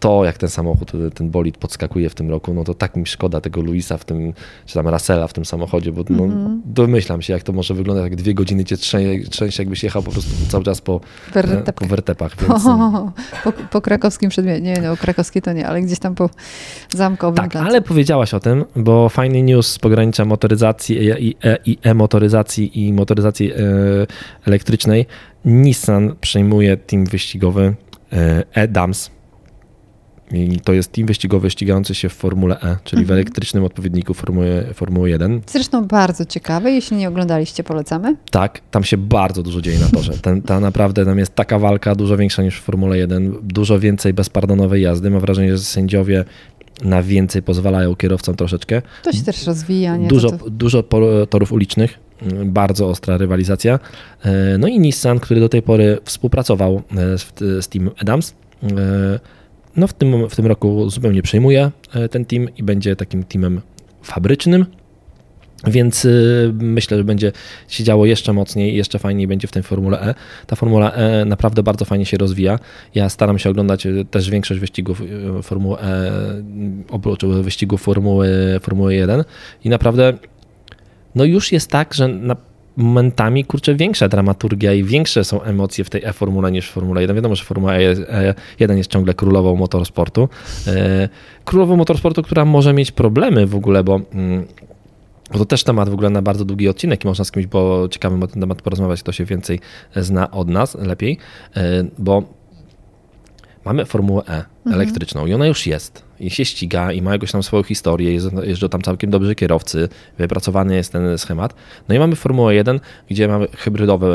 to 0.00 0.24
jak 0.24 0.38
ten 0.38 0.48
samochód, 0.48 0.92
ten 1.14 1.30
bolid 1.30 1.56
podskakuje 1.58 2.10
w 2.10 2.14
tym 2.14 2.30
roku, 2.30 2.54
no 2.54 2.64
to 2.64 2.74
tak 2.74 2.96
mi 2.96 3.06
szkoda 3.06 3.40
tego 3.40 3.60
Luisa 3.60 3.98
w 3.98 4.04
tym, 4.04 4.32
czy 4.66 4.74
tam 4.74 4.88
Russella 4.88 5.26
w 5.28 5.32
tym 5.32 5.44
samochodzie, 5.44 5.92
bo 5.92 6.04
no, 6.10 6.24
Mhm. 6.24 6.62
domyślam 6.64 7.22
się, 7.22 7.32
jak 7.32 7.42
to 7.42 7.52
może 7.52 7.74
wyglądać, 7.74 8.04
jak 8.04 8.16
dwie 8.16 8.34
godziny 8.34 8.64
cię 8.64 8.76
trzęsie, 8.76 9.28
trzęsie 9.30 9.62
jakbyś 9.62 9.82
jechał 9.82 10.02
po 10.02 10.10
prostu 10.10 10.30
cały 10.48 10.64
czas 10.64 10.80
po, 10.80 11.00
Wertepkach. 11.34 11.74
po 11.74 11.86
wertepach. 11.86 12.36
Więc, 12.40 12.66
O, 12.66 13.12
po, 13.44 13.52
po 13.52 13.80
krakowskim 13.80 14.30
przedmiocie. 14.30 14.60
Nie, 14.60 14.80
no 14.80 14.96
krakowski 14.96 15.42
to 15.42 15.52
nie, 15.52 15.66
ale 15.68 15.82
gdzieś 15.82 15.98
tam 15.98 16.14
po 16.14 16.30
zamkowym. 16.90 17.36
tak, 17.36 17.50
placu. 17.50 17.66
ale 17.66 17.82
powiedziałaś 17.82 18.34
o 18.34 18.40
tym, 18.40 18.64
bo 18.76 19.08
fajny 19.08 19.42
news 19.42 19.66
z 19.66 19.78
pogranicza 19.78 20.24
motoryzacji 20.24 20.96
i- 20.96 21.28
i 21.28 21.36
e- 21.44 21.58
i 21.66 21.78
e-motoryzacji 21.82 22.86
i 22.86 22.92
motoryzacji 22.92 23.52
e, 23.52 23.56
elektrycznej. 24.46 25.06
Nissan 25.44 26.14
przejmuje 26.20 26.76
team 26.76 27.04
wyścigowy 27.04 27.74
e, 28.12 28.44
e-Dams. 28.54 29.10
I 30.32 30.60
to 30.60 30.72
jest 30.72 30.92
team 30.92 31.06
wyścigowy 31.06 31.50
ścigający 31.50 31.94
się 31.94 32.08
w 32.08 32.12
Formule 32.12 32.60
E, 32.60 32.76
czyli 32.84 33.02
w 33.02 33.04
Mhm. 33.10 33.18
elektrycznym 33.18 33.64
odpowiedniku 33.64 34.14
Formuły, 34.14 34.64
Formuły 34.74 35.10
1. 35.10 35.40
Zresztą 35.46 35.84
bardzo 35.84 36.24
ciekawe, 36.24 36.70
jeśli 36.70 36.96
nie 36.96 37.08
oglądaliście, 37.08 37.64
polecamy. 37.64 38.16
Tak, 38.30 38.60
tam 38.70 38.84
się 38.84 38.96
bardzo 38.96 39.42
dużo 39.42 39.60
dzieje 39.60 39.78
na 39.78 39.88
torze. 39.88 40.12
Ten, 40.12 40.42
ta 40.42 40.60
naprawdę 40.60 41.04
tam 41.04 41.18
jest 41.18 41.34
taka 41.34 41.58
walka 41.58 41.94
dużo 41.94 42.16
większa 42.16 42.42
niż 42.42 42.58
w 42.60 42.62
Formule 42.62 42.98
1, 42.98 43.34
dużo 43.42 43.78
więcej 43.78 44.12
bezpardonowej 44.14 44.82
jazdy. 44.82 45.10
Mam 45.10 45.20
wrażenie, 45.20 45.56
że 45.56 45.62
sędziowie 45.64 46.24
na 46.84 47.02
więcej 47.02 47.42
pozwalają 47.42 47.96
kierowcom 47.96 48.36
troszeczkę. 48.36 48.82
To 49.02 49.12
się 49.12 49.22
też 49.22 49.46
rozwija, 49.46 49.96
nie? 49.96 50.08
Dużo, 50.08 50.30
To, 50.30 50.50
dużo 50.50 50.82
torów 51.30 51.52
ulicznych, 51.52 51.98
bardzo 52.44 52.88
ostra 52.88 53.16
rywalizacja. 53.16 53.78
E, 54.24 54.58
No 54.58 54.68
i 54.68 54.80
Nissan, 54.80 55.18
który 55.20 55.40
do 55.40 55.48
tej 55.48 55.62
pory 55.62 55.98
współpracował 56.04 56.82
e, 56.96 57.18
z, 57.18 57.32
z 57.64 57.68
Team 57.68 57.90
Adams, 57.98 58.34
e, 58.62 58.66
no 59.78 59.86
w 59.86 59.92
tym, 59.92 60.28
w 60.28 60.36
tym 60.36 60.46
roku 60.46 60.90
zupełnie 60.90 61.22
przejmuje 61.22 61.70
e, 61.94 62.08
ten 62.08 62.24
team 62.24 62.48
i 62.56 62.62
będzie 62.62 62.96
takim 62.96 63.24
teamem 63.24 63.60
fabrycznym. 64.02 64.66
Więc 65.66 66.04
y, 66.04 66.50
myślę, 66.54 66.96
że 66.96 67.04
będzie 67.04 67.32
się 67.68 67.84
działo 67.84 68.06
jeszcze 68.06 68.32
mocniej, 68.32 68.76
jeszcze 68.76 68.98
fajniej 68.98 69.26
będzie 69.26 69.48
w 69.48 69.52
tej 69.52 69.62
Formule 69.62 70.00
E. 70.00 70.14
Ta 70.46 70.56
Formula 70.56 70.92
E 70.92 71.24
naprawdę 71.24 71.62
bardzo 71.62 71.84
fajnie 71.84 72.06
się 72.06 72.16
rozwija. 72.16 72.58
Ja 72.94 73.08
staram 73.08 73.38
się 73.38 73.50
oglądać 73.50 73.86
y, 73.86 74.04
też 74.10 74.30
większość 74.30 74.60
wyścigów 74.60 75.02
Formuły 75.42 75.78
E, 75.78 77.42
wyścigów 77.42 77.82
Formuły, 77.82 78.28
Formuły 78.62 78.94
1 78.94 79.24
i 79.64 79.68
naprawdę 79.68 80.12
no 81.14 81.24
już 81.24 81.52
jest 81.52 81.70
tak, 81.70 81.94
że 81.94 82.08
na 82.08 82.36
momentami, 82.78 83.44
kurczę, 83.44 83.74
większa 83.74 84.08
dramaturgia 84.08 84.72
i 84.72 84.84
większe 84.84 85.24
są 85.24 85.42
emocje 85.42 85.84
w 85.84 85.90
tej 85.90 86.04
E-Formule 86.04 86.52
niż 86.52 86.68
w 86.68 86.72
Formule 86.72 87.00
1. 87.00 87.16
Wiadomo, 87.16 87.34
że 87.34 87.44
Formuła 87.44 87.72
E1 88.58 88.76
jest 88.76 88.90
ciągle 88.90 89.14
królową 89.14 89.56
motorsportu. 89.56 90.28
E, 90.66 91.08
Królową 91.44 91.76
motorsportu, 91.76 92.22
która 92.22 92.44
może 92.44 92.72
mieć 92.72 92.92
problemy 92.92 93.46
w 93.46 93.54
ogóle, 93.54 93.84
bo 93.84 94.00
mm, 94.12 94.46
bo 95.32 95.38
to 95.38 95.44
też 95.44 95.64
temat 95.64 95.88
w 95.88 95.92
ogóle 95.92 96.10
na 96.10 96.22
bardzo 96.22 96.44
długi 96.44 96.68
odcinek 96.68 97.04
i 97.04 97.06
można 97.06 97.24
z 97.24 97.32
kimś 97.32 97.46
po 97.46 97.88
ciekawym 97.90 98.20
na 98.20 98.26
ten 98.26 98.40
temat 98.40 98.62
porozmawiać, 98.62 99.02
kto 99.02 99.12
się 99.12 99.24
więcej 99.24 99.60
zna 99.96 100.30
od 100.30 100.48
nas 100.48 100.74
lepiej, 100.74 101.18
e, 101.56 101.84
bo 101.98 102.37
mamy 103.68 103.84
Formułę 103.84 104.22
E 104.28 104.44
elektryczną 104.72 105.26
i 105.26 105.34
ona 105.34 105.46
już 105.46 105.66
jest 105.66 106.02
i 106.20 106.30
się 106.30 106.44
ściga 106.44 106.92
i 106.92 107.02
ma 107.02 107.12
jakąś 107.12 107.32
tam 107.32 107.42
swoją 107.42 107.62
historię, 107.62 108.14
jeżdżą- 108.42 108.68
tam 108.68 108.82
całkiem 108.82 109.10
dobrzy 109.10 109.34
kierowcy, 109.34 109.88
wypracowany 110.18 110.76
jest 110.76 110.92
ten 110.92 111.18
schemat. 111.18 111.54
No 111.88 111.94
i 111.94 111.98
mamy 111.98 112.16
Formułę 112.16 112.54
1, 112.54 112.80
gdzie 113.10 113.28
mamy 113.28 113.46
hybrydowe 113.56 114.08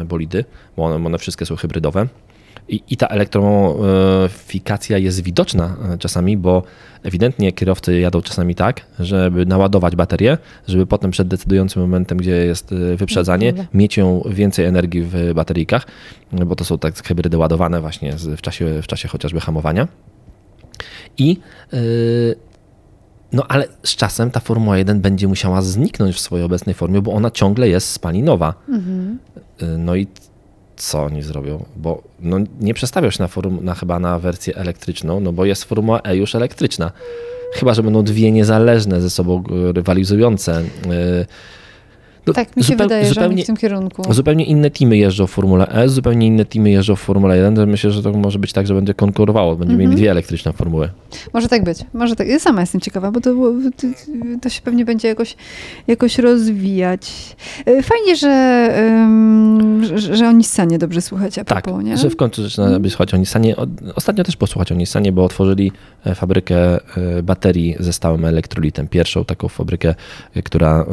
e, 0.00 0.04
bolidy, 0.04 0.44
bo 0.76 0.84
one, 0.84 1.06
one 1.06 1.18
wszystkie 1.18 1.46
są 1.46 1.56
hybrydowe. 1.56 2.06
I, 2.68 2.82
I 2.90 2.96
ta 2.96 3.06
elektromofikacja 3.06 4.98
jest 4.98 5.22
widoczna 5.22 5.76
e, 5.94 5.98
czasami, 5.98 6.36
bo 6.36 6.62
ewidentnie 7.02 7.52
kierowcy 7.52 8.00
jadą 8.00 8.22
czasami 8.22 8.54
tak, 8.54 8.80
żeby 9.00 9.46
naładować 9.46 9.96
baterię, 9.96 10.38
żeby 10.68 10.86
potem 10.86 11.10
przed 11.10 11.28
decydującym 11.28 11.82
momentem, 11.82 12.18
gdzie 12.18 12.30
jest 12.30 12.72
e, 12.72 12.96
wyprzedzanie, 12.96 13.52
Dobra. 13.52 13.68
mieć 13.74 13.96
ją 13.96 14.22
więcej 14.30 14.64
energii 14.64 15.02
w 15.02 15.34
bateryjkach, 15.34 15.86
bo 16.32 16.56
to 16.56 16.64
są 16.64 16.78
tak 16.78 17.06
hybrydy 17.06 17.38
ładowane 17.38 17.80
właśnie 17.80 18.12
w 18.16 18.40
czasie, 18.40 18.82
w 18.82 18.86
czasie 18.86 19.08
chociażby 19.08 19.40
hamowania. 19.40 19.88
I 21.18 21.36
yy, 21.72 22.36
no 23.32 23.46
ale 23.48 23.68
z 23.82 23.96
czasem 23.96 24.30
ta 24.30 24.40
Formuła 24.40 24.78
1 24.78 25.00
będzie 25.00 25.28
musiała 25.28 25.62
zniknąć 25.62 26.16
w 26.16 26.20
swojej 26.20 26.46
obecnej 26.46 26.74
formie, 26.74 27.02
bo 27.02 27.12
ona 27.12 27.30
ciągle 27.30 27.68
jest 27.68 27.90
spalinowa. 27.90 28.54
Mhm. 28.68 29.18
No 29.78 29.96
i 29.96 30.06
co 30.76 31.02
oni 31.02 31.22
zrobią? 31.22 31.64
Bo 31.76 32.02
no, 32.20 32.38
nie 32.60 32.74
przestawią 32.74 33.10
się 33.10 33.22
na, 33.22 33.28
form, 33.28 33.64
na 33.64 33.74
chyba 33.74 33.98
na 33.98 34.18
wersję 34.18 34.56
elektryczną, 34.56 35.20
no 35.20 35.32
bo 35.32 35.44
jest 35.44 35.64
Formuła 35.64 36.00
E 36.02 36.16
już 36.16 36.34
elektryczna. 36.34 36.92
Chyba, 37.52 37.74
że 37.74 37.82
będą 37.82 38.02
dwie 38.02 38.32
niezależne 38.32 39.00
ze 39.00 39.10
sobą 39.10 39.44
yy, 39.50 39.72
rywalizujące. 39.72 40.62
yy. 40.88 41.26
No, 42.26 42.32
Tak, 42.32 42.56
mi 42.56 42.64
się 42.64 42.72
zupeł- 42.74 42.78
wydaje, 42.82 43.04
że 43.04 43.08
oni 43.08 43.14
zupełnie, 43.14 43.42
w 43.42 43.46
tym 43.46 43.56
kierunku. 43.56 44.12
Zupełnie 44.14 44.44
inne 44.44 44.70
teamy 44.70 44.96
jeżdżą 44.96 45.26
w 45.26 45.30
Formule 45.30 45.66
E, 45.68 45.88
zupełnie 45.88 46.26
inne 46.26 46.44
teamy 46.44 46.70
jeżdżą 46.70 46.96
w 46.96 47.00
Formule 47.00 47.36
1. 47.36 47.54
to 47.56 47.66
Myślę, 47.66 47.90
że 47.90 48.02
to 48.02 48.12
może 48.12 48.38
być 48.38 48.52
tak, 48.52 48.66
że 48.66 48.74
będzie 48.74 48.94
konkurowało. 48.94 49.56
Będziemy 49.56 49.72
Mhm. 49.82 49.90
mieli 49.90 50.00
dwie 50.00 50.10
elektryczne 50.10 50.52
formuły. 50.52 50.88
Może 51.34 51.48
tak 51.48 51.64
być, 51.64 51.78
może 51.94 52.16
tak. 52.16 52.28
Ja 52.28 52.38
sama 52.38 52.60
jestem 52.60 52.80
ciekawa, 52.80 53.10
bo 53.10 53.20
to, 53.20 53.30
to, 53.76 53.86
to 54.42 54.48
się 54.48 54.62
pewnie 54.62 54.84
będzie 54.84 55.08
jakoś, 55.08 55.36
jakoś 55.86 56.18
rozwijać. 56.18 57.36
E, 57.66 57.82
Fajnie, 57.82 58.16
że, 58.16 58.68
ym, 59.04 59.84
że, 59.98 60.16
że 60.16 60.28
o 60.28 60.32
Nissanie 60.32 60.78
dobrze 60.78 61.00
słuchać 61.00 61.38
a 61.38 61.44
Tak, 61.44 61.64
propos, 61.64 61.84
nie? 61.84 61.96
że 61.96 62.10
w 62.10 62.16
końcu 62.16 62.42
zaczyna 62.42 62.80
być 62.80 62.92
słuchać 62.92 63.14
o 63.14 63.16
Nissanie. 63.16 63.54
Ostatnio 63.94 64.24
też 64.24 64.36
posłuchać 64.36 64.72
o 64.72 64.74
Nissanie, 64.74 65.12
bo 65.12 65.24
otworzyli 65.24 65.72
e, 66.06 66.14
fabrykę 66.14 66.56
e, 67.18 67.22
baterii 67.22 67.76
ze 67.80 67.92
stałym 67.92 68.24
elektrolitem. 68.24 68.88
Pierwszą 68.88 69.24
taką 69.24 69.48
fabrykę, 69.48 69.94
która 70.44 70.86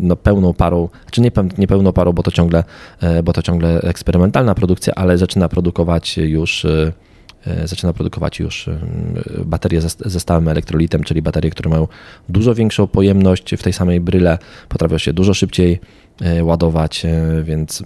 no, 0.00 0.16
pełną 0.16 0.54
parą, 0.58 0.88
czy 1.10 1.20
nie, 1.20 1.30
nie 1.58 1.66
pełną 1.66 1.92
parą, 1.92 2.12
bo 2.12 2.22
to, 2.22 2.30
ciągle, 2.30 2.64
e, 3.00 3.22
bo 3.22 3.32
to 3.32 3.42
ciągle 3.42 3.80
eksperymentalna 3.80 4.54
produkcja, 4.54 4.94
ale 4.94 5.18
zaczyna 5.18 5.48
produkować 5.48 6.18
już 6.18 6.64
e, 6.64 6.92
e, 7.46 7.68
zaczyna 7.68 7.92
produkować 7.92 8.38
już 8.40 8.70
baterie 9.44 9.80
ze 10.06 10.20
stałym 10.20 10.48
elektrolitem, 10.48 11.04
czyli 11.04 11.22
baterie, 11.22 11.50
które 11.50 11.70
mają 11.70 11.88
dużo 12.28 12.54
większą 12.54 12.86
pojemność 12.86 13.54
w 13.54 13.62
tej 13.62 13.72
samej 13.72 14.00
bryle, 14.00 14.38
potrafią 14.68 14.98
się 14.98 15.12
dużo 15.12 15.34
szybciej 15.34 15.80
ładować, 16.42 17.06
więc 17.42 17.82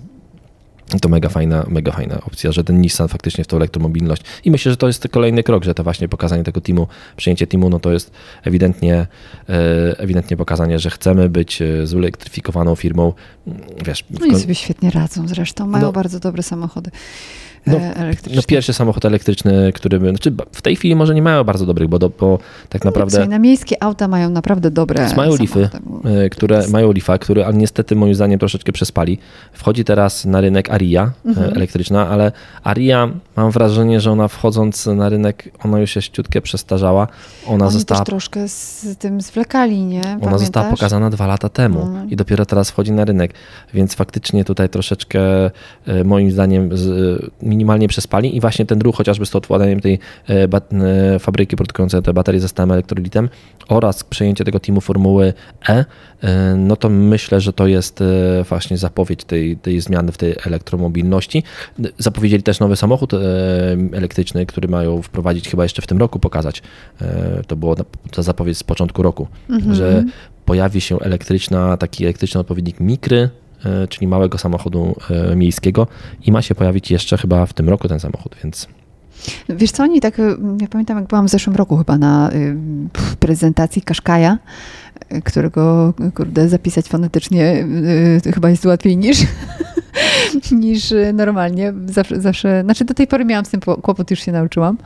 to 1.01 1.09
mega 1.09 1.29
fajna, 1.29 1.67
mega 1.69 1.93
fajna 1.93 2.21
opcja, 2.27 2.53
że 2.53 2.65
ten 2.65 2.81
Nissan 2.81 3.09
faktycznie 3.09 3.45
w 3.45 3.47
tą 3.47 3.57
elektromobilność 3.57 4.23
i 4.45 4.51
myślę, 4.51 4.73
że 4.73 4.77
to 4.77 4.87
jest 4.87 5.09
kolejny 5.09 5.43
krok, 5.43 5.65
że 5.65 5.75
to 5.75 5.83
właśnie 5.83 6.09
pokazanie 6.09 6.45
tego 6.45 6.61
teamu, 6.61 6.87
przyjęcie 7.17 7.47
teamu, 7.47 7.71
no 7.71 7.81
to 7.81 7.93
jest 7.93 8.11
ewidentnie, 8.45 9.07
e, 9.49 9.99
ewidentnie 9.99 10.37
pokazanie, 10.37 10.79
że 10.79 10.91
chcemy 10.91 11.29
być 11.29 11.63
e, 11.63 11.87
zelektryfikowaną 11.87 12.75
firmą. 12.75 13.13
Wiesz, 13.87 14.05
no 14.21 14.27
i 14.27 14.41
sobie 14.41 14.55
świetnie 14.55 14.91
radzą 14.91 15.29
zresztą, 15.29 15.67
mają 15.67 15.85
no, 15.85 15.93
bardzo 15.93 16.21
dobre 16.21 16.43
samochody. 16.43 16.91
No, 17.67 17.77
e, 17.77 18.13
no, 18.37 18.43
pierwszy 18.47 18.73
samochód 18.73 19.05
elektryczny, 19.05 19.73
który 19.73 19.99
znaczy 19.99 20.35
w 20.53 20.63
tej 20.63 20.77
chwili 20.77 20.97
może 20.97 21.15
nie 21.15 21.23
mają 21.23 21.45
bardzo 21.45 21.67
dobrych, 21.67 21.89
bo, 21.89 21.99
do, 21.99 22.09
bo 22.09 22.39
tak 22.69 22.85
naprawdę... 22.85 23.21
No, 23.21 23.27
na 23.27 23.39
miejskie 23.39 23.83
auta 23.83 24.09
mają 24.09 24.31
naprawdę 24.31 24.71
dobre 24.71 25.09
Mają 25.17 25.37
lify, 25.37 25.69
e, 26.05 26.31
które, 26.31 26.69
mają 26.69 26.93
lifa, 26.93 27.19
który 27.19 27.45
ale 27.45 27.55
niestety 27.55 27.97
moim 27.97 28.15
zdaniem 28.15 28.39
troszeczkę 28.39 28.73
przespali. 28.73 29.19
Wchodzi 29.53 29.85
teraz 29.85 30.25
na 30.25 30.41
rynek 30.41 30.71
Aria 30.71 31.03
e, 31.03 31.29
mhm. 31.29 31.57
elektryczna, 31.57 32.09
ale 32.09 32.33
Aria 32.65 33.09
mam 33.37 33.51
wrażenie, 33.51 34.01
że 34.01 34.13
ona 34.13 34.29
wchodząc 34.29 34.87
na 34.87 35.09
rynek, 35.09 35.53
ona 35.65 35.81
już 35.81 35.91
się 35.91 36.03
ciutkę 36.03 36.41
przestarzała. 36.41 37.09
Ona 37.47 37.65
Oni 37.65 37.75
została... 37.75 38.01
też 38.01 38.07
troszkę 38.07 38.49
z 38.49 38.87
tym 38.99 39.21
zwlekali, 39.21 39.85
nie? 39.85 40.01
Pamiętasz? 40.01 40.29
Ona 40.29 40.39
została 40.39 40.71
pokazana 40.71 41.11
dwa 41.11 41.27
lata 41.27 41.49
temu 41.49 41.83
mhm. 41.83 42.11
i 42.11 42.17
dopiero 42.17 42.47
teraz 42.47 42.71
wchodzi 42.71 42.93
na 42.93 43.05
rynek, 43.05 43.35
więc 43.75 43.95
faktycznie 43.95 44.45
tutaj 44.45 44.69
troszeczkę 44.69 45.21
moim 46.05 46.31
zdaniem 46.31 46.77
z, 46.77 47.23
minimalnie 47.53 47.89
przespali 47.89 48.37
i 48.37 48.41
właśnie 48.41 48.67
ten 48.67 48.81
ruch 48.81 48.97
chociażby 48.97 49.27
z 49.27 49.31
to 49.31 49.39
odkładaniem 49.39 49.81
tej 49.81 49.99
e, 50.29 50.49
e, 51.15 51.19
fabryki 51.19 51.57
produkującej 51.57 52.03
te 52.03 52.13
baterie 52.13 52.41
ze 52.41 52.49
stałym 52.49 52.73
elektrolitem 52.73 53.29
oraz 53.69 54.05
przejęcie 54.05 54.45
tego 54.45 54.61
teamu 54.61 54.81
Formuły 54.81 55.33
E, 55.69 55.85
e, 56.23 56.55
no 56.57 56.77
to 56.77 56.89
myślę, 56.89 57.41
że 57.41 57.53
to 57.53 57.67
jest 57.67 58.05
właśnie 58.49 58.79
zapowiedź 58.79 59.25
tej, 59.25 59.57
tej 59.57 59.81
zmiany 59.81 60.13
w 60.13 60.19
tej 60.19 60.35
elektromobilności. 60.47 61.43
Zapowiedzieli 61.99 62.43
też 62.43 62.61
nowy 62.61 62.77
samochód 62.77 63.13
elektryczny, 63.93 64.47
który 64.47 64.69
mają 64.69 65.03
wprowadzić 65.03 65.49
chyba 65.49 65.63
jeszcze 65.63 65.83
w 65.83 65.87
tym 65.87 65.99
roku, 65.99 66.19
pokazać. 66.19 66.63
To 67.47 67.57
było 67.57 67.77
ta 68.11 68.23
zapowiedź 68.23 68.59
z 68.59 68.63
początku 68.63 69.03
roku, 69.03 69.29
mhm. 69.51 69.75
że 69.75 70.05
pojawi 70.45 70.81
się 70.81 71.01
elektryczna, 71.01 71.77
taki 71.77 72.05
elektryczny 72.05 72.41
odpowiednik 72.41 72.81
mikry, 72.81 73.31
czyli 73.89 74.07
małego 74.07 74.39
samochodu 74.39 74.97
e, 75.11 75.37
miejskiego. 75.37 75.87
I 76.27 76.33
ma 76.33 76.43
się 76.43 76.55
pojawić 76.55 76.91
jeszcze 76.91 77.19
chyba 77.19 77.47
w 77.47 77.53
tym 77.53 77.69
roku 77.69 77.89
ten 77.89 78.01
samochód, 78.01 78.37
więc... 78.45 78.69
Wiesz 79.49 79.71
co, 79.71 79.83
oni 79.83 80.01
tak, 80.01 80.19
ja 80.61 80.69
pamiętam 80.71 80.97
jak 80.97 81.07
byłam 81.07 81.29
w 81.29 81.31
zeszłym 81.31 81.57
roku 81.57 81.77
chyba 81.77 81.99
na 81.99 82.31
prezentacji 83.21 83.83
Kaszkaja, 83.83 84.39
którego, 85.25 85.95
kurde, 86.15 86.49
zapisać 86.49 86.89
fonetycznie 86.89 87.67
chyba 88.35 88.51
jest 88.51 88.65
łatwiej 88.65 88.97
niż, 88.97 89.19
niż 90.53 90.95
normalnie. 91.15 91.73
Zawsze, 91.87 92.21
zawsze, 92.21 92.63
znaczy 92.65 92.85
do 92.85 92.95
tej 92.95 93.07
pory 93.07 93.25
miałam 93.25 93.45
z 93.45 93.51
tym 93.51 93.61
kłopot, 93.61 94.11
już 94.11 94.21
się 94.21 94.33
nauczyłam. 94.33 94.79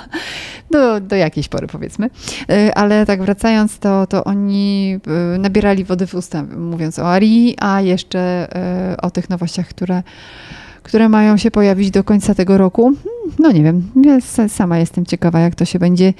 do, 0.70 1.00
do 1.00 1.16
jakiejś 1.16 1.48
pory 1.48 1.66
powiedzmy. 1.66 2.10
E, 2.50 2.78
ale 2.78 3.06
tak 3.06 3.22
wracając, 3.22 3.78
to, 3.78 4.06
to 4.06 4.24
oni 4.24 4.98
e, 5.34 5.38
nabierali 5.38 5.84
wody 5.84 6.06
w 6.06 6.14
usta, 6.14 6.42
mówiąc 6.42 6.98
o 6.98 7.08
Arii, 7.08 7.56
a 7.60 7.80
jeszcze 7.80 8.20
e, 8.56 8.96
o 9.02 9.10
tych 9.10 9.30
nowościach, 9.30 9.68
które 9.68 10.02
które 10.82 11.08
mają 11.08 11.36
się 11.36 11.50
pojawić 11.50 11.90
do 11.90 12.04
końca 12.04 12.34
tego 12.34 12.58
roku. 12.58 12.82
Hmm, 12.82 13.36
no 13.38 13.52
nie 13.52 13.62
wiem, 13.62 13.90
ja 14.04 14.48
sama 14.48 14.78
jestem 14.78 15.06
ciekawa, 15.06 15.40
jak 15.40 15.54
to 15.54 15.64
się 15.64 15.78
będzie 15.78 16.14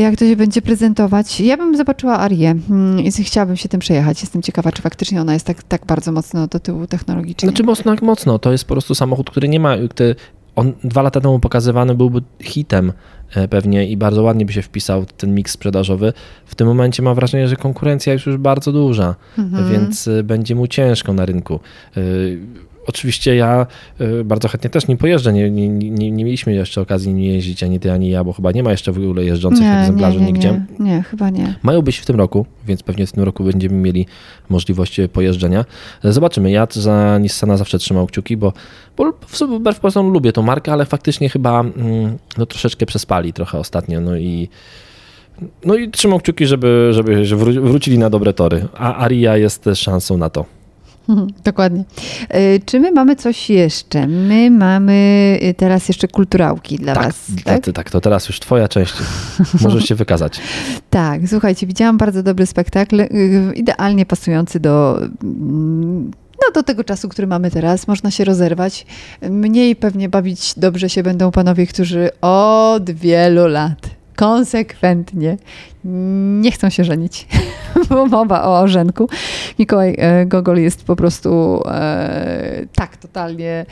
jak 0.00 0.16
to 0.16 0.24
się 0.24 0.36
będzie 0.36 0.62
prezentować. 0.62 1.40
Ja 1.40 1.56
bym 1.56 1.76
zobaczyła 1.76 2.18
Arię 2.18 2.54
hmm, 2.68 3.00
i 3.00 3.10
chciałabym 3.10 3.56
się 3.56 3.68
tym 3.68 3.80
przejechać. 3.80 4.20
Jestem 4.20 4.42
ciekawa, 4.42 4.72
czy 4.72 4.82
faktycznie 4.82 5.20
ona 5.20 5.34
jest 5.34 5.46
tak, 5.46 5.62
tak 5.62 5.86
bardzo 5.86 6.12
mocno 6.12 6.46
do 6.46 6.60
tyłu 6.60 6.86
technologicznie. 6.86 7.48
Znaczy 7.48 7.62
mocno, 7.62 7.94
mocno. 8.02 8.38
To 8.38 8.52
jest 8.52 8.64
po 8.64 8.74
prostu 8.74 8.94
samochód, 8.94 9.30
który 9.30 9.48
nie 9.48 9.60
ma, 9.60 9.76
który 9.90 10.14
on 10.56 10.72
dwa 10.84 11.02
lata 11.02 11.20
temu 11.20 11.40
pokazywany 11.40 11.94
byłby 11.94 12.22
hitem 12.40 12.92
e, 13.34 13.48
pewnie 13.48 13.88
i 13.88 13.96
bardzo 13.96 14.22
ładnie 14.22 14.46
by 14.46 14.52
się 14.52 14.62
wpisał 14.62 15.04
ten 15.16 15.34
miks 15.34 15.52
sprzedażowy. 15.52 16.12
W 16.46 16.54
tym 16.54 16.66
momencie 16.66 17.02
mam 17.02 17.14
wrażenie, 17.14 17.48
że 17.48 17.56
konkurencja 17.56 18.12
jest 18.12 18.26
już 18.26 18.36
bardzo 18.36 18.72
duża, 18.72 19.14
mhm. 19.38 19.72
więc 19.72 20.08
e, 20.08 20.22
będzie 20.22 20.54
mu 20.54 20.66
ciężko 20.66 21.12
na 21.12 21.26
rynku. 21.26 21.60
E, 22.84 22.94
Oczywiście 22.94 23.36
ja 23.36 23.66
y, 24.00 24.24
bardzo 24.24 24.48
chętnie 24.48 24.70
też 24.70 24.88
nim 24.88 24.98
pojeżdżę. 24.98 25.32
Nie, 25.32 25.50
nie, 25.50 25.68
nie, 25.68 26.10
nie 26.10 26.24
mieliśmy 26.24 26.54
jeszcze 26.54 26.80
okazji 26.80 27.14
nim 27.14 27.24
jeździć, 27.24 27.62
ani 27.62 27.80
ty, 27.80 27.92
ani 27.92 28.10
ja, 28.10 28.24
bo 28.24 28.32
chyba 28.32 28.52
nie 28.52 28.62
ma 28.62 28.70
jeszcze 28.70 28.92
w 28.92 28.98
ogóle 28.98 29.24
jeżdżących 29.24 29.64
nie, 29.64 29.78
egzemplarzy 29.78 30.18
nie, 30.18 30.26
nie, 30.26 30.32
nigdzie. 30.32 30.60
Nie, 30.78 30.90
nie, 30.90 31.02
chyba 31.02 31.30
nie. 31.30 31.54
Mają 31.62 31.82
być 31.82 31.98
w 31.98 32.06
tym 32.06 32.16
roku, 32.16 32.46
więc 32.66 32.82
pewnie 32.82 33.06
w 33.06 33.12
tym 33.12 33.22
roku 33.22 33.44
będziemy 33.44 33.74
mieli 33.74 34.06
możliwość 34.48 35.00
pojeżdżenia. 35.12 35.64
Zobaczymy. 36.04 36.50
Ja 36.50 36.66
za 36.70 37.18
Nissana 37.18 37.56
zawsze 37.56 37.78
trzymał 37.78 38.06
kciuki, 38.06 38.36
bo, 38.36 38.52
bo 38.96 39.12
wbrew 39.58 39.80
pozorom 39.80 40.12
lubię 40.12 40.32
tą 40.32 40.42
markę, 40.42 40.72
ale 40.72 40.84
faktycznie 40.84 41.28
chyba 41.28 41.60
mm, 41.60 42.18
no, 42.38 42.46
troszeczkę 42.46 42.86
przespali 42.86 43.32
trochę 43.32 43.58
ostatnio. 43.58 44.00
No 44.00 44.16
i 44.16 44.48
no 45.64 45.74
i 45.74 45.90
trzymał 45.90 46.18
kciuki, 46.18 46.46
żeby, 46.46 46.90
żeby 46.92 47.24
wrócili 47.60 47.98
na 47.98 48.10
dobre 48.10 48.32
tory. 48.32 48.66
A 48.74 48.96
Aria 48.96 49.36
jest 49.36 49.68
szansą 49.74 50.18
na 50.18 50.30
to. 50.30 50.44
Dokładnie. 51.44 51.84
E, 52.28 52.58
czy 52.58 52.80
my 52.80 52.92
mamy 52.92 53.16
coś 53.16 53.50
jeszcze? 53.50 54.06
My 54.06 54.50
mamy 54.50 55.38
e, 55.40 55.54
teraz 55.54 55.88
jeszcze 55.88 56.08
kulturałki 56.08 56.76
dla 56.76 56.94
tak, 56.94 57.04
Was. 57.04 57.26
Tak, 57.44 57.64
tak, 57.74 57.90
to 57.90 58.00
teraz 58.00 58.28
już 58.28 58.40
Twoja 58.40 58.68
część. 58.68 58.94
Możesz 59.62 59.84
się 59.84 59.94
wykazać. 59.94 60.40
tak, 60.90 61.20
słuchajcie, 61.26 61.66
widziałam 61.66 61.98
bardzo 61.98 62.22
dobry 62.22 62.46
spektakl, 62.46 63.00
e, 63.00 63.08
idealnie 63.54 64.06
pasujący 64.06 64.60
do 64.60 65.00
mm, 65.22 66.10
no, 66.46 66.52
do 66.54 66.62
tego 66.62 66.84
czasu, 66.84 67.08
który 67.08 67.26
mamy 67.26 67.50
teraz, 67.50 67.88
można 67.88 68.10
się 68.10 68.24
rozerwać. 68.24 68.86
Mniej 69.30 69.76
pewnie 69.76 70.08
bawić 70.08 70.54
dobrze 70.56 70.88
się 70.88 71.02
będą 71.02 71.30
panowie, 71.30 71.66
którzy 71.66 72.10
od 72.20 72.90
wielu 72.90 73.46
lat 73.46 74.03
konsekwentnie 74.16 75.36
nie 76.40 76.50
chcą 76.50 76.70
się 76.70 76.84
żenić, 76.84 77.26
bo 77.88 78.06
mowa 78.06 78.44
o 78.44 78.60
ożenku. 78.60 79.08
Mikołaj 79.58 79.94
e, 79.98 80.26
Gogol 80.26 80.58
jest 80.58 80.84
po 80.84 80.96
prostu 80.96 81.62
e, 81.66 82.66
tak 82.74 82.96
totalnie 82.96 83.66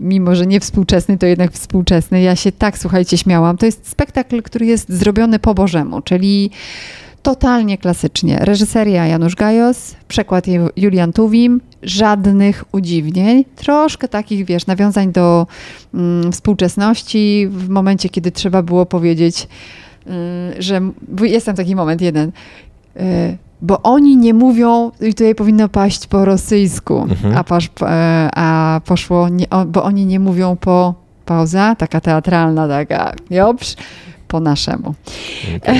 mimo 0.00 0.34
że 0.34 0.46
nie 0.46 0.60
współczesny, 0.60 1.18
to 1.18 1.26
jednak 1.26 1.52
współczesny. 1.52 2.22
Ja 2.22 2.36
się 2.36 2.52
tak, 2.52 2.78
słuchajcie, 2.78 3.18
śmiałam. 3.18 3.56
To 3.56 3.66
jest 3.66 3.88
spektakl, 3.88 4.42
który 4.42 4.66
jest 4.66 4.92
zrobiony 4.92 5.38
po 5.38 5.54
Bożemu, 5.54 6.02
czyli 6.02 6.50
totalnie 7.24 7.78
klasycznie. 7.78 8.38
Reżyseria 8.40 9.06
Janusz 9.06 9.34
Gajos, 9.34 9.94
przekład 10.08 10.44
Julian 10.76 11.12
Tuwim, 11.12 11.60
żadnych 11.82 12.64
udziwnień, 12.72 13.44
troszkę 13.56 14.08
takich, 14.08 14.44
wiesz, 14.44 14.66
nawiązań 14.66 15.12
do 15.12 15.46
mm, 15.94 16.32
współczesności 16.32 17.48
w 17.50 17.68
momencie, 17.68 18.08
kiedy 18.08 18.32
trzeba 18.32 18.62
było 18.62 18.86
powiedzieć, 18.86 19.48
y, 20.06 20.62
że 20.62 20.80
jest 21.22 21.46
tam 21.46 21.56
taki 21.56 21.76
moment 21.76 22.00
jeden, 22.00 22.28
y, 22.96 23.00
bo 23.62 23.82
oni 23.82 24.16
nie 24.16 24.34
mówią, 24.34 24.90
i 25.00 25.14
tutaj 25.14 25.34
powinno 25.34 25.68
paść 25.68 26.06
po 26.06 26.24
rosyjsku, 26.24 27.02
mhm. 27.02 27.36
a, 27.36 27.44
pasz, 27.44 27.66
y, 27.66 27.70
a 28.34 28.80
poszło, 28.84 29.28
nie, 29.28 29.46
bo 29.66 29.82
oni 29.82 30.06
nie 30.06 30.20
mówią 30.20 30.56
po 30.56 30.94
pauza, 31.24 31.74
taka 31.74 32.00
teatralna, 32.00 32.68
taka, 32.68 33.14
jopsz, 33.30 33.76
po 34.34 34.40
naszemu. 34.40 34.94
Okay. 35.56 35.76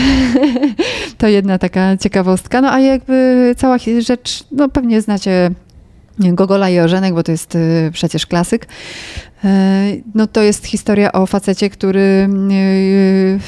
to 1.18 1.28
jedna 1.28 1.59
taka 1.59 1.96
ciekawostka. 1.96 2.61
No 2.61 2.72
a 2.72 2.80
jakby 2.80 3.55
cała 3.57 3.78
rzecz, 4.00 4.44
no 4.52 4.68
pewnie 4.68 5.00
znacie 5.00 5.50
Gogola 6.18 6.70
i 6.70 6.78
Orzenek, 6.78 7.14
bo 7.14 7.22
to 7.22 7.32
jest 7.32 7.55
y, 7.55 7.90
przecież 7.92 8.26
klasyk. 8.26 8.66
E, 9.44 9.92
no 10.14 10.26
to 10.26 10.42
jest 10.42 10.66
historia 10.66 11.12
o 11.12 11.26
facecie, 11.26 11.70
który 11.70 12.28
y, 12.52 13.38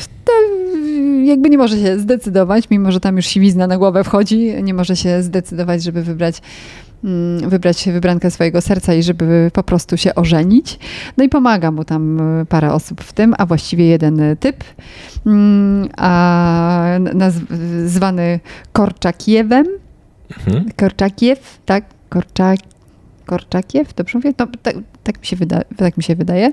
jakby 1.24 1.50
nie 1.50 1.58
może 1.58 1.78
się 1.78 1.98
zdecydować, 1.98 2.70
mimo 2.70 2.92
że 2.92 3.00
tam 3.00 3.16
już 3.16 3.26
siwizna 3.26 3.66
na 3.66 3.78
głowę 3.78 4.04
wchodzi, 4.04 4.62
nie 4.62 4.74
może 4.74 4.96
się 4.96 5.22
zdecydować, 5.22 5.82
żeby 5.82 6.02
wybrać 6.02 6.36
mm, 6.36 6.85
wybrać 7.46 7.88
wybrankę 7.92 8.30
swojego 8.30 8.60
serca 8.60 8.94
i 8.94 9.02
żeby 9.02 9.50
po 9.54 9.62
prostu 9.62 9.96
się 9.96 10.14
ożenić. 10.14 10.78
No 11.16 11.24
i 11.24 11.28
pomaga 11.28 11.70
mu 11.70 11.84
tam 11.84 12.20
y, 12.40 12.46
parę 12.46 12.72
osób 12.72 13.00
w 13.00 13.12
tym, 13.12 13.34
a 13.38 13.46
właściwie 13.46 13.86
jeden 13.86 14.36
typ, 14.40 14.64
mm, 15.26 15.88
a 15.96 16.98
nazwany 17.14 18.40
Korczakiewem. 18.72 19.66
Mhm. 20.38 20.64
Korczakiew, 20.76 21.58
tak? 21.64 21.84
Korczak, 22.08 22.58
Korczakiew, 23.26 23.94
dobrze 23.94 24.18
mówię? 24.18 24.32
No, 24.38 24.46
tak, 24.62 24.74
tak, 25.02 25.20
mi 25.20 25.26
się 25.26 25.36
wyda, 25.36 25.60
tak 25.76 25.96
mi 25.96 26.02
się 26.02 26.14
wydaje. 26.16 26.52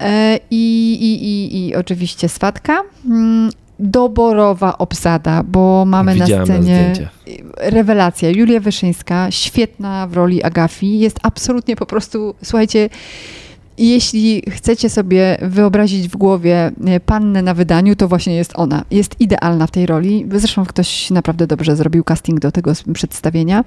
E, 0.00 0.38
I, 0.50 0.92
i, 0.94 1.24
i, 1.24 1.68
i 1.68 1.76
oczywiście 1.76 2.28
swatka. 2.28 2.82
Doborowa 3.82 4.78
obsada, 4.78 5.42
bo 5.42 5.84
mamy 5.86 6.14
Widziałem 6.14 6.48
na 6.48 6.54
scenie 6.54 6.92
rewelacja. 7.56 8.30
Julia 8.30 8.60
Wyszyńska, 8.60 9.30
świetna 9.30 10.06
w 10.06 10.14
roli 10.14 10.42
Agafi, 10.42 10.98
jest 10.98 11.18
absolutnie 11.22 11.76
po 11.76 11.86
prostu, 11.86 12.34
słuchajcie, 12.42 12.88
jeśli 13.78 14.42
chcecie 14.50 14.90
sobie 14.90 15.38
wyobrazić 15.42 16.08
w 16.08 16.16
głowie 16.16 16.72
e, 16.86 17.00
pannę 17.00 17.42
na 17.42 17.54
wydaniu, 17.54 17.96
to 17.96 18.08
właśnie 18.08 18.36
jest 18.36 18.52
ona. 18.54 18.84
Jest 18.90 19.20
idealna 19.20 19.66
w 19.66 19.70
tej 19.70 19.86
roli. 19.86 20.26
Zresztą 20.34 20.66
ktoś 20.66 21.10
naprawdę 21.10 21.46
dobrze 21.46 21.76
zrobił 21.76 22.04
casting 22.04 22.40
do 22.40 22.52
tego 22.52 22.72
przedstawienia. 22.94 23.64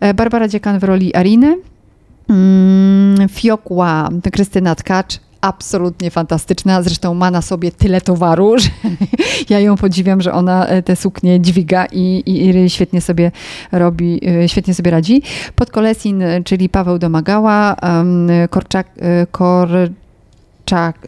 E, 0.00 0.14
Barbara 0.14 0.48
Dziekan 0.48 0.78
w 0.78 0.84
roli 0.84 1.14
Ariny. 1.14 1.58
Mm, 2.28 3.28
Fiokła, 3.28 4.08
Krystyna 4.32 4.74
Tkacz, 4.74 5.20
absolutnie 5.44 6.10
fantastyczna. 6.10 6.82
Zresztą 6.82 7.14
ma 7.14 7.30
na 7.30 7.42
sobie 7.42 7.72
tyle 7.72 8.00
towaru, 8.00 8.58
że 8.58 8.68
ja 9.48 9.60
ją 9.60 9.76
podziwiam, 9.76 10.20
że 10.20 10.32
ona 10.32 10.66
e, 10.66 10.82
te 10.82 10.96
suknie 10.96 11.40
dźwiga 11.40 11.86
i, 11.92 12.22
i, 12.26 12.56
i 12.56 12.70
świetnie 12.70 13.00
sobie 13.00 13.32
robi, 13.72 14.20
e, 14.28 14.48
świetnie 14.48 14.74
sobie 14.74 14.90
radzi. 14.90 15.22
Podkolesin, 15.54 16.22
czyli 16.44 16.68
Paweł 16.68 16.98
Domagała, 16.98 17.76
Korczak, 18.50 18.86
e, 18.98 19.26
Korczak, 19.26 21.06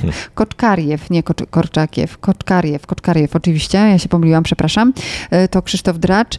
Koczkariew, 0.34 1.10
nie 1.10 1.22
Kocz, 1.22 1.42
Korczakiew, 1.50 2.18
Koczkariew, 2.18 2.86
Koczkariew 2.86 3.36
oczywiście, 3.36 3.78
ja 3.78 3.98
się 3.98 4.08
pomyliłam, 4.08 4.42
przepraszam. 4.42 4.92
E, 5.30 5.48
to 5.48 5.62
Krzysztof 5.62 5.98
Dracz, 5.98 6.38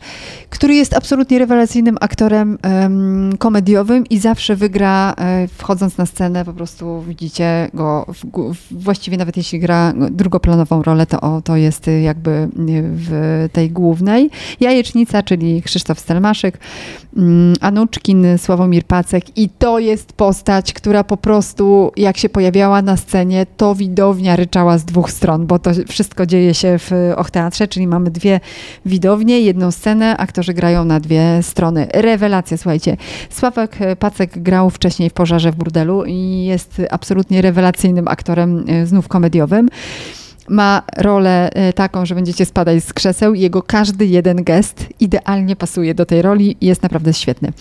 który 0.49 0.75
jest 0.75 0.93
absolutnie 0.93 1.39
rewelacyjnym 1.39 1.97
aktorem 2.01 2.57
um, 2.63 3.37
komediowym 3.37 4.07
i 4.09 4.19
zawsze 4.19 4.55
wygra, 4.55 5.13
e, 5.17 5.47
wchodząc 5.47 5.97
na 5.97 6.05
scenę, 6.05 6.45
po 6.45 6.53
prostu 6.53 7.01
widzicie 7.01 7.69
go, 7.73 8.05
w, 8.07 8.53
właściwie 8.71 9.17
nawet 9.17 9.37
jeśli 9.37 9.59
gra 9.59 9.93
drugoplanową 10.11 10.83
rolę, 10.83 11.05
to, 11.05 11.21
o, 11.21 11.41
to 11.41 11.55
jest 11.55 11.89
jakby 12.03 12.49
w 12.83 13.49
tej 13.53 13.71
głównej. 13.71 14.29
Jajecznica, 14.59 15.23
czyli 15.23 15.61
Krzysztof 15.61 15.99
Stelmaszyk, 15.99 16.57
um, 17.15 17.53
Anuczkin, 17.61 18.37
Sławomir 18.37 18.83
Pacek 18.83 19.37
i 19.37 19.49
to 19.49 19.79
jest 19.79 20.13
postać, 20.13 20.73
która 20.73 21.03
po 21.03 21.17
prostu 21.17 21.91
jak 21.97 22.17
się 22.17 22.29
pojawiała 22.29 22.81
na 22.81 22.97
scenie, 22.97 23.42
to 23.45 23.75
widownia 23.75 24.35
ryczała 24.35 24.77
z 24.77 24.85
dwóch 24.85 25.11
stron, 25.11 25.47
bo 25.47 25.59
to 25.59 25.71
wszystko 25.87 26.25
dzieje 26.25 26.53
się 26.53 26.79
w 26.79 26.91
Och 27.15 27.31
Teatrze, 27.31 27.67
czyli 27.67 27.87
mamy 27.87 28.11
dwie 28.11 28.39
widownie, 28.85 29.41
jedną 29.41 29.71
scenę, 29.71 30.17
aktorzy 30.17 30.53
grają 30.53 30.85
na 30.85 30.99
dwie 30.99 31.43
strony. 31.43 31.87
Rewelacja, 31.93 32.57
słuchajcie. 32.57 32.97
Sławek 33.29 33.77
Pacek 33.99 34.39
grał 34.39 34.69
wcześniej 34.69 35.09
w 35.09 35.13
Pożarze 35.13 35.51
w 35.51 35.55
Burdelu 35.55 36.03
i 36.05 36.45
jest 36.45 36.81
absolutnie 36.91 37.41
rewelacyjnym 37.41 38.07
aktorem, 38.07 38.65
e, 38.67 38.85
znów 38.85 39.07
komediowym 39.07 39.69
ma 40.49 40.81
rolę 40.97 41.49
e, 41.53 41.73
taką, 41.73 42.05
że 42.05 42.15
będziecie 42.15 42.45
spadać 42.45 42.83
z 42.83 42.93
krzeseł. 42.93 43.33
Jego 43.33 43.61
każdy 43.61 44.05
jeden 44.05 44.43
gest 44.43 44.87
idealnie 44.99 45.55
pasuje 45.55 45.95
do 45.95 46.05
tej 46.05 46.21
roli 46.21 46.57
i 46.61 46.65
jest 46.65 46.83
naprawdę 46.83 47.13
świetny. 47.13 47.53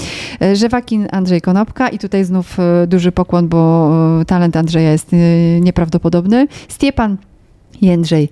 E, 0.43 0.57
Żewakin 0.57 1.09
Andrzej 1.13 1.41
Konopka 1.41 1.89
i 1.89 1.99
tutaj 1.99 2.25
znów 2.25 2.61
e, 2.61 2.87
duży 2.87 3.13
pokłon, 3.13 3.49
bo 3.49 3.91
talent 4.27 4.57
Andrzeja 4.57 4.93
jest 4.93 5.11
nieprawdopodobny. 5.61 6.47
Stiepan 6.69 7.17
Jędrzej 7.83 8.29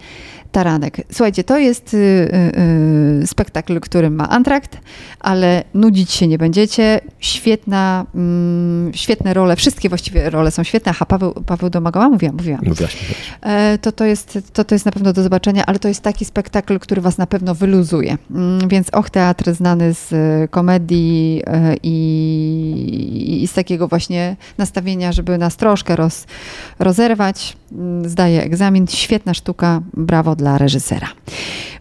Taranek. 0.53 0.96
Słuchajcie, 1.12 1.44
to 1.44 1.59
jest 1.59 1.94
y, 1.94 1.96
y, 1.96 3.22
y, 3.22 3.26
spektakl, 3.26 3.80
który 3.80 4.11
ma 4.11 4.28
antrakt, 4.28 4.78
ale 5.20 5.64
nudzić 5.74 6.11
się 6.11 6.28
nie 6.28 6.38
będziecie. 6.38 7.01
Świetna, 7.18 8.07
mm, 8.14 8.94
świetne 8.94 9.34
role, 9.34 9.57
wszystkie 9.57 9.88
właściwie 9.88 10.30
role 10.30 10.51
są 10.51 10.62
świetne. 10.62 10.90
Aha, 10.90 11.07
Paweł, 11.07 11.32
Paweł 11.32 11.70
Domagała? 11.70 12.09
Mówiłam, 12.09 12.36
mówiłam. 12.36 12.61
Mówiłaś, 12.66 12.96
e, 13.42 13.78
To, 13.78 13.92
to, 13.92 14.05
jest, 14.05 14.38
to, 14.53 14.64
to 14.64 14.74
jest 14.74 14.84
na 14.84 14.92
pewno 14.92 15.12
do 15.12 15.22
zobaczenia, 15.22 15.66
ale 15.66 15.78
to 15.78 15.88
jest 15.88 16.01
taki 16.01 16.24
spektakl, 16.24 16.78
który 16.78 17.01
was 17.01 17.18
na 17.18 17.26
pewno 17.26 17.55
wyluzuje. 17.55 18.18
Mm, 18.30 18.68
więc 18.68 18.90
Och 18.94 19.11
Teatr 19.11 19.55
znany 19.55 19.94
z 19.94 20.11
komedii 20.51 21.42
e, 21.46 21.76
i, 21.82 23.40
i 23.42 23.48
z 23.48 23.53
takiego 23.53 23.88
właśnie 23.88 24.36
nastawienia, 24.59 25.12
żeby 25.12 25.38
nas 25.38 25.57
troszkę 25.57 25.96
roz, 25.96 26.26
rozerwać. 26.78 27.57
Mm, 27.72 28.09
zdaje 28.09 28.42
egzamin. 28.42 28.86
Świetna 28.86 29.34
sztuka. 29.34 29.80
Brawo 29.94 30.36
dla 30.41 30.59
reżysera. 30.59 31.09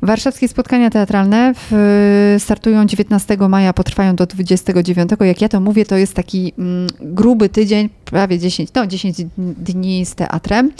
Warszawskie 0.02 0.48
spotkania 0.48 0.90
teatralne 0.90 1.54
w, 1.56 2.36
startują 2.40 2.86
19 2.86 3.38
maja, 3.38 3.74
potrwają 3.74 4.16
do 4.16 4.26
29. 4.26 5.10
Jak 5.20 5.42
ja 5.42 5.50
to 5.50 5.60
mówię, 5.60 5.86
to 5.86 5.98
jest 5.98 6.14
taki 6.14 6.54
mm, 6.58 6.88
gruby 7.02 7.50
tydzień, 7.50 7.90
prawie 8.06 8.40
10, 8.40 8.70
no 8.76 8.88
10 8.88 9.18
dni 9.38 10.06
z 10.06 10.16
teatrem. 10.16 10.72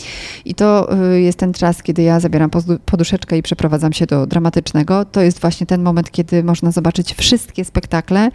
I 0.46 0.56
to 0.56 0.98
y, 1.14 1.22
jest 1.22 1.38
ten 1.38 1.54
czas, 1.54 1.84
kiedy 1.84 2.02
ja 2.02 2.20
zabieram 2.20 2.50
poduszeczkę 2.86 3.38
i 3.38 3.42
przeprowadzam 3.42 3.94
się 3.94 4.06
do 4.06 4.28
dramatycznego. 4.28 5.06
To 5.06 5.22
jest 5.22 5.40
właśnie 5.40 5.68
ten 5.68 5.84
moment, 5.84 6.12
kiedy 6.12 6.44
można 6.44 6.72
zobaczyć 6.72 7.14
wszystkie 7.14 7.66
spektakle 7.66 8.32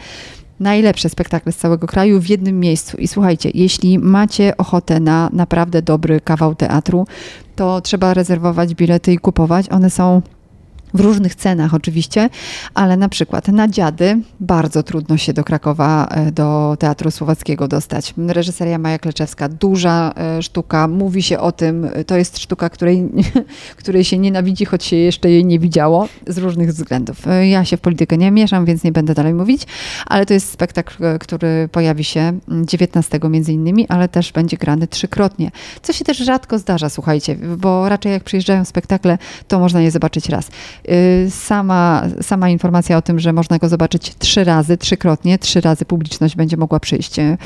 najlepsze 0.61 1.09
spektakle 1.09 1.53
z 1.53 1.57
całego 1.57 1.87
kraju 1.87 2.21
w 2.21 2.27
jednym 2.27 2.61
miejscu. 2.61 2.97
I 2.97 3.09
słuchajcie, 3.09 3.51
jeśli 3.55 3.99
macie 3.99 4.57
ochotę 4.57 5.01
na 5.01 5.31
naprawdę 5.33 5.83
dobry 5.83 6.21
kawał 6.21 6.55
teatru, 6.55 7.07
to 7.57 7.81
trzeba 7.81 8.15
rezerwować 8.15 8.75
bilety 8.75 9.13
i 9.13 9.19
kupować. 9.19 9.69
One 9.71 9.91
są 9.91 10.23
w 10.95 11.01
różnych 11.01 11.35
cenach 11.35 11.75
oczywiście, 11.75 12.31
ale 12.75 12.97
na 12.97 13.09
przykład 13.09 13.49
na 13.49 13.69
Dziady 13.69 14.21
bardzo 14.41 14.83
trudno 14.83 15.17
się 15.17 15.33
do 15.33 15.45
Krakowa, 15.45 16.07
e, 16.07 16.33
do 16.33 16.77
Teatru 16.79 17.11
Słowackiego 17.11 17.69
dostać. 17.69 18.15
Reżyseria 18.29 18.79
Maja 18.79 18.99
Kleczewska, 18.99 19.49
duża 19.49 20.13
e, 20.17 20.43
sztuka, 20.43 20.89
mówi 20.89 21.23
się 21.23 21.39
o 21.39 21.53
tym, 21.53 21.89
to 22.07 22.17
jest 22.17 22.39
sztuka, 22.39 22.71
której, 22.71 23.09
której 23.77 24.05
się 24.05 24.19
nienawidzi, 24.19 24.65
choć 24.65 24.85
się 24.85 24.97
jeszcze 24.97 25.31
jej 25.31 25.45
nie 25.45 25.59
widziało 25.59 26.09
z 26.27 26.39
różnych 26.39 26.69
względów. 26.69 27.29
E, 27.29 27.49
ja 27.49 27.65
się 27.65 27.77
w 27.77 27.81
politykę 27.81 28.17
nie 28.17 28.31
mieszam, 28.31 28.65
więc 28.65 28.85
nie 28.85 28.93
będę 28.93 29.15
dalej 29.15 29.35
mówić, 29.35 29.63
ale 30.07 30.27
to 30.27 30.35
jest 30.35 30.51
spektakl, 30.51 31.05
który 31.21 31.69
pojawi 31.73 32.05
się 32.05 32.39
19 32.65 33.21
między 33.31 33.53
innymi, 33.53 33.89
ale 33.89 34.09
też 34.09 34.33
będzie 34.33 34.57
grany 34.57 34.87
trzykrotnie, 34.87 35.51
co 35.83 35.93
się 35.93 36.05
też 36.05 36.19
rzadko 36.19 36.59
zdarza, 36.59 36.89
słuchajcie, 36.89 37.37
bo 37.37 37.89
raczej 37.89 38.13
jak 38.13 38.25
przyjeżdżają 38.25 38.65
spektakle, 38.65 39.19
to 39.49 39.59
można 39.59 39.81
je 39.81 39.91
zobaczyć 39.91 40.29
raz. 40.29 40.51
Y, 40.91 41.31
sama, 41.31 42.03
sama 42.23 42.49
informacja 42.49 42.97
o 42.97 43.03
tym, 43.03 43.19
że 43.19 43.33
można 43.33 43.59
go 43.59 43.69
zobaczyć 43.69 44.15
trzy 44.19 44.45
razy, 44.45 44.77
trzykrotnie, 44.77 45.39
trzy 45.39 45.61
razy 45.61 45.85
publiczność 45.85 46.37
będzie 46.37 46.57
mogła 46.57 46.81
przyjść 46.81 47.19
y, 47.19 47.39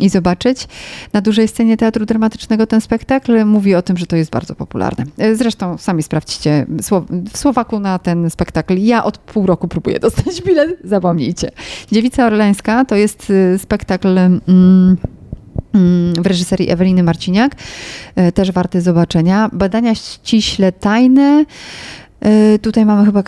i 0.00 0.08
zobaczyć. 0.08 0.68
Na 1.12 1.20
dużej 1.20 1.48
scenie 1.48 1.76
teatru 1.76 2.06
dramatycznego 2.06 2.66
ten 2.66 2.80
spektakl 2.80 3.44
mówi 3.44 3.74
o 3.74 3.82
tym, 3.82 3.96
że 3.96 4.06
to 4.06 4.16
jest 4.16 4.30
bardzo 4.30 4.54
popularne. 4.54 5.04
Y, 5.22 5.36
zresztą 5.36 5.78
sami 5.78 6.02
sprawdźcie 6.02 6.66
w 7.32 7.38
Słowaku 7.38 7.80
na 7.80 7.98
ten 7.98 8.30
spektakl. 8.30 8.78
Ja 8.78 9.04
od 9.04 9.18
pół 9.18 9.46
roku 9.46 9.68
próbuję 9.68 10.00
dostać 10.00 10.42
bilet, 10.42 10.78
zapomnijcie. 10.84 11.50
Dziewica 11.92 12.26
Orleńska 12.26 12.84
to 12.84 12.96
jest 12.96 13.32
spektakl. 13.58 14.18
Mm, 14.18 14.40
mm 14.46 14.96
w 16.18 16.26
reżyserii 16.26 16.70
Eweliny 16.70 17.02
Marciniak, 17.02 17.56
też 18.34 18.52
warty 18.52 18.80
zobaczenia. 18.80 19.50
Badania 19.52 19.94
ściśle 19.94 20.72
tajne, 20.72 21.44
tutaj 22.62 22.86
mamy 22.86 23.04
chyba 23.04 23.20
e, 23.20 23.24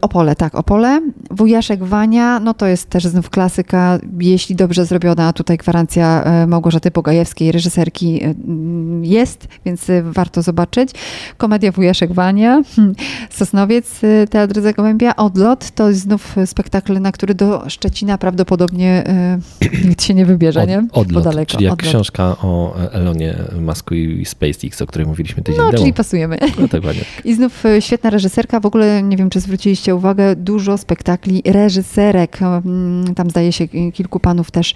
Opole, 0.00 0.36
tak, 0.36 0.54
Opole. 0.54 1.00
Wujaszek 1.30 1.84
Wania, 1.84 2.40
no 2.40 2.54
to 2.54 2.66
jest 2.66 2.90
też 2.90 3.06
znów 3.06 3.30
klasyka, 3.30 3.98
jeśli 4.20 4.56
dobrze 4.56 4.86
zrobiona, 4.86 5.32
tutaj 5.32 5.56
gwarancja 5.56 6.24
e, 6.24 6.46
Małgorzaty 6.46 6.90
Pogajewskiej, 6.90 7.52
reżyserki 7.52 8.20
jest, 9.02 9.48
więc 9.66 9.86
warto 10.02 10.42
zobaczyć. 10.42 10.90
Komedia 11.36 11.72
Wujaszek 11.72 12.12
Wania, 12.12 12.62
Sosnowiec, 13.38 14.00
Teatr 14.30 14.60
Zagłębia, 14.60 15.16
Odlot, 15.16 15.70
to 15.70 15.88
jest 15.88 16.00
znów 16.00 16.36
spektakl, 16.46 17.00
na 17.00 17.12
który 17.12 17.34
do 17.34 17.70
Szczecina 17.70 18.18
prawdopodobnie 18.18 19.04
nikt 19.88 20.02
się 20.02 20.14
nie 20.14 20.26
wybierze, 20.26 20.66
nie? 20.66 20.86
Odlot, 20.92 21.24
daleko. 21.24 21.50
czyli 21.50 21.64
jak 21.64 21.72
Odlot. 21.72 21.88
książka 21.88 22.24
o 22.24 22.74
Elonie 22.92 23.34
Masku 23.60 23.94
i 23.94 24.24
SpaceX, 24.24 24.82
o 24.82 24.86
której 24.86 25.06
mówiliśmy 25.06 25.42
tydzień 25.42 25.60
no, 25.60 25.70
temu. 25.70 25.72
No, 25.72 25.78
czyli 25.78 25.92
pasujemy. 25.92 26.38
No, 26.60 26.68
tak, 26.68 26.82
I 27.24 27.34
znów 27.34 27.64
świetna 27.80 28.10
reżyserka, 28.22 28.60
w 28.60 28.66
ogóle 28.66 29.02
nie 29.02 29.16
wiem, 29.16 29.30
czy 29.30 29.40
zwróciliście 29.40 29.94
uwagę, 29.94 30.36
dużo 30.36 30.78
spektakli 30.78 31.42
reżyserek. 31.46 32.42
Mm, 32.42 33.14
tam 33.14 33.30
zdaje 33.30 33.52
się 33.52 33.68
kilku 33.68 34.20
panów 34.20 34.50
też 34.50 34.74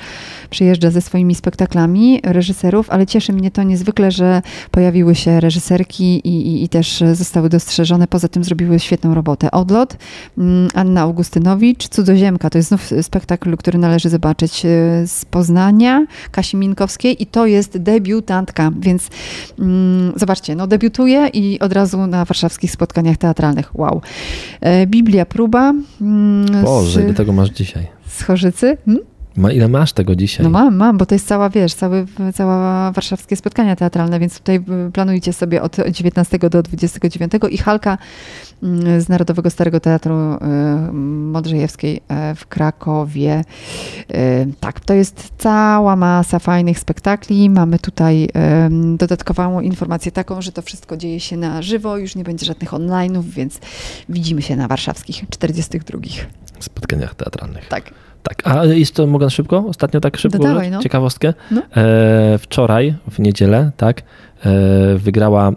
przyjeżdża 0.51 0.91
ze 0.91 1.01
swoimi 1.01 1.35
spektaklami 1.35 2.21
reżyserów, 2.25 2.91
ale 2.91 3.07
cieszy 3.07 3.33
mnie 3.33 3.51
to 3.51 3.63
niezwykle, 3.63 4.11
że 4.11 4.43
pojawiły 4.71 5.15
się 5.15 5.41
reżyserki 5.41 6.05
i, 6.05 6.47
i, 6.49 6.65
i 6.65 6.69
też 6.69 7.05
zostały 7.13 7.49
dostrzeżone. 7.49 8.07
Poza 8.07 8.29
tym 8.29 8.45
zrobiły 8.45 8.79
świetną 8.79 9.15
robotę. 9.15 9.51
Odlot, 9.51 9.97
mm, 10.39 10.69
Anna 10.75 11.01
Augustynowicz, 11.01 11.89
Cudzoziemka, 11.89 12.51
to 12.51 12.59
jest 12.59 12.69
znów 12.69 12.91
spektakl, 13.03 13.57
który 13.57 13.79
należy 13.79 14.09
zobaczyć 14.09 14.65
e, 14.65 14.69
z 15.07 15.25
Poznania, 15.25 16.07
Kasi 16.31 16.57
Minkowskiej 16.57 17.23
i 17.23 17.27
to 17.27 17.47
jest 17.47 17.79
debiutantka, 17.79 18.71
więc 18.81 19.09
mm, 19.59 20.13
zobaczcie, 20.17 20.55
no 20.57 20.67
debiutuje 20.67 21.29
i 21.33 21.61
od 21.61 21.73
razu 21.73 22.07
na 22.07 22.25
warszawskich 22.25 22.71
spotkaniach 22.71 23.17
teatralnych 23.17 23.36
teatralnych. 23.37 23.79
Wow. 23.79 24.01
E, 24.61 24.87
Biblia 24.87 25.27
próba. 25.27 25.75
Mm, 26.01 26.65
Boże, 26.65 27.01
z, 27.01 27.05
ile 27.05 27.15
tego 27.15 27.33
masz 27.33 27.49
dzisiaj? 27.49 27.87
Z 28.07 28.23
Chorzycy. 28.23 28.77
Hmm? 28.85 29.05
Ma, 29.37 29.53
ile 29.53 29.69
masz 29.69 29.93
tego 29.93 30.17
dzisiaj? 30.17 30.45
No 30.45 30.51
mam, 30.51 30.77
mam, 30.77 30.99
bo 30.99 31.07
to 31.07 31.15
jest 31.15 31.27
cała, 31.27 31.51
wiesz, 31.51 31.75
cały, 31.75 32.07
cała 32.35 32.93
warszawskie 32.93 33.37
spotkania 33.37 33.77
teatralne, 33.77 34.21
więc 34.21 34.39
tutaj 34.39 34.57
y, 34.89 34.93
planujcie 34.93 35.33
sobie 35.33 35.63
od 35.63 35.77
19 35.91 36.39
do 36.39 36.63
29 36.63 37.33
i 37.51 37.59
Halka 37.59 37.99
mm, 38.63 39.01
z 39.01 39.09
Narodowego 39.09 39.51
Starego 39.51 39.81
Teatru 39.81 40.15
y, 40.15 40.39
Modrzejewskiej 40.93 41.97
y, 41.97 42.35
w 42.35 42.47
Krakowie. 42.47 43.45
Tak, 44.61 44.81
to 44.81 44.95
jest 44.95 45.33
cała 45.39 45.97
masa 45.97 46.39
fajnych 46.39 46.79
spektakli. 46.79 47.51
Mamy 47.51 47.79
tutaj 47.79 48.29
dodatkową 48.97 49.61
informację 49.61 50.13
taką, 50.13 50.43
że 50.43 50.53
to 50.53 50.63
wszystko 50.63 50.97
dzieje 50.97 51.21
się 51.21 51.37
na 51.37 51.63
żywo, 51.63 51.97
już 51.97 52.17
nie 52.17 52.25
będzie 52.25 52.47
żadnych 52.47 52.71
online'ów, 52.71 53.23
więc 53.23 53.61
widzimy 54.09 54.43
się 54.43 54.57
na 54.57 54.69
warszawskich 54.69 55.25
42. 55.31 55.99
W 56.59 56.65
spotkaniach 56.65 57.15
teatralnych. 57.15 57.69
Tak. 57.69 57.93
Tak, 58.23 58.43
a 58.45 58.65
jeszcze 58.65 59.07
mogę 59.07 59.27
na 59.27 59.31
szybko? 59.31 59.65
Ostatnio 59.69 60.01
tak 60.01 60.17
szybko 60.17 60.39
Dodawaj, 60.39 60.61
użyć? 60.61 60.73
no. 60.73 60.83
ciekawostkę. 60.83 61.35
No. 61.51 61.63
E, 61.77 62.39
wczoraj, 62.39 62.95
w 63.11 63.19
niedzielę, 63.19 63.71
tak, 63.77 64.03
e, 64.45 64.95
wygrała 64.99 65.49
e, 65.49 65.53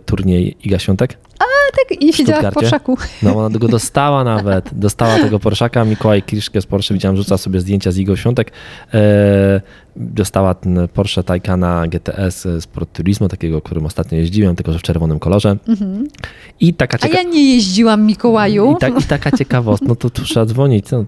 turniej 0.00 0.56
Iga 0.64 0.78
Świątek. 0.78 1.18
Tak, 1.38 2.02
i 2.02 2.12
siedziała 2.12 2.50
w? 2.50 2.54
Porszaku. 2.54 2.98
No 3.22 3.36
ona 3.36 3.58
go 3.58 3.68
dostała 3.78 4.24
nawet, 4.24 4.70
dostała 4.72 5.18
tego 5.18 5.38
Porszaka. 5.38 5.84
Mikołaj 5.84 6.22
Kiszkę 6.22 6.60
z 6.60 6.66
Porsche, 6.66 6.94
widziałem, 6.94 7.16
rzuca 7.16 7.38
sobie 7.38 7.60
zdjęcia 7.60 7.92
z 7.92 7.98
Igą 7.98 8.16
Świątek. 8.16 8.52
E, 8.94 9.60
dostała 9.96 10.54
ten 10.54 10.88
Porsche 10.94 11.22
Taycana 11.22 11.86
GTS 11.86 12.48
Sport 12.60 12.92
Turismo, 12.92 13.28
takiego, 13.28 13.62
którym 13.62 13.86
ostatnio 13.86 14.18
jeździłem, 14.18 14.56
tylko 14.56 14.72
że 14.72 14.78
w 14.78 14.82
czerwonym 14.82 15.18
kolorze. 15.18 15.56
Mhm. 15.68 16.08
I 16.60 16.74
taka 16.74 16.96
A 16.96 16.98
cieka- 16.98 17.16
ja 17.16 17.22
nie 17.22 17.54
jeździłam 17.54 18.06
Mikołaju. 18.06 18.72
I, 18.72 18.80
tak, 18.80 19.00
I 19.00 19.04
taka 19.04 19.30
ciekawostka, 19.30 19.86
no 19.88 19.96
to 19.96 20.10
tu 20.10 20.22
trzeba 20.22 20.46
dzwonić, 20.46 20.90
no, 20.90 21.04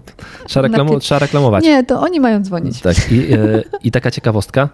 trzeba, 0.47 0.67
Najpierw- 0.67 0.99
trzeba 0.99 1.19
reklamować. 1.19 1.63
Nie, 1.63 1.83
to 1.83 2.01
oni 2.01 2.19
mają 2.19 2.41
dzwonić. 2.43 2.81
Tak, 2.81 3.11
i, 3.11 3.33
e, 3.33 3.63
i 3.83 3.91
taka 3.91 4.11
ciekawostka. 4.11 4.69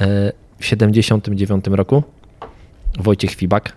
E, 0.00 0.32
w 0.58 0.64
79 0.66 1.64
roku 1.66 2.02
Wojciech 2.98 3.30
Fibak 3.30 3.72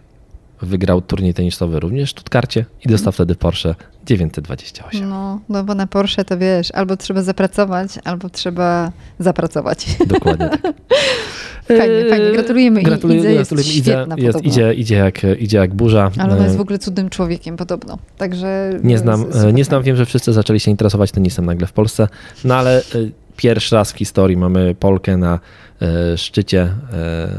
wygrał 0.61 1.01
turniej 1.01 1.33
tenisowy 1.33 1.79
również 1.79 2.09
w 2.09 2.11
Stuttgarcie 2.11 2.65
i 2.85 2.89
dostał 2.89 3.13
wtedy 3.13 3.35
Porsche 3.35 3.75
928. 4.05 5.09
No, 5.09 5.39
no 5.49 5.63
bo 5.63 5.75
na 5.75 5.87
Porsche 5.87 6.25
to 6.25 6.37
wiesz, 6.37 6.71
albo 6.71 6.97
trzeba 6.97 7.21
zapracować, 7.21 7.91
albo 8.03 8.29
trzeba 8.29 8.91
zapracować. 9.19 9.85
Dokładnie 10.07 10.49
tak. 10.49 10.61
Fajnie, 11.77 12.09
fajnie. 12.09 12.31
Gratulujemy. 12.31 12.81
I 12.81 12.83
Gratuluję, 12.83 13.19
Idze 13.19 13.33
jest 13.33 13.53
gratulujemy. 13.53 13.83
świetna 13.83 14.15
Idze, 14.15 14.25
jest, 14.27 14.43
idzie, 14.43 14.73
idzie, 14.73 14.95
jak, 14.95 15.21
idzie 15.39 15.57
jak 15.57 15.73
burza. 15.73 16.11
Ale 16.17 16.33
ona 16.33 16.43
jest 16.43 16.55
w 16.55 16.59
E, 16.59 16.61
ogóle 16.61 16.79
cudnym 16.79 17.09
człowiekiem 17.09 17.57
podobno. 17.57 17.97
Także 18.17 18.79
Nie 18.83 18.97
znam, 18.97 19.25
e, 19.45 19.53
nie 19.53 19.63
znam, 19.63 19.83
wiem, 19.83 19.95
że 19.95 20.05
wszyscy 20.05 20.33
zaczęli 20.33 20.59
się 20.59 20.71
interesować 20.71 21.11
tenisem 21.11 21.45
nagle 21.45 21.67
w 21.67 21.73
Polsce, 21.73 22.07
no 22.43 22.55
ale 22.55 22.77
e, 22.77 22.81
pierwszy 23.39 23.75
raz 23.75 23.91
w 23.91 23.97
historii 23.97 24.37
mamy 24.37 24.75
Polkę 24.75 25.17
na 25.17 25.39
e, 25.81 26.17
szczycie 26.17 26.61
e, 26.61 27.29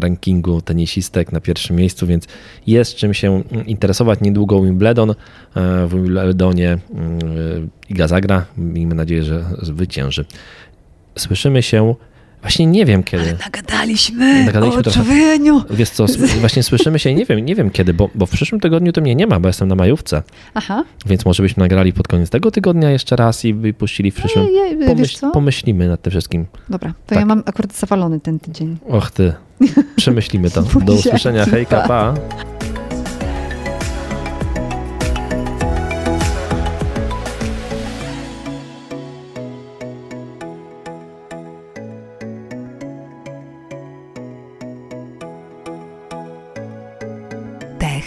rankingu 0.00 0.62
tenisistek 0.62 1.32
na 1.32 1.40
pierwszym 1.40 1.76
miejscu, 1.76 2.06
więc 2.06 2.26
jest 2.66 2.94
czym 2.94 3.14
się 3.14 3.42
mm, 3.52 3.66
interesować. 3.66 4.20
Niedługo 4.20 4.62
Wimbledon, 4.62 5.10
e, 5.10 5.14
w 5.86 5.90
Wimbledonie 5.90 6.78
mm, 6.94 7.70
Iga 7.90 8.08
zagra, 8.08 8.46
miejmy 8.56 8.94
nadzieję, 8.94 9.22
że 9.22 9.44
zwycięży. 9.62 10.24
Słyszymy 11.18 11.62
się, 11.62 11.94
właśnie 12.46 12.66
nie 12.66 12.84
wiem 12.84 13.02
kiedy. 13.02 13.36
Nagadaliśmy, 13.44 14.44
Nagadaliśmy 14.44 14.80
o 14.80 14.90
człowieniu. 14.90 15.62
Wiesz 15.70 15.90
co, 15.90 16.06
właśnie 16.40 16.62
słyszymy 16.62 16.98
się, 16.98 17.14
nie 17.14 17.24
wiem, 17.24 17.44
nie 17.44 17.54
wiem 17.54 17.70
kiedy, 17.70 17.94
bo, 17.94 18.10
bo 18.14 18.26
w 18.26 18.30
przyszłym 18.30 18.60
tygodniu 18.60 18.92
to 18.92 19.00
mnie 19.00 19.14
nie 19.14 19.26
ma, 19.26 19.40
bo 19.40 19.48
jestem 19.48 19.68
na 19.68 19.74
majówce. 19.74 20.22
Aha, 20.54 20.84
Więc 21.06 21.24
może 21.24 21.42
byśmy 21.42 21.60
nagrali 21.60 21.92
pod 21.92 22.08
koniec 22.08 22.30
tego 22.30 22.50
tygodnia 22.50 22.90
jeszcze 22.90 23.16
raz 23.16 23.44
i 23.44 23.54
wypuścili 23.54 24.10
w 24.10 24.14
przyszłym. 24.14 24.46
ja, 24.54 24.66
ja, 24.66 24.76
wiesz 24.76 24.86
Pomyśl, 24.88 25.26
pomyślimy 25.32 25.88
nad 25.88 26.02
tym 26.02 26.10
wszystkim. 26.10 26.46
Dobra, 26.68 26.90
to 26.90 26.96
Tak. 27.14 27.18
ja 27.18 27.26
mam 27.26 27.42
akurat 27.46 27.72
zawalony 27.72 28.20
ten 28.20 28.38
tydzień. 28.40 28.76
Och 28.88 29.10
ty, 29.10 29.32
przemyślimy 29.96 30.50
to. 30.50 30.62
Do 30.62 30.92
usłyszenia, 30.94 31.44
hejka, 31.44 31.80
pa. 31.88 32.14